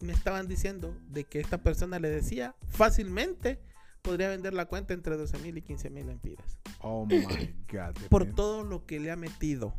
me 0.00 0.12
estaban 0.12 0.48
diciendo 0.48 0.96
de 1.08 1.24
que 1.24 1.40
esta 1.40 1.62
persona 1.62 1.98
le 1.98 2.10
decía 2.10 2.54
fácilmente 2.68 3.60
podría 4.02 4.28
vender 4.28 4.52
la 4.52 4.66
cuenta 4.66 4.94
entre 4.94 5.16
12 5.16 5.38
mil 5.38 5.56
y 5.56 5.62
15 5.62 5.90
mil 5.90 6.08
empiras. 6.08 6.58
Oh 6.80 7.06
my 7.06 7.24
God. 7.72 7.94
Por 8.10 8.26
todo 8.26 8.64
lo 8.64 8.84
que 8.84 9.00
le 9.00 9.10
ha 9.10 9.16
metido. 9.16 9.74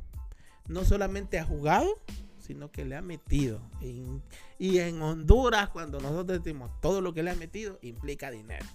No 0.67 0.85
solamente 0.85 1.39
ha 1.39 1.43
jugado, 1.43 2.01
sino 2.39 2.71
que 2.71 2.85
le 2.85 2.95
ha 2.95 3.01
metido. 3.01 3.61
y 3.81 4.79
en 4.79 5.01
Honduras, 5.01 5.69
cuando 5.69 5.99
nosotros 5.99 6.41
decimos 6.41 6.71
todo 6.81 7.01
lo 7.01 7.13
que 7.13 7.21
le 7.21 7.31
ha 7.31 7.35
metido, 7.35 7.79
implica 7.81 8.31
dinero. 8.31 8.65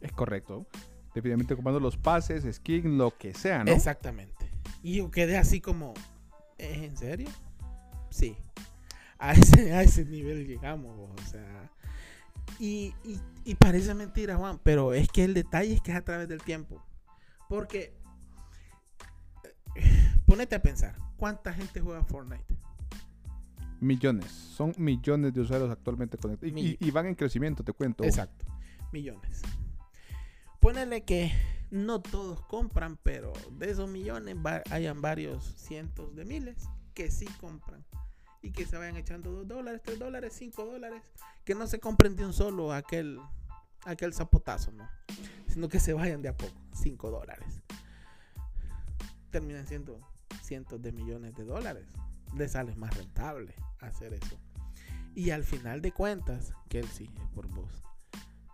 Es 0.00 0.12
correcto. 0.12 0.66
Definitivamente 1.14 1.54
comprando 1.54 1.80
los 1.80 1.96
pases, 1.96 2.44
skin, 2.54 2.98
lo 2.98 3.16
que 3.16 3.32
sea, 3.32 3.64
¿no? 3.64 3.72
Exactamente. 3.72 4.50
Y 4.82 4.96
yo 4.96 5.10
quedé 5.10 5.38
así 5.38 5.60
como, 5.60 5.94
¿es 5.94 6.15
en 6.58 6.96
serio? 6.96 7.28
Sí 8.10 8.36
a 9.18 9.32
ese, 9.32 9.72
a 9.72 9.82
ese 9.82 10.04
nivel 10.04 10.46
llegamos, 10.46 11.10
o 11.10 11.26
sea. 11.26 11.70
Y, 12.58 12.94
parece 13.58 13.94
mentira, 13.94 14.36
Juan, 14.36 14.60
pero 14.62 14.94
es 14.94 15.08
que 15.08 15.24
el 15.24 15.34
detalle 15.34 15.74
es 15.74 15.80
que 15.80 15.92
es 15.92 15.96
a 15.96 16.04
través 16.04 16.28
del 16.28 16.42
tiempo. 16.42 16.82
Porque, 17.48 17.94
eh, 19.74 20.12
ponete 20.26 20.54
a 20.54 20.62
pensar, 20.62 20.96
¿cuánta 21.16 21.52
gente 21.52 21.80
juega 21.80 22.04
Fortnite? 22.04 22.56
Millones, 23.80 24.30
son 24.30 24.72
millones 24.78 25.34
de 25.34 25.40
usuarios 25.40 25.70
actualmente 25.70 26.16
conectados. 26.16 26.54
Y, 26.56 26.90
van 26.90 27.06
en 27.06 27.14
crecimiento, 27.14 27.62
te 27.62 27.72
cuento. 27.72 28.04
Exacto, 28.04 28.44
millones. 28.92 29.42
Ponele 30.66 31.04
que 31.04 31.30
no 31.70 32.02
todos 32.02 32.40
compran, 32.40 32.96
pero 32.96 33.32
de 33.52 33.70
esos 33.70 33.88
millones 33.88 34.36
hayan 34.72 35.00
varios 35.00 35.44
cientos 35.56 36.16
de 36.16 36.24
miles 36.24 36.56
que 36.92 37.08
sí 37.08 37.26
compran 37.40 37.84
y 38.42 38.50
que 38.50 38.66
se 38.66 38.76
vayan 38.76 38.96
echando 38.96 39.30
2 39.30 39.46
dólares, 39.46 39.80
3 39.84 39.96
dólares, 40.00 40.32
5 40.36 40.64
dólares, 40.64 41.02
que 41.44 41.54
no 41.54 41.68
se 41.68 41.78
compren 41.78 42.16
de 42.16 42.26
un 42.26 42.32
solo 42.32 42.72
aquel, 42.72 43.20
aquel 43.84 44.12
zapotazo, 44.12 44.72
¿no? 44.72 44.88
Sino 45.46 45.68
que 45.68 45.78
se 45.78 45.92
vayan 45.92 46.20
de 46.20 46.30
a 46.30 46.36
poco, 46.36 46.60
5 46.72 47.12
dólares. 47.12 47.62
Terminan 49.30 49.68
siendo 49.68 50.00
cientos 50.42 50.82
de 50.82 50.90
millones 50.90 51.36
de 51.36 51.44
dólares. 51.44 51.86
Le 52.34 52.48
sale 52.48 52.74
más 52.74 52.92
rentable 52.96 53.54
hacer 53.78 54.14
eso. 54.14 54.36
Y 55.14 55.30
al 55.30 55.44
final 55.44 55.80
de 55.80 55.92
cuentas, 55.92 56.54
él 56.70 56.88
sí, 56.88 57.08
por 57.36 57.46
vos, 57.46 57.85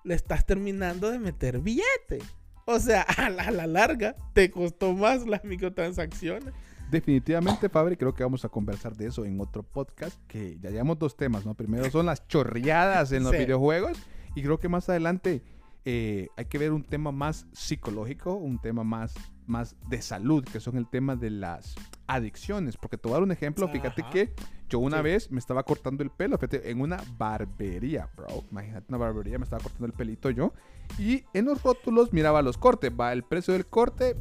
le 0.04 0.14
estás 0.14 0.46
terminando 0.46 1.10
de 1.10 1.18
meter 1.18 1.60
billete. 1.60 2.18
O 2.66 2.78
sea, 2.78 3.02
a 3.16 3.30
la, 3.30 3.44
a 3.44 3.50
la 3.50 3.66
larga 3.66 4.16
te 4.32 4.50
costó 4.50 4.92
más 4.94 5.26
las 5.26 5.44
microtransacciones 5.44 6.52
definitivamente, 6.92 7.70
Fabri, 7.70 7.96
creo 7.96 8.14
que 8.14 8.22
vamos 8.22 8.44
a 8.44 8.50
conversar 8.50 8.94
de 8.94 9.06
eso 9.06 9.24
en 9.24 9.40
otro 9.40 9.62
podcast, 9.62 10.20
que 10.28 10.58
ya 10.60 10.70
llevamos 10.70 10.98
dos 10.98 11.16
temas, 11.16 11.44
¿no? 11.46 11.54
Primero 11.54 11.90
son 11.90 12.04
las 12.06 12.28
chorreadas 12.28 13.12
en 13.12 13.24
los 13.24 13.32
videojuegos 13.32 13.98
y 14.34 14.42
creo 14.42 14.60
que 14.60 14.68
más 14.68 14.88
adelante 14.90 15.42
eh, 15.86 16.28
hay 16.36 16.44
que 16.44 16.58
ver 16.58 16.70
un 16.70 16.84
tema 16.84 17.10
más 17.10 17.46
psicológico, 17.52 18.34
un 18.34 18.60
tema 18.60 18.84
más, 18.84 19.14
más 19.46 19.76
de 19.88 20.02
salud, 20.02 20.44
que 20.44 20.60
son 20.60 20.76
el 20.76 20.88
tema 20.88 21.16
de 21.16 21.30
las 21.30 21.74
adicciones. 22.06 22.76
Porque 22.76 22.98
te 22.98 23.08
voy 23.08 23.12
a 23.12 23.14
dar 23.16 23.22
un 23.22 23.32
ejemplo, 23.32 23.68
fíjate 23.68 24.04
que 24.10 24.34
yo 24.68 24.78
una 24.78 25.02
vez 25.02 25.30
me 25.30 25.38
estaba 25.38 25.62
cortando 25.64 26.02
el 26.02 26.10
pelo, 26.10 26.38
fíjate, 26.38 26.70
en 26.70 26.80
una 26.80 27.02
barbería, 27.18 28.08
bro. 28.16 28.44
Imagínate 28.50 28.86
una 28.88 28.98
barbería, 28.98 29.38
me 29.38 29.44
estaba 29.44 29.62
cortando 29.62 29.86
el 29.86 29.92
pelito 29.92 30.30
yo. 30.30 30.52
Y 30.98 31.24
en 31.34 31.44
los 31.44 31.62
rótulos 31.62 32.12
miraba 32.12 32.42
los 32.42 32.58
cortes, 32.58 32.90
va 32.98 33.12
el 33.12 33.22
precio 33.22 33.52
del 33.52 33.66
corte, 33.66 34.16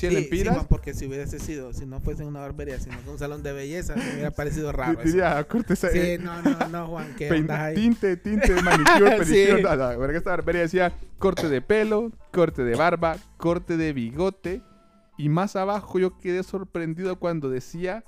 si 0.00 0.08
sí, 0.08 0.16
empiras. 0.16 0.64
porque 0.66 0.94
si 0.94 1.06
hubiese 1.06 1.38
sido, 1.38 1.72
si 1.72 1.84
no 1.84 2.00
fuese 2.00 2.24
una 2.24 2.40
barbería, 2.40 2.78
sino 2.80 2.96
un 3.06 3.18
salón 3.18 3.42
de 3.42 3.52
belleza, 3.52 3.94
me 3.96 4.12
hubiera 4.14 4.30
parecido 4.30 4.72
raro. 4.72 5.00
Diría, 5.02 5.46
Sí, 5.76 5.86
eh, 5.92 6.18
no, 6.18 6.40
no, 6.42 6.68
no, 6.68 6.86
Juan, 6.88 7.14
¿qué 7.16 7.30
onda 7.30 7.72
Tinte, 7.74 8.16
tinte, 8.16 8.62
manicure, 8.62 9.18
pedicure. 9.18 9.56
sí. 9.56 9.62
no, 9.62 10.06
esta 10.06 10.30
barbería 10.30 10.62
decía 10.62 10.92
corte 11.18 11.48
de 11.48 11.60
pelo, 11.60 12.12
corte 12.32 12.64
de 12.64 12.74
barba, 12.76 13.16
corte 13.36 13.76
de 13.76 13.92
bigote. 13.92 14.62
Y 15.18 15.28
más 15.28 15.54
abajo 15.54 15.98
yo 15.98 16.18
quedé 16.18 16.42
sorprendido 16.42 17.16
cuando 17.18 17.50
decía 17.50 18.04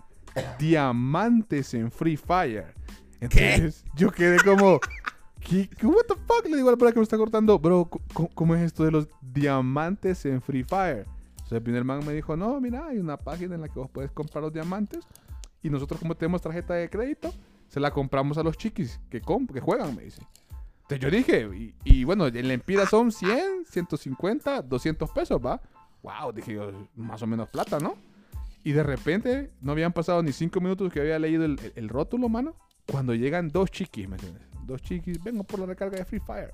diamantes 0.58 1.74
en 1.74 1.90
Free 1.90 2.16
Fire. 2.16 2.74
Entonces 3.20 3.84
yo 3.94 4.10
quedé 4.10 4.38
como, 4.38 4.80
¿qué, 5.40 5.68
what 5.82 6.04
the 6.08 6.14
fuck? 6.26 6.46
Le 6.48 6.56
digo 6.56 6.68
a 6.68 6.72
la 6.72 6.76
persona 6.78 6.92
que 6.92 6.98
me 7.00 7.04
está 7.04 7.18
cortando, 7.18 7.58
bro, 7.58 7.88
¿cómo 8.34 8.54
es 8.54 8.62
esto 8.62 8.84
de 8.84 8.92
los 8.92 9.08
diamantes 9.20 10.24
en 10.24 10.40
Free 10.40 10.64
Fire? 10.64 11.06
El 11.54 11.62
primer 11.62 11.84
man 11.84 12.04
me 12.04 12.12
dijo, 12.12 12.36
no, 12.36 12.60
mira, 12.60 12.86
hay 12.86 12.98
una 12.98 13.16
página 13.16 13.54
en 13.54 13.60
la 13.60 13.68
que 13.68 13.78
vos 13.78 13.90
puedes 13.90 14.10
comprar 14.10 14.42
los 14.42 14.52
diamantes. 14.52 15.06
Y 15.62 15.70
nosotros 15.70 16.00
como 16.00 16.16
tenemos 16.16 16.42
tarjeta 16.42 16.74
de 16.74 16.88
crédito, 16.90 17.32
se 17.68 17.80
la 17.80 17.90
compramos 17.90 18.36
a 18.38 18.42
los 18.42 18.56
chiquis 18.56 19.00
que, 19.08 19.20
que 19.20 19.60
juegan, 19.60 19.96
me 19.96 20.02
dice. 20.02 20.22
Entonces 20.82 21.00
yo 21.00 21.10
dije, 21.10 21.74
y, 21.84 22.04
bueno, 22.04 22.26
en 22.26 22.48
la 22.48 22.54
Empira 22.54 22.86
son 22.86 23.12
100, 23.12 23.64
150, 23.64 24.62
200 24.62 25.10
pesos, 25.10 25.40
¿va? 25.44 25.60
Wow, 26.02 26.32
dije 26.32 26.54
yo, 26.54 26.70
más 26.96 27.22
o 27.22 27.26
menos 27.26 27.48
plata, 27.48 27.78
¿no? 27.78 27.94
Y 28.64 28.72
de 28.72 28.82
repente, 28.82 29.50
no 29.60 29.72
habían 29.72 29.92
pasado 29.92 30.22
ni 30.22 30.32
5 30.32 30.60
minutos 30.60 30.92
que 30.92 31.00
había 31.00 31.18
leído 31.18 31.44
el, 31.44 31.88
rótulo, 31.88 32.28
mano. 32.28 32.56
Cuando 32.90 33.14
llegan 33.14 33.48
dos 33.48 33.70
chiquis, 33.70 34.08
¿me 34.08 34.16
entiendes? 34.16 34.42
Dos 34.66 34.82
chiquis, 34.82 35.22
vengo 35.22 35.44
por 35.44 35.60
la 35.60 35.66
recarga 35.66 35.96
de 35.96 36.04
Free 36.04 36.20
Fire. 36.20 36.52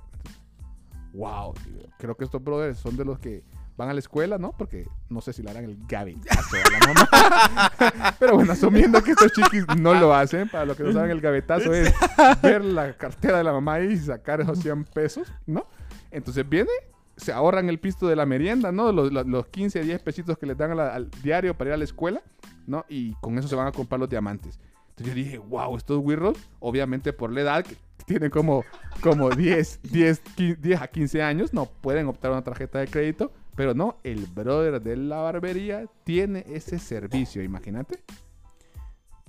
Wow, 1.14 1.54
creo 1.98 2.16
que 2.16 2.24
estos 2.24 2.42
brothers 2.42 2.78
son 2.78 2.96
de 2.96 3.04
los 3.04 3.18
que 3.18 3.42
van 3.78 3.88
a 3.88 3.94
la 3.94 4.00
escuela, 4.00 4.36
¿no? 4.36 4.52
Porque 4.58 4.86
no 5.08 5.22
sé 5.22 5.32
si 5.32 5.42
le 5.42 5.50
harán 5.50 5.64
el 5.64 5.78
gavetazo 5.88 6.56
a 6.56 6.70
la 6.70 6.92
mamá. 6.92 8.16
Pero 8.18 8.34
bueno, 8.34 8.52
asumiendo 8.52 9.02
que 9.02 9.12
estos 9.12 9.32
chiquis 9.32 9.64
no 9.80 9.94
lo 9.94 10.12
hacen, 10.14 10.48
para 10.48 10.66
lo 10.66 10.76
que 10.76 10.82
no 10.82 10.92
saben, 10.92 11.10
el 11.12 11.20
gavetazo 11.20 11.72
es 11.72 11.94
ver 12.42 12.64
la 12.64 12.92
cartera 12.94 13.38
de 13.38 13.44
la 13.44 13.52
mamá 13.52 13.80
y 13.80 13.96
sacar 13.96 14.40
esos 14.40 14.58
100 14.58 14.84
pesos, 14.84 15.32
¿no? 15.46 15.66
Entonces 16.10 16.46
viene, 16.48 16.70
se 17.16 17.32
ahorran 17.32 17.68
el 17.68 17.78
pisto 17.78 18.06
de 18.08 18.16
la 18.16 18.26
merienda, 18.26 18.72
¿no? 18.72 18.90
Los, 18.92 19.12
los, 19.12 19.26
los 19.26 19.46
15, 19.46 19.82
10 19.82 20.02
pesitos 20.02 20.36
que 20.36 20.46
les 20.46 20.56
dan 20.58 20.76
la- 20.76 20.94
al 20.94 21.08
diario 21.22 21.56
para 21.56 21.70
ir 21.70 21.74
a 21.74 21.78
la 21.78 21.84
escuela, 21.84 22.20
¿no? 22.66 22.84
Y 22.88 23.14
con 23.20 23.38
eso 23.38 23.48
se 23.48 23.54
van 23.54 23.68
a 23.68 23.72
comprar 23.72 23.98
los 24.00 24.08
diamantes. 24.10 24.58
Entonces 24.90 25.06
yo 25.06 25.14
dije, 25.14 25.38
wow, 25.38 25.76
estos 25.76 26.02
wirros, 26.02 26.36
obviamente 26.58 27.12
por 27.12 27.30
la 27.32 27.42
edad, 27.42 27.64
que 27.64 27.76
tienen 28.06 28.30
como, 28.30 28.64
como 29.00 29.30
10, 29.30 29.80
10, 29.84 30.20
15, 30.34 30.60
10 30.60 30.82
a 30.82 30.88
15 30.88 31.22
años, 31.22 31.54
no 31.54 31.66
pueden 31.66 32.08
optar 32.08 32.32
a 32.32 32.34
una 32.34 32.42
tarjeta 32.42 32.80
de 32.80 32.88
crédito, 32.88 33.32
pero 33.58 33.74
no, 33.74 33.98
el 34.04 34.26
brother 34.26 34.80
de 34.80 34.96
la 34.96 35.16
barbería 35.16 35.86
tiene 36.04 36.44
ese 36.48 36.78
servicio, 36.78 37.42
imagínate. 37.42 38.04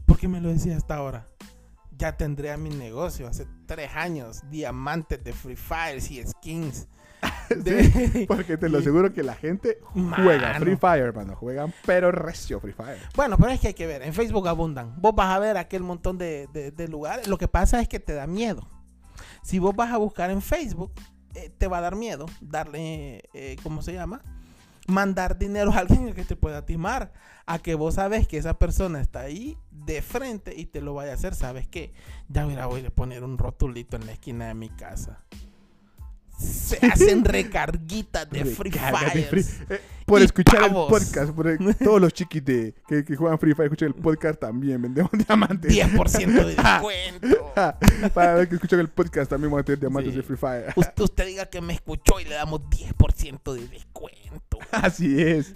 ¿Por 0.05 0.19
qué 0.19 0.27
me 0.27 0.39
lo 0.39 0.49
decía 0.49 0.77
hasta 0.77 0.95
ahora? 0.97 1.27
Ya 1.97 2.15
tendría 2.15 2.55
mi 2.55 2.69
negocio 2.69 3.27
hace 3.27 3.47
tres 3.65 3.89
años. 3.95 4.43
Diamantes 4.51 5.23
de 5.23 5.33
Free 5.33 5.55
Fire 5.55 5.97
y 5.97 6.23
skins. 6.27 6.87
De- 7.49 8.25
Porque 8.27 8.55
te 8.55 8.69
lo 8.69 8.77
aseguro 8.77 9.11
que 9.11 9.23
la 9.23 9.33
gente 9.33 9.79
juega 9.91 10.53
Mano. 10.53 10.59
Free 10.59 10.77
Fire, 10.77 11.11
mano. 11.13 11.35
Juegan 11.35 11.73
pero 11.87 12.11
recio 12.11 12.59
Free 12.59 12.71
Fire. 12.73 12.99
Bueno, 13.15 13.35
pero 13.37 13.49
es 13.51 13.59
que 13.59 13.69
hay 13.69 13.73
que 13.73 13.87
ver. 13.87 14.03
En 14.03 14.13
Facebook 14.13 14.47
abundan. 14.47 14.93
Vos 15.01 15.15
vas 15.15 15.35
a 15.35 15.39
ver 15.39 15.57
aquel 15.57 15.81
montón 15.81 16.19
de, 16.19 16.47
de- 16.53 16.69
de 16.71 16.87
lugares. 16.87 17.27
Lo 17.27 17.39
que 17.39 17.47
pasa 17.47 17.81
es 17.81 17.87
que 17.87 17.99
te 17.99 18.13
da 18.13 18.27
miedo. 18.27 18.67
Si 19.41 19.57
vos 19.57 19.75
vas 19.75 19.91
a 19.91 19.97
buscar 19.97 20.29
en 20.29 20.43
Facebook, 20.43 20.91
eh, 21.39 21.51
te 21.57 21.67
va 21.67 21.77
a 21.77 21.81
dar 21.81 21.95
miedo 21.95 22.25
darle, 22.41 23.23
eh, 23.33 23.55
¿cómo 23.63 23.81
se 23.81 23.93
llama? 23.93 24.21
Mandar 24.87 25.37
dinero 25.37 25.71
a 25.71 25.79
alguien 25.79 26.13
que 26.13 26.23
te 26.23 26.35
pueda 26.35 26.65
timar. 26.65 27.13
A 27.45 27.59
que 27.59 27.75
vos 27.75 27.95
sabes 27.95 28.27
que 28.27 28.37
esa 28.37 28.59
persona 28.59 29.01
está 29.01 29.21
ahí 29.21 29.57
de 29.71 30.01
frente 30.01 30.53
y 30.55 30.65
te 30.65 30.81
lo 30.81 30.93
vaya 30.93 31.11
a 31.11 31.15
hacer. 31.15 31.33
¿Sabes 31.33 31.67
qué? 31.67 31.93
Ya 32.27 32.45
mira, 32.45 32.65
voy 32.67 32.85
a 32.85 32.89
poner 32.89 33.23
un 33.23 33.37
rotulito 33.37 33.95
en 33.95 34.05
la 34.05 34.11
esquina 34.11 34.47
de 34.47 34.53
mi 34.53 34.69
casa. 34.69 35.23
Se 36.39 36.77
hacen 36.85 37.23
recarguitas 37.25 38.29
de 38.29 38.45
Free 38.45 38.71
Fire. 38.71 39.45
Eh, 39.69 39.81
por 40.05 40.21
Y 40.21 40.23
escuchar 40.23 40.61
pavos. 40.69 40.91
el 40.91 41.05
podcast, 41.07 41.31
por 41.35 41.47
el- 41.47 41.75
todos 41.83 42.01
los 42.01 42.13
chiquis 42.13 42.43
de, 42.43 42.73
que, 42.87 43.03
que 43.03 43.15
juegan 43.15 43.37
Free 43.37 43.53
Fire 43.53 43.65
escuchan 43.65 43.89
el 43.89 44.01
podcast 44.01 44.39
también, 44.39 44.81
vendemos 44.81 45.11
diamantes. 45.27 45.71
10% 45.71 46.25
de 46.45 46.55
descuento. 46.55 47.53
Para 48.13 48.37
los 48.37 48.47
que 48.47 48.55
escuchan 48.55 48.79
el 48.79 48.87
podcast 48.89 49.29
también 49.29 49.51
vamos 49.51 49.61
a 49.61 49.65
tener 49.65 49.79
diamantes 49.79 50.11
Sí. 50.13 50.17
de 50.17 50.23
Free 50.23 50.37
Fire. 50.37 50.73
usted, 50.75 51.03
usted 51.03 51.25
diga 51.27 51.45
que 51.47 51.61
me 51.61 51.73
escuchó 51.73 52.19
y 52.19 52.23
le 52.23 52.35
damos 52.35 52.61
10% 52.69 53.53
de 53.53 53.67
descuento. 53.67 54.57
Así 54.71 55.21
es. 55.21 55.55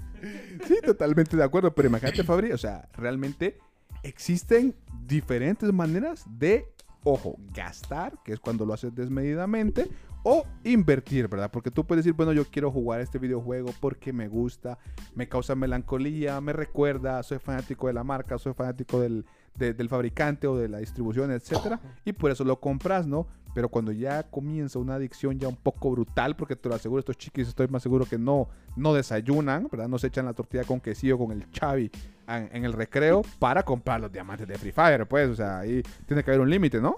Sí, 0.67 0.75
totalmente 0.85 1.35
de 1.35 1.43
acuerdo. 1.43 1.73
Pero 1.73 1.87
imagínate, 1.89 2.23
Fabri, 2.23 2.51
o 2.51 2.57
sea, 2.57 2.87
realmente 2.93 3.57
existen 4.03 4.75
diferentes 5.05 5.71
maneras 5.73 6.25
de, 6.29 6.65
ojo, 7.03 7.35
gastar, 7.53 8.19
que 8.23 8.33
es 8.33 8.39
cuando 8.39 8.65
lo 8.65 8.73
haces 8.73 8.93
desmedidamente, 8.93 9.89
o 10.23 10.45
invertir, 10.63 11.27
¿verdad? 11.27 11.51
Porque 11.51 11.69
tú 11.69 11.85
puedes 11.85 12.03
decir, 12.05 12.15
bueno, 12.15 12.31
yo 12.33 12.45
quiero 12.45 12.71
jugar 12.71 13.01
este 13.01 13.19
videojuego 13.19 13.71
porque 13.79 14.13
me 14.13 14.27
gusta, 14.27 14.77
me 15.15 15.27
causa 15.27 15.53
melancolía, 15.55 16.39
me 16.41 16.53
recuerda, 16.53 17.21
soy 17.23 17.39
fanático 17.39 17.87
de 17.87 17.93
la 17.93 18.03
marca, 18.03 18.37
soy 18.37 18.53
fanático 18.53 18.99
del, 19.01 19.25
de- 19.55 19.73
del 19.73 19.89
fabricante 19.89 20.47
o 20.47 20.55
de 20.57 20.69
la 20.69 20.77
distribución, 20.79 21.31
etcétera, 21.31 21.79
y 22.05 22.13
por 22.13 22.31
eso 22.31 22.43
lo 22.43 22.59
compras, 22.59 23.05
¿no? 23.05 23.27
Pero 23.53 23.69
cuando 23.69 23.91
ya 23.91 24.23
comienza 24.23 24.79
una 24.79 24.95
adicción 24.95 25.37
ya 25.37 25.47
un 25.47 25.55
poco 25.57 25.91
brutal, 25.91 26.35
porque 26.35 26.55
te 26.55 26.69
lo 26.69 26.75
aseguro, 26.75 26.99
estos 27.01 27.17
chiquis 27.17 27.47
estoy 27.49 27.67
más 27.67 27.83
seguro 27.83 28.05
que 28.05 28.17
no, 28.17 28.47
no 28.75 28.93
desayunan, 28.93 29.67
¿verdad? 29.71 29.87
No 29.87 29.99
se 29.99 30.07
echan 30.07 30.25
la 30.25 30.33
tortilla 30.33 30.63
con 30.63 30.79
quesillo 30.79 31.17
con 31.19 31.31
el 31.31 31.51
chavi 31.51 31.91
en, 32.27 32.49
en 32.51 32.65
el 32.65 32.73
recreo 32.73 33.21
para 33.39 33.61
comprar 33.63 33.99
los 34.01 34.11
diamantes 34.11 34.47
de 34.47 34.57
Free 34.57 34.71
Fire, 34.71 35.05
pues, 35.05 35.29
o 35.29 35.35
sea, 35.35 35.59
ahí 35.59 35.83
tiene 36.07 36.23
que 36.23 36.31
haber 36.31 36.41
un 36.41 36.49
límite, 36.49 36.79
¿no? 36.81 36.95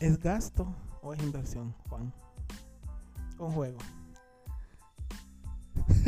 ¿Es 0.00 0.18
gasto 0.18 0.74
o 1.06 1.14
es 1.14 1.22
inversión, 1.22 1.72
Juan? 1.88 2.12
Un 3.38 3.50
juego. 3.52 3.78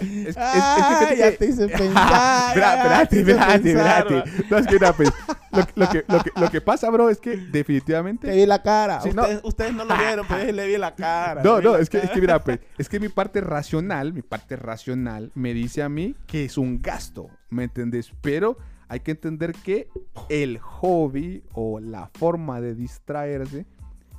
Es, 0.00 0.28
es- 0.30 0.36
Ah, 0.36 0.98
es 1.02 1.08
que 1.10 1.16
ya 1.18 1.36
te 1.36 1.46
hice 1.46 1.68
pensar. 1.68 2.48
Espérate, 2.48 3.20
espérate, 3.20 3.70
espérate. 3.70 4.24
No, 4.50 4.58
es 4.58 4.66
que, 4.66 4.72
mira, 4.72 4.92
pues, 4.94 5.12
lo, 5.52 5.64
que- 5.66 5.72
lo 5.76 5.88
que, 5.88 6.04
lo, 6.08 6.22
que, 6.24 6.30
lo 6.40 6.50
que 6.50 6.60
pasa, 6.60 6.90
bro, 6.90 7.08
es 7.08 7.18
que 7.20 7.36
definitivamente... 7.36 8.26
Te 8.26 8.34
vi 8.34 8.44
la 8.44 8.60
cara. 8.62 9.00
Sí, 9.00 9.10
no. 9.14 9.22
ustedes, 9.22 9.40
ustedes 9.44 9.74
no 9.74 9.84
lo 9.84 9.96
vieron, 9.96 10.26
pero 10.28 10.44
yo 10.46 10.52
le 10.52 10.66
vi 10.66 10.76
la 10.76 10.94
cara. 10.96 11.42
No, 11.44 11.60
no, 11.60 11.76
es 11.76 11.88
que, 11.88 11.98
es 11.98 12.10
que 12.10 12.20
mira, 12.20 12.42
pues, 12.42 12.58
es 12.78 12.88
que 12.88 12.98
mi 12.98 13.10
parte 13.10 13.40
racional, 13.40 14.12
mi 14.12 14.22
parte 14.22 14.56
racional 14.56 15.30
me 15.36 15.54
dice 15.54 15.84
a 15.84 15.88
mí 15.88 16.16
que 16.26 16.46
es 16.46 16.58
un 16.58 16.82
gasto, 16.82 17.28
¿me 17.50 17.64
entendés? 17.64 18.12
Pero 18.22 18.56
hay 18.92 19.00
que 19.00 19.12
entender 19.12 19.54
que 19.54 19.88
el 20.28 20.58
hobby 20.58 21.42
o 21.54 21.80
la 21.80 22.08
forma 22.08 22.60
de 22.60 22.74
distraerse 22.74 23.64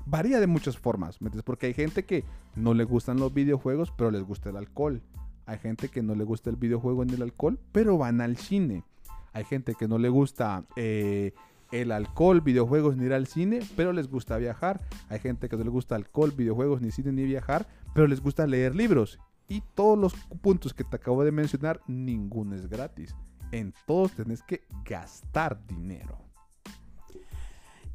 varía 0.07 0.39
de 0.39 0.47
muchas 0.47 0.79
formas, 0.79 1.21
¿me? 1.21 1.29
Porque 1.29 1.67
hay 1.67 1.75
gente 1.75 2.05
que 2.05 2.23
no 2.55 2.73
le 2.73 2.83
gustan 2.83 3.19
los 3.19 3.31
videojuegos, 3.31 3.93
pero 3.95 4.09
les 4.09 4.23
gusta 4.23 4.49
el 4.49 4.57
alcohol. 4.57 5.03
Hay 5.45 5.59
gente 5.59 5.89
que 5.89 6.01
no 6.01 6.15
le 6.15 6.23
gusta 6.23 6.49
el 6.49 6.55
videojuego 6.55 7.05
ni 7.05 7.13
el 7.13 7.21
alcohol, 7.21 7.59
pero 7.71 7.99
van 7.99 8.19
al 8.19 8.35
cine. 8.35 8.83
Hay 9.31 9.43
gente 9.43 9.75
que 9.75 9.87
no 9.87 9.99
le 9.99 10.09
gusta 10.09 10.65
eh, 10.75 11.33
el 11.71 11.91
alcohol, 11.91 12.41
videojuegos 12.41 12.97
ni 12.97 13.05
ir 13.05 13.13
al 13.13 13.27
cine, 13.27 13.59
pero 13.75 13.93
les 13.93 14.09
gusta 14.09 14.37
viajar. 14.37 14.81
Hay 15.07 15.19
gente 15.19 15.49
que 15.49 15.55
no 15.55 15.63
le 15.63 15.69
gusta 15.69 15.95
alcohol, 15.95 16.33
videojuegos, 16.35 16.81
ni 16.81 16.89
cine 16.89 17.11
ni 17.11 17.25
viajar, 17.25 17.67
pero 17.93 18.07
les 18.07 18.21
gusta 18.21 18.47
leer 18.47 18.73
libros. 18.73 19.19
Y 19.47 19.61
todos 19.75 19.99
los 19.99 20.15
puntos 20.41 20.73
que 20.73 20.83
te 20.83 20.95
acabo 20.95 21.23
de 21.23 21.31
mencionar, 21.31 21.79
ninguno 21.85 22.55
es 22.55 22.67
gratis. 22.67 23.15
En 23.53 23.71
todos 23.85 24.13
tenés 24.13 24.41
que 24.41 24.63
gastar 24.83 25.63
dinero. 25.67 26.17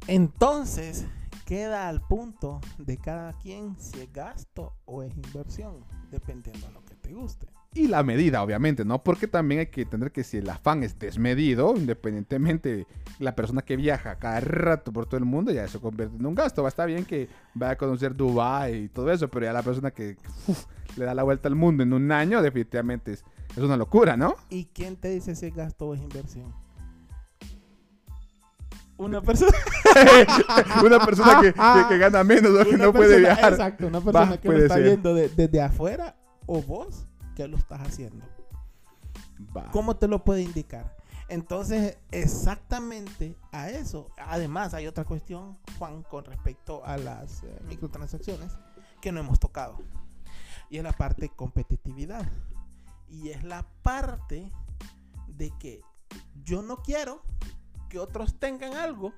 Entonces, 0.07 1.05
queda 1.45 1.89
al 1.89 1.99
punto 1.99 2.61
de 2.77 2.95
cada 2.95 3.33
quien 3.33 3.77
si 3.77 3.99
es 3.99 4.13
gasto 4.13 4.77
o 4.85 5.03
es 5.03 5.13
inversión, 5.17 5.83
dependiendo 6.11 6.65
de 6.65 6.73
lo 6.73 6.85
que 6.85 6.95
te 6.95 7.13
guste. 7.13 7.47
Y 7.73 7.87
la 7.89 8.03
medida, 8.03 8.41
obviamente, 8.41 8.85
¿no? 8.85 9.03
Porque 9.03 9.27
también 9.27 9.59
hay 9.59 9.67
que 9.67 9.81
entender 9.81 10.13
que 10.13 10.23
si 10.23 10.37
el 10.37 10.49
afán 10.49 10.81
es 10.81 10.97
desmedido, 10.97 11.75
independientemente 11.75 12.87
la 13.19 13.35
persona 13.35 13.61
que 13.61 13.75
viaja 13.75 14.17
cada 14.17 14.39
rato 14.39 14.93
por 14.93 15.07
todo 15.07 15.17
el 15.17 15.25
mundo, 15.25 15.51
ya 15.51 15.67
se 15.67 15.77
convierte 15.77 16.15
en 16.15 16.25
un 16.25 16.35
gasto. 16.35 16.63
Va 16.63 16.69
a 16.69 16.71
estar 16.71 16.87
bien 16.87 17.03
que 17.03 17.27
vaya 17.53 17.73
a 17.73 17.77
conocer 17.77 18.15
Dubai 18.15 18.85
y 18.85 18.87
todo 18.87 19.11
eso, 19.11 19.27
pero 19.27 19.45
ya 19.45 19.51
la 19.51 19.61
persona 19.61 19.91
que 19.91 20.15
uf, 20.47 20.67
le 20.95 21.03
da 21.03 21.13
la 21.13 21.23
vuelta 21.23 21.49
al 21.49 21.55
mundo 21.55 21.83
en 21.83 21.91
un 21.91 22.13
año, 22.13 22.41
definitivamente 22.41 23.11
es, 23.11 23.25
es 23.51 23.57
una 23.57 23.77
locura, 23.77 24.15
¿no? 24.17 24.35
¿Y 24.49 24.65
quién 24.65 24.95
te 24.95 25.09
dice 25.09 25.35
si 25.35 25.47
es 25.47 25.55
gasto 25.55 25.87
o 25.87 25.93
es 25.93 26.01
inversión? 26.01 26.53
Una 28.97 29.21
persona, 29.21 29.53
una 30.85 30.99
persona 31.05 31.39
que, 31.41 31.53
que- 31.53 31.85
que 31.87 31.97
gana 31.97 32.23
menos 32.25 32.51
o 32.51 32.69
que 32.69 32.77
no 32.77 32.91
puede 32.91 33.19
viajar. 33.19 33.53
Exacto, 33.53 33.87
una 33.87 34.01
persona 34.01 34.37
que 34.37 34.49
lo 34.49 34.57
está 34.57 34.73
ser. 34.75 34.83
viendo 34.83 35.13
de- 35.13 35.29
desde 35.29 35.61
afuera 35.61 36.17
o 36.45 36.61
vos 36.61 37.05
que 37.35 37.47
lo 37.47 37.55
estás 37.55 37.79
haciendo. 37.81 38.25
¿Cómo 39.71 39.95
te 39.95 40.09
lo 40.09 40.25
puede 40.25 40.41
indicar? 40.41 40.97
Entonces, 41.29 41.97
exactamente 42.11 43.35
a 43.53 43.69
eso. 43.69 44.09
Además, 44.17 44.73
hay 44.73 44.85
otra 44.87 45.05
cuestión, 45.05 45.57
Juan, 45.77 46.03
con 46.03 46.25
respecto 46.25 46.83
a 46.85 46.97
las 46.97 47.43
eh, 47.43 47.59
microtransacciones 47.69 48.51
que 48.99 49.13
no 49.13 49.21
hemos 49.21 49.39
tocado. 49.39 49.77
Y 50.69 50.77
es 50.77 50.83
la 50.83 50.91
parte 50.91 51.29
competitividad. 51.29 52.27
Y 53.09 53.29
es 53.29 53.43
la 53.43 53.67
parte 53.81 54.51
de 55.27 55.51
que 55.59 55.81
yo 56.43 56.61
no 56.61 56.77
quiero 56.77 57.23
que 57.89 57.99
otros 57.99 58.39
tengan 58.39 58.75
algo 58.75 59.13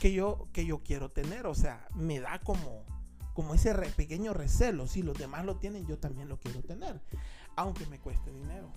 que 0.00 0.12
yo, 0.12 0.48
que 0.52 0.66
yo 0.66 0.82
quiero 0.82 1.10
tener. 1.10 1.46
O 1.46 1.54
sea, 1.54 1.88
me 1.94 2.20
da 2.20 2.40
como, 2.40 2.84
como 3.34 3.54
ese 3.54 3.74
pequeño 3.96 4.32
recelo. 4.32 4.86
Si 4.86 5.02
los 5.02 5.18
demás 5.18 5.44
lo 5.44 5.56
tienen, 5.56 5.86
yo 5.86 5.98
también 5.98 6.28
lo 6.28 6.38
quiero 6.38 6.62
tener. 6.62 7.00
Aunque 7.56 7.86
me 7.86 7.98
cueste 7.98 8.30
dinero. 8.32 8.72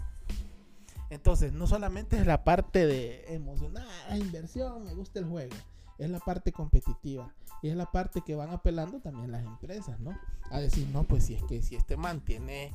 Entonces, 1.09 1.53
no 1.53 1.67
solamente 1.67 2.17
es 2.17 2.25
la 2.25 2.43
parte 2.43 2.87
de 2.87 3.35
emocional, 3.35 3.87
ah, 4.09 4.17
inversión, 4.17 4.83
me 4.83 4.95
gusta 4.95 5.19
el 5.19 5.25
juego. 5.25 5.55
Es 5.99 6.09
la 6.09 6.19
parte 6.19 6.51
competitiva. 6.51 7.31
Y 7.61 7.69
es 7.69 7.75
la 7.75 7.91
parte 7.91 8.21
que 8.21 8.35
van 8.35 8.49
apelando 8.49 8.99
también 8.99 9.31
las 9.31 9.43
empresas, 9.43 9.99
¿no? 9.99 10.17
A 10.49 10.59
decir, 10.59 10.87
no, 10.87 11.03
pues 11.03 11.25
si 11.25 11.35
es 11.35 11.43
que 11.43 11.61
si 11.61 11.75
este 11.75 11.97
man 11.97 12.19
tiene, 12.21 12.73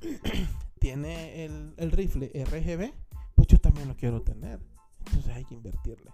tiene 0.78 1.44
el, 1.44 1.74
el 1.76 1.90
rifle 1.92 2.30
RGB, 2.34 2.92
pues 3.34 3.48
yo 3.48 3.58
también 3.58 3.88
lo 3.88 3.96
quiero 3.96 4.22
tener. 4.22 4.60
Entonces 5.06 5.32
hay 5.32 5.44
que 5.44 5.54
invertirle. 5.54 6.10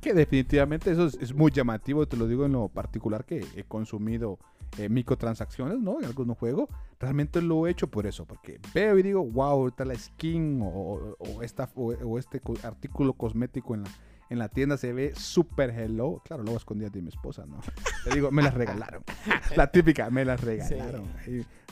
Que 0.00 0.14
definitivamente 0.14 0.92
eso 0.92 1.06
es, 1.06 1.14
es 1.20 1.34
muy 1.34 1.50
llamativo, 1.50 2.06
te 2.06 2.16
lo 2.16 2.26
digo 2.28 2.46
en 2.46 2.52
lo 2.52 2.68
particular 2.68 3.24
que 3.24 3.44
he 3.56 3.64
consumido 3.64 4.38
eh, 4.78 4.88
microtransacciones, 4.88 5.80
¿no? 5.80 5.98
En 5.98 6.04
algunos 6.04 6.38
juegos. 6.38 6.68
Realmente 7.00 7.42
lo 7.42 7.66
he 7.66 7.70
hecho 7.70 7.88
por 7.88 8.06
eso, 8.06 8.24
porque 8.24 8.60
veo 8.74 8.96
y 8.98 9.02
digo, 9.02 9.24
wow, 9.24 9.44
ahorita 9.50 9.84
la 9.84 9.94
skin 9.96 10.60
o, 10.62 11.16
o- 11.18 11.42
esta, 11.42 11.68
o, 11.74 11.86
o 11.92 12.18
este 12.18 12.40
artículo 12.62 13.12
cosmético 13.14 13.74
en 13.74 13.82
la, 13.84 13.90
en 14.30 14.38
la 14.38 14.48
tienda 14.48 14.76
se 14.76 14.92
ve 14.92 15.12
súper 15.14 15.70
hello. 15.70 16.22
Claro, 16.24 16.42
luego 16.42 16.58
escondía 16.58 16.90
de 16.90 17.00
mi 17.02 17.08
esposa, 17.08 17.44
¿no? 17.46 17.60
Te 18.04 18.14
digo, 18.14 18.30
me 18.30 18.42
las 18.42 18.54
regalaron. 18.54 19.02
La 19.56 19.70
típica, 19.70 20.10
me 20.10 20.24
las 20.24 20.40
regalaron. 20.40 21.04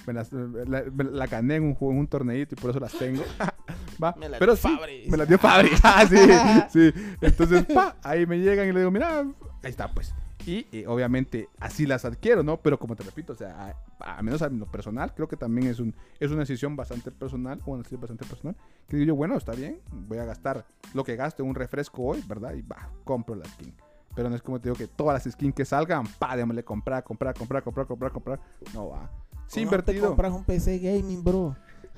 Me 0.07 0.13
las, 0.13 0.33
la, 0.33 0.85
me 0.93 1.05
la 1.05 1.27
gané 1.27 1.57
en 1.57 1.65
un, 1.65 1.77
en 1.81 1.99
un 1.99 2.07
torneito 2.07 2.55
y 2.55 2.59
por 2.61 2.71
eso 2.71 2.79
las 2.81 2.93
tengo. 2.93 3.25
Va, 4.03 4.15
Me 4.17 4.29
las 4.29 4.39
pero 4.39 4.55
dio 4.55 4.63
sí, 4.63 4.77
Fabri. 4.77 5.05
me 5.11 5.17
las 5.17 5.29
dio 5.29 5.39
Fabri. 5.39 5.71
Ah, 5.83 6.07
sí, 6.09 6.17
sí. 6.93 7.17
Entonces, 7.21 7.65
pa, 7.67 7.97
ahí 8.03 8.27
me 8.27 8.39
llegan 8.39 8.69
y 8.69 8.73
le 8.73 8.81
digo, 8.81 8.91
mira, 8.91 9.21
ahí 9.21 9.71
está, 9.71 9.93
pues. 9.93 10.15
Y 10.47 10.67
eh, 10.71 10.87
obviamente 10.87 11.49
así 11.59 11.87
las 11.87 12.05
adquiero, 12.05 12.43
¿no? 12.43 12.59
Pero 12.59 12.79
como 12.79 12.95
te 12.95 13.03
repito, 13.03 13.33
o 13.33 13.37
sea, 13.37 13.77
a, 14.01 14.19
a 14.19 14.23
menos 14.23 14.41
a 14.43 14.49
lo 14.49 14.67
personal, 14.67 15.13
creo 15.15 15.27
que 15.27 15.37
también 15.37 15.67
es, 15.67 15.81
un, 15.81 15.95
es 16.21 16.31
una 16.31 16.41
decisión 16.41 16.77
bastante 16.77 17.11
personal, 17.11 17.61
o 17.67 17.73
una 17.73 17.79
decisión 17.79 18.01
bastante 18.01 18.25
personal, 18.25 18.57
que 18.89 18.97
digo 18.97 19.09
yo, 19.09 19.17
bueno, 19.17 19.37
está 19.37 19.53
bien, 19.53 19.81
voy 19.91 20.19
a 20.19 20.25
gastar 20.25 20.65
lo 20.95 21.03
que 21.03 21.17
gasto 21.17 21.43
en 21.43 21.49
un 21.49 21.55
refresco 21.57 22.03
hoy, 22.05 22.23
¿verdad? 22.29 22.55
Y 22.55 22.63
va, 22.63 22.91
compro 23.05 23.35
la 23.35 23.45
skin. 23.45 23.75
Pero 24.15 24.31
no 24.31 24.37
es 24.37 24.43
como 24.43 24.59
te 24.61 24.69
digo 24.71 24.77
que 24.77 24.87
todas 24.87 25.15
las 25.15 25.33
skins 25.33 25.55
que 25.55 25.65
salgan, 25.65 26.07
pa, 26.19 26.37
démosle 26.37 26.65
comprar, 26.65 27.05
comprar, 27.05 27.35
comprar, 27.35 27.63
comprar, 27.63 27.87
comprar, 27.87 28.13
comprar. 28.13 28.41
No 28.73 28.89
va. 28.89 29.11
Sí, 29.47 29.61
¿Cómo 29.61 29.83
te 29.83 29.93
invertido. 29.93 30.09
compras 30.09 30.33
un 30.33 30.45
PC 30.45 30.79
gaming, 30.79 31.23
bro? 31.23 31.55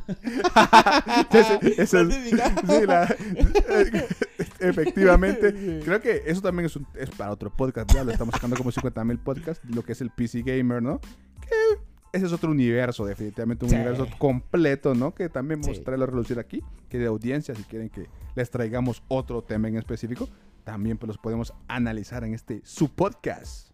Ese 1.32 1.82
es- 1.82 1.90
sí, 1.90 2.86
la- 2.86 3.16
efectivamente. 4.60 5.80
Creo 5.84 6.00
que 6.00 6.22
eso 6.26 6.40
también 6.40 6.66
es, 6.66 6.76
un- 6.76 6.86
es 6.94 7.10
para 7.10 7.30
otro 7.30 7.50
podcast. 7.50 7.92
Ya 7.92 8.04
lo 8.04 8.10
estamos 8.12 8.34
sacando 8.34 8.56
como 8.56 8.70
50 8.72 9.04
mil 9.04 9.18
podcasts. 9.18 9.64
Lo 9.68 9.82
que 9.82 9.92
es 9.92 10.00
el 10.00 10.10
PC 10.10 10.42
Gamer, 10.42 10.82
¿no? 10.82 11.00
Que 11.40 11.80
ese 12.12 12.26
es 12.26 12.32
otro 12.32 12.50
universo, 12.50 13.04
definitivamente. 13.04 13.64
Un 13.64 13.70
Sí. 13.70 13.76
universo 13.76 14.06
completo, 14.18 14.94
¿no? 14.94 15.14
Que 15.14 15.28
también 15.28 15.60
vamos 15.60 15.76
Sí. 15.76 15.82
a 15.82 15.84
traerlo 15.84 16.04
a 16.04 16.08
relucir 16.08 16.38
aquí. 16.38 16.62
Que 16.88 16.98
de 16.98 17.06
audiencia, 17.06 17.54
si 17.54 17.62
quieren 17.64 17.90
que 17.90 18.08
les 18.34 18.50
traigamos 18.50 19.02
otro 19.08 19.42
tema 19.42 19.68
en 19.68 19.76
específico, 19.76 20.28
también 20.64 20.96
pues 20.98 21.08
los 21.08 21.18
podemos 21.18 21.52
analizar 21.68 22.24
en 22.24 22.34
este 22.34 22.60
su 22.64 22.88
podcast. 22.90 23.68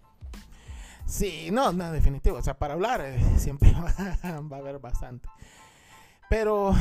Sí, 1.06 1.50
no, 1.52 1.70
no, 1.72 1.92
definitivo. 1.92 2.38
O 2.38 2.42
sea, 2.42 2.54
para 2.58 2.74
hablar 2.74 3.02
eh, 3.04 3.20
siempre 3.36 3.70
va, 3.72 4.40
va 4.40 4.56
a 4.56 4.60
haber 4.60 4.78
bastante. 4.78 5.28
Pero 6.34 6.74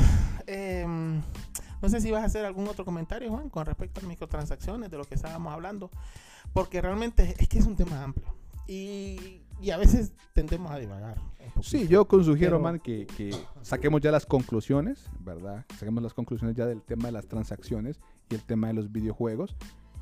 em, 0.47 1.21
no 1.79 1.87
sé 1.87 2.01
si 2.01 2.09
vas 2.09 2.23
a 2.23 2.25
hacer 2.25 2.43
algún 2.43 2.67
otro 2.67 2.83
comentario, 2.83 3.29
Juan, 3.29 3.51
con 3.51 3.67
respecto 3.67 3.99
a 3.99 4.01
las 4.01 4.09
microtransacciones, 4.09 4.89
de 4.89 4.97
lo 4.97 5.03
que 5.03 5.13
estábamos 5.13 5.53
hablando. 5.53 5.91
Porque 6.53 6.81
realmente 6.81 7.35
es 7.37 7.47
que 7.47 7.59
es 7.59 7.67
un 7.67 7.75
tema 7.75 8.01
amplio. 8.03 8.35
Y, 8.67 9.43
y 9.61 9.69
a 9.69 9.77
veces 9.77 10.13
tendemos 10.33 10.71
a 10.71 10.77
divagar. 10.79 11.19
Sí, 11.61 11.87
yo 11.87 12.07
sugiero, 12.09 12.57
Pero- 12.57 12.59
man, 12.61 12.79
que, 12.79 13.05
que 13.05 13.29
saquemos 13.61 14.01
ya 14.01 14.09
las 14.11 14.25
conclusiones, 14.25 15.05
¿verdad? 15.19 15.63
Saquemos 15.77 16.01
las 16.01 16.15
conclusiones 16.15 16.55
ya 16.55 16.65
del 16.65 16.81
tema 16.81 17.05
de 17.05 17.11
las 17.11 17.27
transacciones 17.27 17.99
y 18.31 18.33
el 18.33 18.41
tema 18.41 18.69
de 18.69 18.73
los 18.73 18.91
videojuegos. 18.91 19.55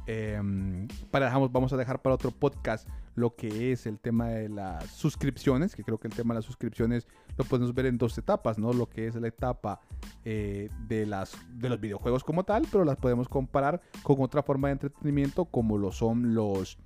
Em, 0.07 0.87
para 1.11 1.25
dejamos, 1.25 1.51
vamos 1.51 1.71
a 1.73 1.77
dejar 1.77 2.01
para 2.01 2.15
otro 2.15 2.31
podcast 2.31 2.87
lo 3.15 3.35
que 3.35 3.71
es 3.71 3.85
el 3.85 3.99
tema 3.99 4.29
de 4.29 4.49
las 4.49 4.85
suscripciones, 4.89 5.75
que 5.75 5.83
creo 5.83 5.99
que 5.99 6.07
el 6.07 6.13
tema 6.13 6.33
de 6.33 6.39
las 6.39 6.45
suscripciones 6.45 7.07
lo 7.37 7.45
podemos 7.45 7.73
ver 7.73 7.85
en 7.85 7.97
dos 7.97 8.17
etapas, 8.17 8.57
¿no? 8.57 8.73
Lo 8.73 8.89
que 8.89 9.07
es 9.07 9.15
la 9.15 9.27
etapa 9.27 9.81
eh, 10.25 10.69
de, 10.87 11.05
las, 11.05 11.37
de 11.53 11.69
los 11.69 11.79
videojuegos 11.79 12.23
como 12.23 12.43
tal, 12.43 12.67
pero 12.71 12.85
las 12.85 12.97
podemos 12.97 13.27
comparar 13.27 13.81
con 14.03 14.21
otra 14.21 14.43
forma 14.43 14.69
de 14.69 14.73
entretenimiento 14.73 15.45
como 15.45 15.77
lo 15.77 15.91
son 15.91 16.33
los, 16.33 16.79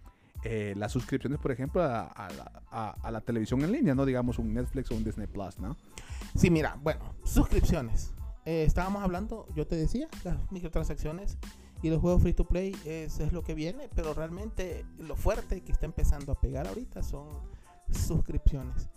eh, 0.43 0.73
las 0.75 0.91
suscripciones, 0.91 1.39
por 1.39 1.51
ejemplo, 1.51 1.83
a, 1.83 2.07
a 2.07 3.11
la, 3.11 3.21
televisión 3.21 3.61
en 3.61 3.71
línea, 3.71 3.95
¿no? 3.95 4.05
Digamos 4.05 4.39
un 4.39 4.53
Netflix 4.53 4.91
o 4.91 4.95
un 4.95 5.03
Disney 5.03 5.27
Plus, 5.27 5.59
¿no? 5.59 5.77
Sí, 6.35 6.49
mira, 6.49 6.77
bueno, 6.81 7.15
suscripciones. 7.23 8.13
Eh, 8.45 8.63
estábamos 8.63 9.03
hablando, 9.03 9.47
yo 9.55 9.65
te 9.65 9.75
decía, 9.75 10.07
las 10.23 10.51
microtransacciones 10.51 11.37
y 11.81 11.89
los 11.89 12.01
juegos 12.01 12.21
free 12.21 12.33
to 12.33 12.45
play 12.45 12.75
es, 12.85 13.19
es 13.19 13.31
lo 13.33 13.43
que 13.43 13.53
viene, 13.53 13.89
pero 13.95 14.13
realmente 14.13 14.85
lo 14.97 15.15
fuerte 15.15 15.61
que 15.61 15.71
está 15.71 15.85
empezando 15.85 16.31
a 16.31 16.39
pegar 16.41 16.67
ahorita 16.67 17.03
son 17.03 17.27
suscripciones. 17.91 18.89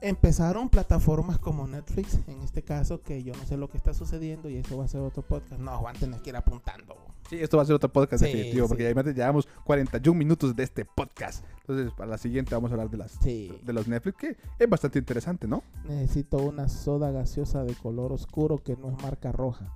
Empezaron 0.00 0.68
plataformas 0.68 1.38
como 1.38 1.64
Netflix, 1.68 2.18
en 2.26 2.40
este 2.42 2.62
caso, 2.62 3.02
que 3.02 3.22
yo 3.22 3.34
no 3.36 3.44
sé 3.46 3.56
lo 3.56 3.70
que 3.70 3.76
está 3.76 3.94
sucediendo 3.94 4.50
y 4.50 4.56
eso 4.56 4.76
va 4.76 4.84
a 4.84 4.88
ser 4.88 5.00
otro 5.00 5.22
podcast. 5.22 5.60
No, 5.60 5.78
Juan, 5.78 5.94
tenés 5.96 6.20
que 6.22 6.30
ir 6.30 6.36
apuntando. 6.36 6.96
Sí, 7.30 7.38
esto 7.40 7.56
va 7.56 7.62
a 7.62 7.66
ser 7.66 7.76
otro 7.76 7.88
podcast 7.92 8.24
Sí, 8.24 8.32
definitivo, 8.32 8.66
porque 8.66 8.82
sí. 8.82 8.86
además 8.86 9.14
llevamos 9.14 9.46
41 9.64 10.18
minutos 10.18 10.56
de 10.56 10.64
este 10.64 10.84
podcast. 10.84 11.44
Entonces, 11.60 11.92
para 11.92 12.10
la 12.10 12.18
siguiente 12.18 12.52
vamos 12.52 12.72
a 12.72 12.74
hablar 12.74 12.90
de 12.90 12.96
las 12.96 13.12
Sí, 13.22 13.56
de 13.62 13.72
los 13.72 13.86
Netflix, 13.86 14.16
que 14.18 14.36
es 14.58 14.68
bastante 14.68 14.98
interesante, 14.98 15.46
¿no? 15.46 15.62
necesito 15.86 16.38
una 16.38 16.68
soda 16.68 17.12
gaseosa 17.12 17.62
de 17.62 17.74
color 17.74 18.12
oscuro 18.12 18.58
que 18.58 18.76
no 18.76 18.90
es 18.90 19.00
marca 19.04 19.30
roja. 19.30 19.72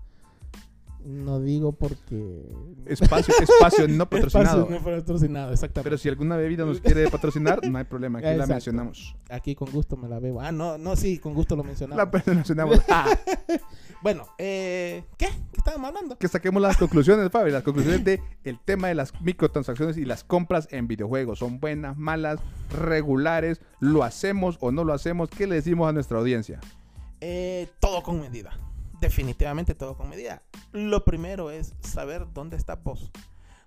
No 1.07 1.39
digo 1.39 1.71
porque... 1.71 2.43
Espacio, 2.85 3.33
espacio 3.41 3.87
no 3.87 4.07
patrocinado. 4.11 4.63
Espacio 4.63 4.81
no 4.81 4.99
patrocinado, 4.99 5.53
exactamente. 5.53 5.85
Pero 5.89 5.99
si 5.99 6.09
alguna 6.09 6.37
bebida 6.37 6.65
nos 6.65 6.81
quiere 6.81 7.09
patrocinar, 7.09 7.65
no 7.65 7.79
hay 7.79 7.85
problema, 7.85 8.19
aquí 8.19 8.37
la 8.37 8.45
mencionamos. 8.45 9.15
Aquí 9.31 9.55
con 9.55 9.71
gusto 9.71 9.97
me 9.97 10.09
la 10.09 10.19
bebo. 10.19 10.41
Ah, 10.41 10.51
no, 10.51 10.79
no, 10.79 10.97
sí, 10.97 11.19
con 11.19 11.33
gusto 11.33 11.55
lo 11.55 11.63
mencionamos. 11.63 12.09
La 12.13 12.23
mencionamos. 12.35 12.81
Ah, 12.89 13.17
Bueno, 14.03 14.27
eh, 14.39 15.05
¿qué? 15.17 15.27
¿Qué 15.27 15.59
estábamos 15.59 15.89
hablando? 15.89 16.19
que 16.19 16.29
saquemos 16.29 16.61
las 16.61 16.77
conclusiones, 16.77 17.31
Fabi, 17.31 17.51
las 17.51 17.63
conclusiones 17.63 18.05
de 18.05 18.21
el 18.45 18.59
tema 18.59 18.89
de 18.89 18.95
las 18.95 19.19
microtransacciones 19.21 19.97
y 19.97 20.05
las 20.05 20.23
compras 20.23 20.69
en 20.71 20.87
videojuegos. 20.87 21.39
¿Son 21.39 21.61
buenas, 21.61 21.97
malas, 21.97 22.41
regulares? 22.71 23.61
¿Lo 23.81 24.03
hacemos 24.03 24.59
o 24.61 24.71
no 24.71 24.85
lo 24.85 24.93
hacemos? 24.93 25.31
¿Qué 25.31 25.47
le 25.47 25.55
decimos 25.57 25.89
a 25.89 25.93
nuestra 25.93 26.19
audiencia? 26.19 26.61
Eh, 27.21 27.69
todo 27.81 28.03
con 28.03 28.21
medida. 28.21 28.51
Definitivamente 29.01 29.75
todo 29.75 29.97
con 29.97 30.09
medida. 30.09 30.43
Lo 30.73 31.05
primero 31.05 31.51
es 31.51 31.75
saber 31.81 32.27
dónde 32.33 32.57
está 32.57 32.77
vos. 32.77 33.11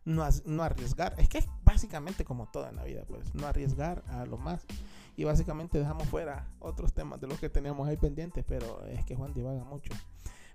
No, 0.06 0.24
as- 0.24 0.44
no 0.46 0.64
arriesgar. 0.64 1.14
Es 1.18 1.30
que 1.30 1.38
es 1.40 1.48
básicamente 1.64 2.24
como 2.26 2.48
todo 2.48 2.68
en 2.68 2.76
la 2.78 2.84
vida, 2.84 3.04
pues. 3.08 3.34
No 3.36 3.46
arriesgar 3.48 4.04
a 4.08 4.26
lo 4.26 4.38
más. 4.38 4.66
Y 5.16 5.26
básicamente 5.26 5.78
dejamos 5.78 6.08
fuera 6.08 6.48
otros 6.60 6.94
temas 6.94 7.20
de 7.20 7.28
los 7.28 7.40
que 7.40 7.50
teníamos 7.50 7.88
ahí 7.88 7.98
pendientes, 7.98 8.44
pero 8.48 8.84
es 8.86 9.04
que 9.06 9.16
Juan 9.16 9.34
divaga 9.34 9.64
mucho. 9.66 9.92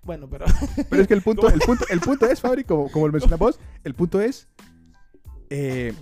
Bueno, 0.03 0.27
pero 0.29 0.45
Pero 0.89 1.01
es 1.01 1.07
que 1.07 1.13
el 1.13 1.21
punto, 1.21 1.47
el 1.49 1.59
punto, 1.59 1.85
el 1.89 1.99
punto 1.99 2.25
es, 2.27 2.41
Fabri, 2.41 2.63
como, 2.63 2.91
como 2.91 3.07
lo 3.07 3.13
mencionas 3.13 3.39
vos, 3.39 3.59
el 3.83 3.93
punto 3.95 4.19
es 4.21 4.47
eh, 5.49 5.93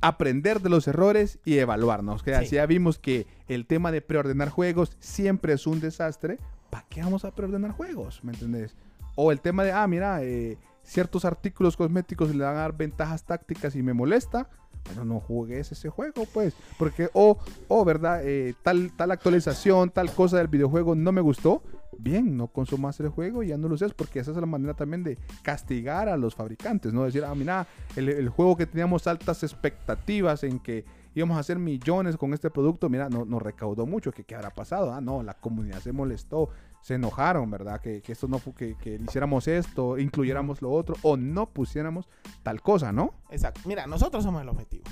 aprender 0.00 0.60
de 0.60 0.68
los 0.68 0.86
errores 0.88 1.38
y 1.44 1.58
evaluarnos. 1.58 2.22
Que 2.22 2.30
Sí. 2.32 2.36
así 2.44 2.54
ya 2.56 2.66
vimos 2.66 2.98
que 2.98 3.26
el 3.48 3.66
tema 3.66 3.90
de 3.92 4.00
preordenar 4.02 4.50
juegos 4.50 4.96
siempre 5.00 5.54
es 5.54 5.66
un 5.66 5.80
desastre. 5.80 6.38
¿Para 6.70 6.84
qué 6.88 7.02
vamos 7.02 7.24
a 7.24 7.30
preordenar 7.30 7.72
juegos? 7.72 8.22
¿Me 8.22 8.32
entendés? 8.32 8.74
O 9.14 9.32
el 9.32 9.40
tema 9.40 9.64
de, 9.64 9.72
ah, 9.72 9.86
mira, 9.86 10.22
eh, 10.22 10.58
ciertos 10.82 11.24
artículos 11.24 11.76
cosméticos 11.76 12.34
le 12.34 12.44
van 12.44 12.56
a 12.56 12.60
dar 12.60 12.76
ventajas 12.76 13.24
tácticas 13.24 13.74
y 13.76 13.82
me 13.82 13.94
molesta. 13.94 14.48
Bueno, 14.86 15.04
no 15.04 15.20
juegues 15.20 15.72
ese 15.72 15.88
juego, 15.88 16.26
pues. 16.32 16.54
Porque, 16.78 17.08
o, 17.12 17.38
o 17.68 17.84
¿verdad? 17.84 18.20
Eh, 18.24 18.54
tal, 18.62 18.92
tal 18.96 19.10
actualización, 19.10 19.90
tal 19.90 20.12
cosa 20.12 20.38
del 20.38 20.48
videojuego 20.48 20.94
no 20.94 21.10
me 21.12 21.20
gustó. 21.20 21.62
Bien, 21.98 22.36
no 22.36 22.48
consumas 22.48 23.00
el 23.00 23.08
juego 23.08 23.42
y 23.42 23.48
ya 23.48 23.56
no 23.56 23.68
lo 23.68 23.74
uses, 23.74 23.94
porque 23.94 24.20
esa 24.20 24.30
es 24.30 24.36
la 24.36 24.46
manera 24.46 24.74
también 24.74 25.02
de 25.02 25.18
castigar 25.42 26.10
a 26.10 26.16
los 26.18 26.34
fabricantes, 26.34 26.92
¿no? 26.92 27.04
Decir, 27.04 27.24
ah, 27.24 27.34
mira, 27.34 27.66
el 27.96 28.28
juego 28.28 28.56
que 28.56 28.66
teníamos 28.66 29.06
altas 29.06 29.42
expectativas 29.42 30.44
en 30.44 30.60
que 30.60 30.84
íbamos 31.16 31.38
a 31.38 31.40
hacer 31.40 31.58
millones 31.58 32.16
con 32.18 32.34
este 32.34 32.50
producto, 32.50 32.90
mira, 32.90 33.08
no, 33.08 33.24
nos 33.24 33.42
recaudó 33.42 33.86
mucho. 33.86 34.12
¿Qué, 34.12 34.22
¿Qué 34.24 34.34
habrá 34.34 34.50
pasado? 34.50 34.92
Ah, 34.92 35.00
no, 35.00 35.22
la 35.22 35.32
comunidad 35.32 35.80
se 35.80 35.90
molestó, 35.90 36.50
se 36.82 36.94
enojaron, 36.94 37.50
¿verdad? 37.50 37.80
Que, 37.80 38.02
que 38.02 38.12
esto 38.12 38.28
no 38.28 38.38
que, 38.54 38.76
que 38.76 39.00
hiciéramos 39.02 39.48
esto, 39.48 39.98
incluyéramos 39.98 40.60
lo 40.60 40.70
otro, 40.70 40.94
o 41.02 41.16
no 41.16 41.46
pusiéramos 41.46 42.06
tal 42.42 42.60
cosa, 42.60 42.92
¿no? 42.92 43.14
Exacto. 43.30 43.62
Mira, 43.64 43.86
nosotros 43.86 44.22
somos 44.22 44.42
el 44.42 44.48
objetivo. 44.50 44.84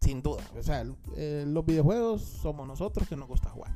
Sin 0.00 0.22
duda. 0.22 0.42
O 0.58 0.62
sea, 0.62 0.84
eh, 1.16 1.44
los 1.46 1.64
videojuegos 1.64 2.22
somos 2.22 2.66
nosotros 2.66 3.08
que 3.08 3.16
nos 3.16 3.28
gusta 3.28 3.48
jugar. 3.48 3.72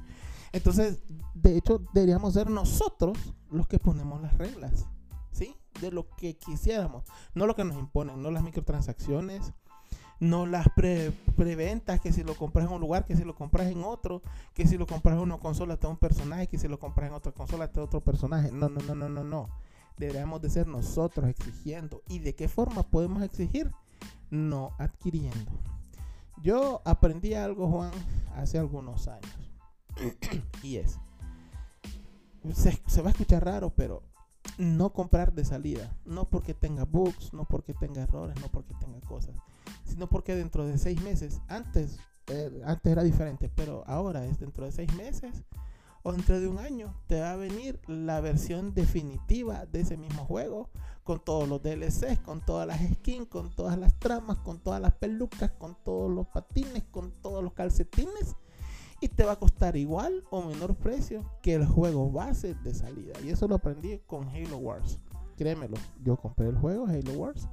Entonces, 0.50 1.04
de 1.34 1.56
hecho, 1.56 1.84
deberíamos 1.94 2.34
ser 2.34 2.50
nosotros 2.50 3.16
los 3.50 3.68
que 3.68 3.78
ponemos 3.78 4.20
las 4.20 4.36
reglas. 4.36 4.86
¿Sí? 5.30 5.56
De 5.80 5.92
lo 5.92 6.08
que 6.16 6.36
quisiéramos. 6.36 7.04
No 7.34 7.46
lo 7.46 7.54
que 7.54 7.64
nos 7.64 7.76
imponen, 7.78 8.20
no 8.20 8.32
las 8.32 8.42
microtransacciones, 8.42 9.52
no 10.22 10.46
las 10.46 10.68
pre- 10.68 11.10
preventas, 11.36 12.00
que 12.00 12.12
si 12.12 12.22
lo 12.22 12.36
compras 12.36 12.66
en 12.68 12.72
un 12.72 12.80
lugar, 12.80 13.04
que 13.04 13.16
si 13.16 13.24
lo 13.24 13.34
compras 13.34 13.66
en 13.66 13.82
otro, 13.82 14.22
que 14.54 14.68
si 14.68 14.78
lo 14.78 14.86
compras 14.86 15.16
en 15.16 15.22
una 15.22 15.38
consola 15.38 15.76
te 15.76 15.88
da 15.88 15.88
un 15.88 15.96
personaje, 15.96 16.46
que 16.46 16.58
si 16.58 16.68
lo 16.68 16.78
compras 16.78 17.08
en 17.08 17.14
otra 17.14 17.32
consola 17.32 17.66
te 17.72 17.80
otro 17.80 18.00
personaje. 18.00 18.52
No, 18.52 18.68
no, 18.68 18.80
no, 18.82 18.94
no, 18.94 19.08
no, 19.08 19.24
no. 19.24 19.48
Deberíamos 19.96 20.40
de 20.40 20.48
ser 20.48 20.68
nosotros 20.68 21.28
exigiendo. 21.28 22.02
¿Y 22.06 22.20
de 22.20 22.36
qué 22.36 22.46
forma 22.46 22.84
podemos 22.84 23.20
exigir? 23.24 23.72
No 24.30 24.70
adquiriendo. 24.78 25.50
Yo 26.40 26.82
aprendí 26.84 27.34
algo, 27.34 27.68
Juan, 27.68 27.90
hace 28.36 28.60
algunos 28.60 29.08
años. 29.08 29.36
y 30.62 30.76
es, 30.76 31.00
se, 32.54 32.80
se 32.86 33.02
va 33.02 33.08
a 33.08 33.10
escuchar 33.10 33.44
raro, 33.44 33.70
pero 33.70 34.04
no 34.56 34.92
comprar 34.92 35.32
de 35.32 35.44
salida. 35.44 35.96
No 36.04 36.28
porque 36.28 36.54
tenga 36.54 36.84
bugs, 36.84 37.32
no 37.32 37.44
porque 37.44 37.74
tenga 37.74 38.02
errores, 38.02 38.40
no 38.40 38.46
porque 38.52 38.72
tenga 38.74 39.00
cosas. 39.00 39.34
Sino 39.92 40.08
porque 40.08 40.34
dentro 40.34 40.66
de 40.66 40.78
seis 40.78 41.00
meses, 41.02 41.40
antes, 41.48 41.98
eh, 42.28 42.62
antes 42.64 42.90
era 42.90 43.02
diferente, 43.02 43.50
pero 43.54 43.84
ahora 43.86 44.24
es 44.24 44.40
dentro 44.40 44.64
de 44.64 44.72
seis 44.72 44.92
meses 44.94 45.44
o 46.02 46.12
dentro 46.12 46.40
de 46.40 46.48
un 46.48 46.58
año 46.58 46.94
te 47.06 47.20
va 47.20 47.32
a 47.32 47.36
venir 47.36 47.78
la 47.86 48.20
versión 48.20 48.74
definitiva 48.74 49.66
de 49.66 49.82
ese 49.82 49.96
mismo 49.96 50.24
juego 50.24 50.70
con 51.04 51.22
todos 51.22 51.48
los 51.48 51.62
DLCs, 51.62 52.20
con 52.24 52.40
todas 52.40 52.66
las 52.66 52.80
skins, 52.80 53.28
con 53.28 53.54
todas 53.54 53.78
las 53.78 53.98
tramas, 53.98 54.38
con 54.38 54.58
todas 54.60 54.80
las 54.80 54.94
pelucas, 54.94 55.50
con 55.52 55.76
todos 55.84 56.10
los 56.10 56.26
patines, 56.28 56.84
con 56.90 57.12
todos 57.22 57.44
los 57.44 57.52
calcetines 57.52 58.34
y 59.02 59.08
te 59.08 59.24
va 59.24 59.32
a 59.32 59.38
costar 59.38 59.76
igual 59.76 60.24
o 60.30 60.42
menor 60.42 60.76
precio 60.76 61.24
que 61.42 61.54
el 61.54 61.66
juego 61.66 62.10
base 62.10 62.54
de 62.54 62.72
salida. 62.72 63.14
Y 63.24 63.30
eso 63.30 63.48
lo 63.48 63.56
aprendí 63.56 63.98
con 64.06 64.28
Halo 64.28 64.58
Wars. 64.58 65.00
Créemelo, 65.36 65.76
yo 66.04 66.16
compré 66.16 66.48
el 66.48 66.56
juego 66.56 66.86
Halo 66.86 67.12
Wars, 67.14 67.48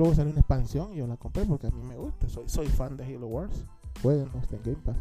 Luego 0.00 0.14
salió 0.14 0.30
una 0.32 0.40
expansión 0.40 0.94
y 0.94 0.96
yo 0.96 1.06
la 1.06 1.18
compré 1.18 1.44
porque 1.44 1.66
a 1.66 1.70
mí 1.70 1.82
me 1.82 1.94
gusta. 1.94 2.26
Soy, 2.26 2.48
soy 2.48 2.66
fan 2.68 2.96
de 2.96 3.04
Halo 3.04 3.26
Wars. 3.26 3.66
Jueguenlo, 4.00 4.38
está 4.38 4.56
en 4.56 4.62
Game 4.62 4.78
Pass. 4.82 4.96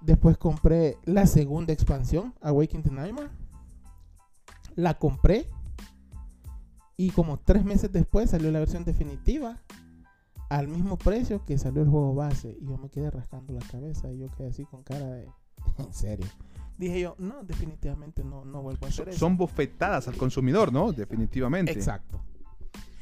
Después 0.00 0.38
compré 0.38 0.96
la 1.04 1.26
segunda 1.26 1.74
expansión, 1.74 2.32
Awakening 2.40 2.82
the 2.82 2.90
Nightmare. 2.90 3.28
La 4.74 4.94
compré. 4.94 5.50
Y 6.96 7.10
como 7.10 7.40
tres 7.40 7.62
meses 7.62 7.92
después 7.92 8.30
salió 8.30 8.50
la 8.50 8.60
versión 8.60 8.86
definitiva. 8.86 9.60
Al 10.48 10.66
mismo 10.66 10.96
precio 10.96 11.44
que 11.44 11.58
salió 11.58 11.82
el 11.82 11.90
juego 11.90 12.14
base. 12.14 12.56
Y 12.58 12.68
yo 12.68 12.78
me 12.78 12.88
quedé 12.88 13.10
rascando 13.10 13.52
la 13.52 13.60
cabeza. 13.70 14.10
Y 14.10 14.20
yo 14.20 14.30
quedé 14.30 14.48
así 14.48 14.64
con 14.64 14.82
cara 14.82 15.04
de... 15.10 15.28
en 15.78 15.92
serio. 15.92 16.26
Dije 16.78 17.00
yo, 17.00 17.16
no, 17.18 17.44
definitivamente 17.44 18.24
no, 18.24 18.46
no 18.46 18.62
vuelvo 18.62 18.86
a 18.86 18.88
hacer 18.88 19.04
Son, 19.04 19.08
eso. 19.10 19.18
son 19.18 19.36
bofetadas 19.36 20.08
al 20.08 20.16
consumidor, 20.16 20.72
¿no? 20.72 20.90
Definitivamente. 20.90 21.72
Exacto. 21.72 22.18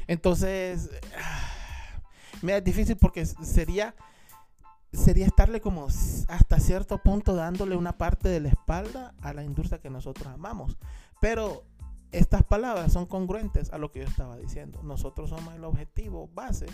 Entonces, 0.09 0.91
me 2.43 2.57
es 2.57 2.65
difícil 2.65 2.97
porque 2.97 3.25
sería 3.25 3.95
sería 4.93 5.27
estarle 5.27 5.61
como 5.61 5.87
hasta 6.29 6.59
cierto 6.61 6.99
punto 6.99 7.35
dándole 7.35 7.77
una 7.77 7.99
parte 7.99 8.29
de 8.29 8.41
la 8.41 8.49
espalda 8.49 9.15
a 9.21 9.33
la 9.35 9.45
industria 9.45 9.81
que 9.81 9.91
nosotros 9.91 10.27
amamos. 10.27 10.79
Pero 11.21 11.65
estas 12.11 12.43
palabras 12.43 12.93
son 12.93 13.07
congruentes 13.07 13.71
a 13.71 13.79
lo 13.79 13.93
que 13.93 14.01
yo 14.01 14.07
estaba 14.07 14.39
diciendo. 14.39 14.83
Nosotros 14.83 15.31
somos 15.31 15.55
el 15.55 15.65
objetivo 15.65 16.29
base 16.35 16.67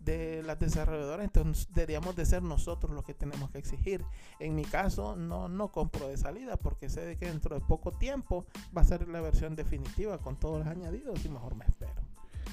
de 0.00 0.42
las 0.42 0.58
desarrolladoras, 0.58 1.24
entonces 1.24 1.68
deberíamos 1.72 2.16
de 2.16 2.26
ser 2.26 2.42
nosotros 2.42 2.92
los 2.92 3.04
que 3.04 3.14
tenemos 3.14 3.50
que 3.50 3.58
exigir. 3.58 4.04
En 4.40 4.56
mi 4.56 4.64
caso, 4.64 5.14
no, 5.14 5.48
no 5.48 5.70
compro 5.70 6.08
de 6.08 6.16
salida 6.16 6.56
porque 6.56 6.88
sé 6.88 7.02
de 7.02 7.16
que 7.16 7.26
dentro 7.26 7.54
de 7.54 7.60
poco 7.60 7.92
tiempo 7.92 8.44
va 8.76 8.82
a 8.82 8.84
ser 8.84 9.06
la 9.06 9.20
versión 9.20 9.54
definitiva 9.54 10.18
con 10.18 10.36
todos 10.36 10.58
los 10.58 10.66
añadidos 10.66 11.24
y 11.24 11.28
mejor 11.28 11.54
me. 11.54 11.81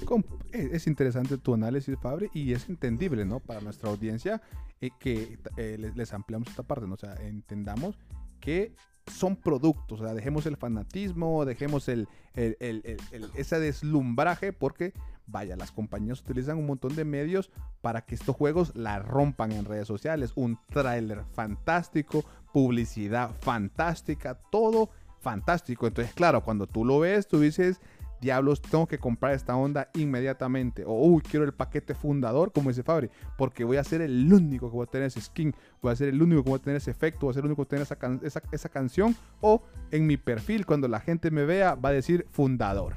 Com- 0.06 0.24
Es 0.52 0.72
es 0.72 0.86
interesante 0.86 1.38
tu 1.38 1.54
análisis, 1.54 1.96
Fabri, 2.00 2.30
y 2.34 2.52
es 2.52 2.68
entendible, 2.68 3.24
¿no? 3.24 3.40
Para 3.40 3.60
nuestra 3.60 3.90
audiencia 3.90 4.40
eh, 4.80 4.90
que 4.98 5.38
eh, 5.56 5.92
les, 5.94 6.12
ampliamos 6.14 6.48
esta 6.48 6.62
parte, 6.62 6.86
¿no? 6.86 6.94
O 6.94 6.98
sea, 6.98 7.14
entendamos 7.22 7.98
que 8.40 8.74
son 9.06 9.36
productos, 9.36 10.00
o 10.00 10.04
sea, 10.04 10.14
dejemos 10.14 10.46
el 10.46 10.56
fanatismo, 10.56 11.44
dejemos 11.44 11.88
el- 11.88 12.06
el- 12.34 12.56
el- 12.60 12.82
el- 13.12 13.30
ese 13.34 13.58
deslumbraje, 13.58 14.52
porque, 14.52 14.92
vaya, 15.26 15.56
las 15.56 15.72
compañías 15.72 16.20
utilizan 16.20 16.58
un 16.58 16.66
montón 16.66 16.94
de 16.94 17.04
medios 17.04 17.50
para 17.80 18.02
que 18.02 18.14
estos 18.14 18.36
juegos 18.36 18.72
la 18.76 19.00
rompan 19.00 19.52
en 19.52 19.64
redes 19.64 19.88
sociales. 19.88 20.32
Un 20.36 20.58
tráiler 20.68 21.24
fantástico, 21.32 22.24
publicidad 22.52 23.34
fantástica, 23.40 24.34
todo 24.50 24.90
fantástico. 25.20 25.86
Entonces, 25.86 26.14
claro, 26.14 26.42
cuando 26.44 26.66
tú 26.66 26.84
lo 26.84 27.00
ves, 27.00 27.26
tú 27.26 27.40
dices, 27.40 27.80
diablos, 28.20 28.60
tengo 28.60 28.86
que 28.86 28.98
comprar 28.98 29.32
esta 29.34 29.56
onda 29.56 29.90
inmediatamente. 29.94 30.84
O, 30.86 30.92
uy, 31.06 31.22
quiero 31.22 31.44
el 31.44 31.52
paquete 31.52 31.94
fundador, 31.94 32.52
como 32.52 32.68
dice 32.70 32.82
Fabri, 32.82 33.10
porque 33.38 33.64
voy 33.64 33.78
a 33.78 33.84
ser 33.84 34.00
el 34.02 34.32
único 34.32 34.70
que 34.70 34.76
voy 34.76 34.86
a 34.86 34.90
tener 34.90 35.06
ese 35.06 35.20
skin, 35.20 35.54
voy 35.80 35.92
a 35.92 35.96
ser 35.96 36.08
el 36.08 36.20
único 36.22 36.42
que 36.44 36.50
voy 36.50 36.58
a 36.58 36.62
tener 36.62 36.76
ese 36.76 36.90
efecto, 36.90 37.26
voy 37.26 37.30
a 37.30 37.34
ser 37.34 37.40
el 37.44 37.46
único 37.46 37.56
que 37.56 37.62
voy 37.62 37.66
a 37.66 37.70
tener 37.70 37.82
esa, 37.82 37.96
can- 37.96 38.20
esa, 38.22 38.42
esa 38.52 38.68
canción. 38.68 39.16
O 39.40 39.62
en 39.90 40.06
mi 40.06 40.16
perfil, 40.16 40.66
cuando 40.66 40.86
la 40.88 41.00
gente 41.00 41.30
me 41.30 41.44
vea, 41.44 41.74
va 41.74 41.88
a 41.90 41.92
decir 41.92 42.26
fundador. 42.30 42.94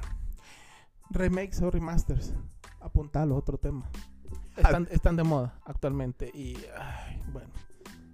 Remakes 1.10 1.60
o 1.62 1.70
remasters, 1.70 2.34
apuntalo, 2.80 3.36
otro 3.36 3.58
tema. 3.58 3.88
Están, 4.56 4.88
están 4.90 5.16
de 5.16 5.24
moda 5.24 5.58
actualmente 5.64 6.30
y, 6.34 6.56
ay, 6.78 7.22
bueno, 7.32 7.50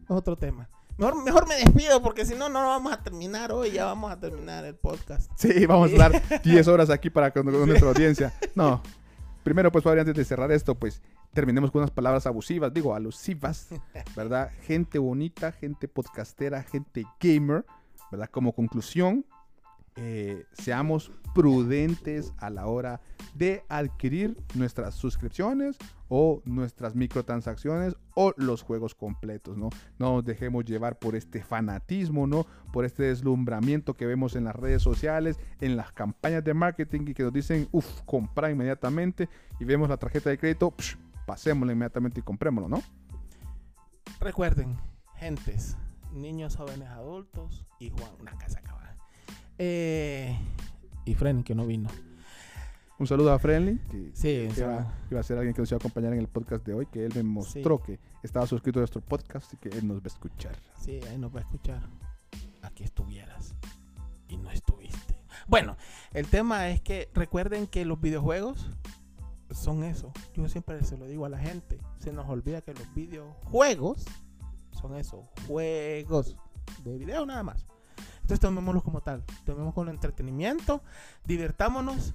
otro 0.08 0.36
tema. 0.36 0.68
Mejor, 1.01 1.24
mejor 1.24 1.48
me 1.48 1.55
despido 1.55 2.03
porque 2.03 2.26
si 2.26 2.34
no, 2.34 2.51
no 2.51 2.61
vamos 2.61 2.92
a 2.92 3.03
terminar 3.03 3.53
hoy, 3.53 3.70
ya 3.70 3.86
vamos 3.86 4.12
a 4.12 4.20
terminar 4.20 4.66
el 4.66 4.74
podcast. 4.74 5.30
Sí, 5.34 5.64
vamos 5.64 5.90
a 5.94 5.96
dar 5.96 6.42
10 6.42 6.68
horas 6.68 6.90
aquí 6.90 7.09
para 7.09 7.30
con, 7.30 7.51
con 7.51 7.66
nuestra 7.66 7.88
audiencia. 7.88 8.34
No. 8.55 8.82
Primero, 9.42 9.72
pues, 9.72 9.82
Fabri, 9.82 10.01
antes 10.01 10.14
de 10.14 10.26
cerrar 10.26 10.53
esto, 10.53 10.74
pues, 10.74 11.01
terminemos 11.32 11.70
con 11.70 11.80
unas 11.80 11.90
palabras 11.90 12.26
abusivas, 12.26 12.74
digo, 12.74 12.94
alusivas, 12.94 13.68
¿verdad? 14.14 14.51
Gente 14.66 14.98
bonita, 14.98 15.53
gente 15.53 15.88
podcastera, 15.88 16.62
gente 16.62 17.07
gamer, 17.18 17.64
¿verdad? 18.11 18.28
Como 18.30 18.53
conclusión, 18.53 19.24
eh, 19.97 20.45
seamos 20.53 21.12
prudentes 21.34 22.32
a 22.38 22.51
la 22.51 22.66
hora 22.66 23.01
de 23.34 23.62
adquirir 23.68 24.36
nuestras 24.55 24.95
suscripciones 24.95 25.76
o 26.09 26.43
nuestras 26.45 26.97
microtransacciones 26.97 27.97
o 28.14 28.34
los 28.36 28.62
juegos 28.62 28.95
completos, 28.95 29.57
¿no? 29.57 29.70
No 29.99 30.14
nos 30.14 30.24
dejemos 30.24 30.64
llevar 30.64 30.99
por 30.99 31.14
este 31.14 31.43
fanatismo, 31.43 32.26
¿no? 32.26 32.47
Por 32.72 32.84
este 32.84 33.05
deslumbramiento 33.05 33.95
que 33.95 34.07
vemos 34.07 34.34
en 34.34 34.45
las 34.45 34.57
redes 34.57 34.82
sociales, 34.82 35.38
en 35.61 35.76
las 35.76 35.93
campañas 35.93 36.43
de 36.43 36.55
marketing 36.55 37.03
y 37.07 37.14
que 37.14 37.22
nos 37.22 37.32
dicen, 37.32 37.68
uff, 37.70 38.03
compra 38.05 38.51
inmediatamente 38.51 39.28
y 39.61 39.64
vemos 39.64 39.88
la 39.88 39.97
tarjeta 39.97 40.30
de 40.30 40.38
crédito, 40.38 40.74
psh, 40.76 40.97
pasémosla 41.26 41.72
inmediatamente 41.72 42.20
y 42.20 42.22
comprémoslo, 42.24 42.68
¿no? 42.68 42.82
Recuerden, 44.18 44.76
gentes, 45.16 45.76
niños, 46.12 46.57
jóvenes, 46.57 46.88
adultos 46.88 47.64
y 47.78 47.91
Juan, 47.91 48.11
una 48.20 48.36
casa 48.36 48.59
acabada. 48.59 48.89
Eh, 49.62 50.34
y 51.04 51.14
Fren, 51.14 51.44
que 51.44 51.54
no 51.54 51.66
vino. 51.66 51.90
Un 52.98 53.06
saludo 53.06 53.30
a 53.30 53.38
Friendly, 53.38 53.78
que, 53.90 54.11
Sí, 54.14 54.48
que 54.54 54.64
va, 54.64 54.90
va 55.14 55.20
a 55.20 55.22
ser 55.22 55.36
alguien 55.36 55.54
que 55.54 55.61
nos 55.61 55.70
iba 55.70 55.76
a 55.76 55.80
acompañar 55.80 56.14
en 56.14 56.18
el 56.18 56.28
podcast 56.28 56.66
de 56.66 56.72
hoy, 56.72 56.86
que 56.86 57.04
él 57.04 57.12
me 57.14 57.22
mostró 57.22 57.82
que 57.82 58.00
estaba 58.22 58.46
suscrito 58.46 58.78
a 58.78 58.80
nuestro 58.80 59.02
podcast 59.02 59.52
y 59.52 59.58
que 59.58 59.68
él 59.68 59.86
nos 59.86 59.98
va 59.98 60.04
a 60.04 60.08
escuchar. 60.08 60.56
Sí, 60.80 60.98
ahí 61.11 61.18
nos 61.18 61.34
va 61.34 61.40
a 61.40 61.42
escuchar. 61.42 61.82
Aquí 62.62 62.84
estuvieras. 62.84 63.54
Y 64.28 64.38
no 64.38 64.50
estuviste. 64.50 65.18
Bueno, 65.46 65.76
el 66.14 66.26
tema 66.26 66.70
es 66.70 66.80
que 66.80 67.11
recuerden 67.12 67.66
que 67.66 67.84
los 67.84 68.00
videojuegos 68.00 68.70
son 69.50 69.84
eso. 69.84 70.11
Yo 70.32 70.48
siempre 70.48 70.82
se 70.84 70.96
lo 70.96 71.06
digo 71.06 71.26
a 71.26 71.28
la 71.28 71.38
gente. 71.38 71.78
Se 71.98 72.14
nos 72.14 72.26
olvida 72.30 72.62
que 72.62 72.72
los 72.72 72.94
videojuegos 72.94 74.06
son 74.72 74.96
eso. 74.96 75.28
Juegos 75.46 76.38
de 76.82 76.96
video 76.96 77.26
nada 77.26 77.42
más. 77.42 77.66
Entonces 78.22 78.40
tomémoslos 78.40 78.82
como 78.82 79.00
tal. 79.00 79.24
Tomémoslos 79.44 79.74
con 79.74 79.88
entretenimiento. 79.88 80.82
Divirtámonos. 81.24 82.14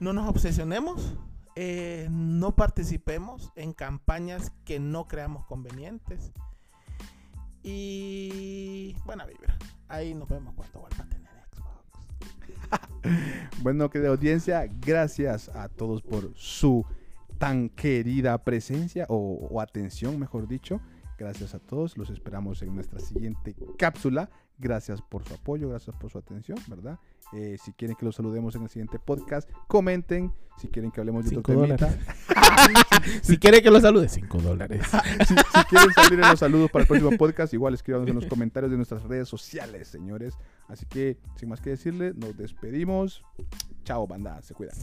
No 0.00 0.12
nos 0.12 0.28
obsesionemos. 0.28 1.16
eh, 1.60 2.06
no 2.10 2.54
participemos 2.54 3.50
en 3.56 3.72
campañas 3.72 4.52
que 4.64 4.78
no 4.78 5.08
creamos 5.08 5.44
convenientes. 5.46 6.32
Y 7.64 8.94
buena 9.04 9.26
vibra. 9.26 9.56
Ahí 9.88 10.14
nos 10.14 10.28
vemos 10.28 10.54
cuando 10.54 10.80
vuelva 10.80 11.04
a 11.04 11.08
tener 11.08 11.28
Xbox. 11.52 11.98
Bueno, 13.62 13.90
querida 13.90 14.10
audiencia, 14.10 14.68
gracias 14.80 15.48
a 15.48 15.68
todos 15.68 16.00
por 16.02 16.32
su 16.36 16.86
tan 17.38 17.68
querida 17.70 18.38
presencia 18.44 19.06
o, 19.08 19.48
o 19.50 19.60
atención, 19.60 20.18
mejor 20.18 20.46
dicho. 20.46 20.80
Gracias 21.18 21.54
a 21.54 21.58
todos, 21.58 21.96
los 21.98 22.10
esperamos 22.10 22.62
en 22.62 22.74
nuestra 22.74 23.00
siguiente 23.00 23.56
cápsula. 23.76 24.30
Gracias 24.58 25.00
por 25.00 25.24
su 25.24 25.34
apoyo, 25.34 25.68
gracias 25.68 25.94
por 25.96 26.10
su 26.10 26.18
atención, 26.18 26.58
¿verdad? 26.66 26.98
Eh, 27.32 27.56
si 27.62 27.72
quieren 27.72 27.96
que 27.96 28.04
los 28.04 28.16
saludemos 28.16 28.56
en 28.56 28.62
el 28.62 28.68
siguiente 28.68 28.98
podcast, 28.98 29.48
comenten. 29.68 30.32
Si 30.56 30.66
quieren 30.66 30.90
que 30.90 31.00
hablemos 31.00 31.24
de 31.24 31.36
otro 31.38 31.54
Cinco 31.54 31.66
temita, 31.66 31.86
dólares. 32.28 33.20
si 33.22 33.38
quiere 33.38 33.62
que 33.62 33.70
lo 33.70 33.80
salude, 33.80 34.08
5 34.08 34.38
dólares. 34.38 34.84
si, 35.28 35.36
si 35.36 35.64
quieren 35.68 35.92
salir 35.92 36.14
en 36.14 36.28
los 36.28 36.40
saludos 36.40 36.70
para 36.72 36.82
el 36.82 36.88
próximo 36.88 37.16
podcast, 37.16 37.54
igual 37.54 37.74
escríbanos 37.74 38.08
en 38.08 38.16
los 38.16 38.26
comentarios 38.26 38.72
de 38.72 38.76
nuestras 38.76 39.04
redes 39.04 39.28
sociales, 39.28 39.86
señores. 39.86 40.34
Así 40.66 40.86
que, 40.86 41.18
sin 41.36 41.48
más 41.48 41.60
que 41.60 41.70
decirle, 41.70 42.12
nos 42.14 42.36
despedimos. 42.36 43.22
Chao, 43.84 44.08
banda, 44.08 44.42
se 44.42 44.54
cuidan. 44.54 44.76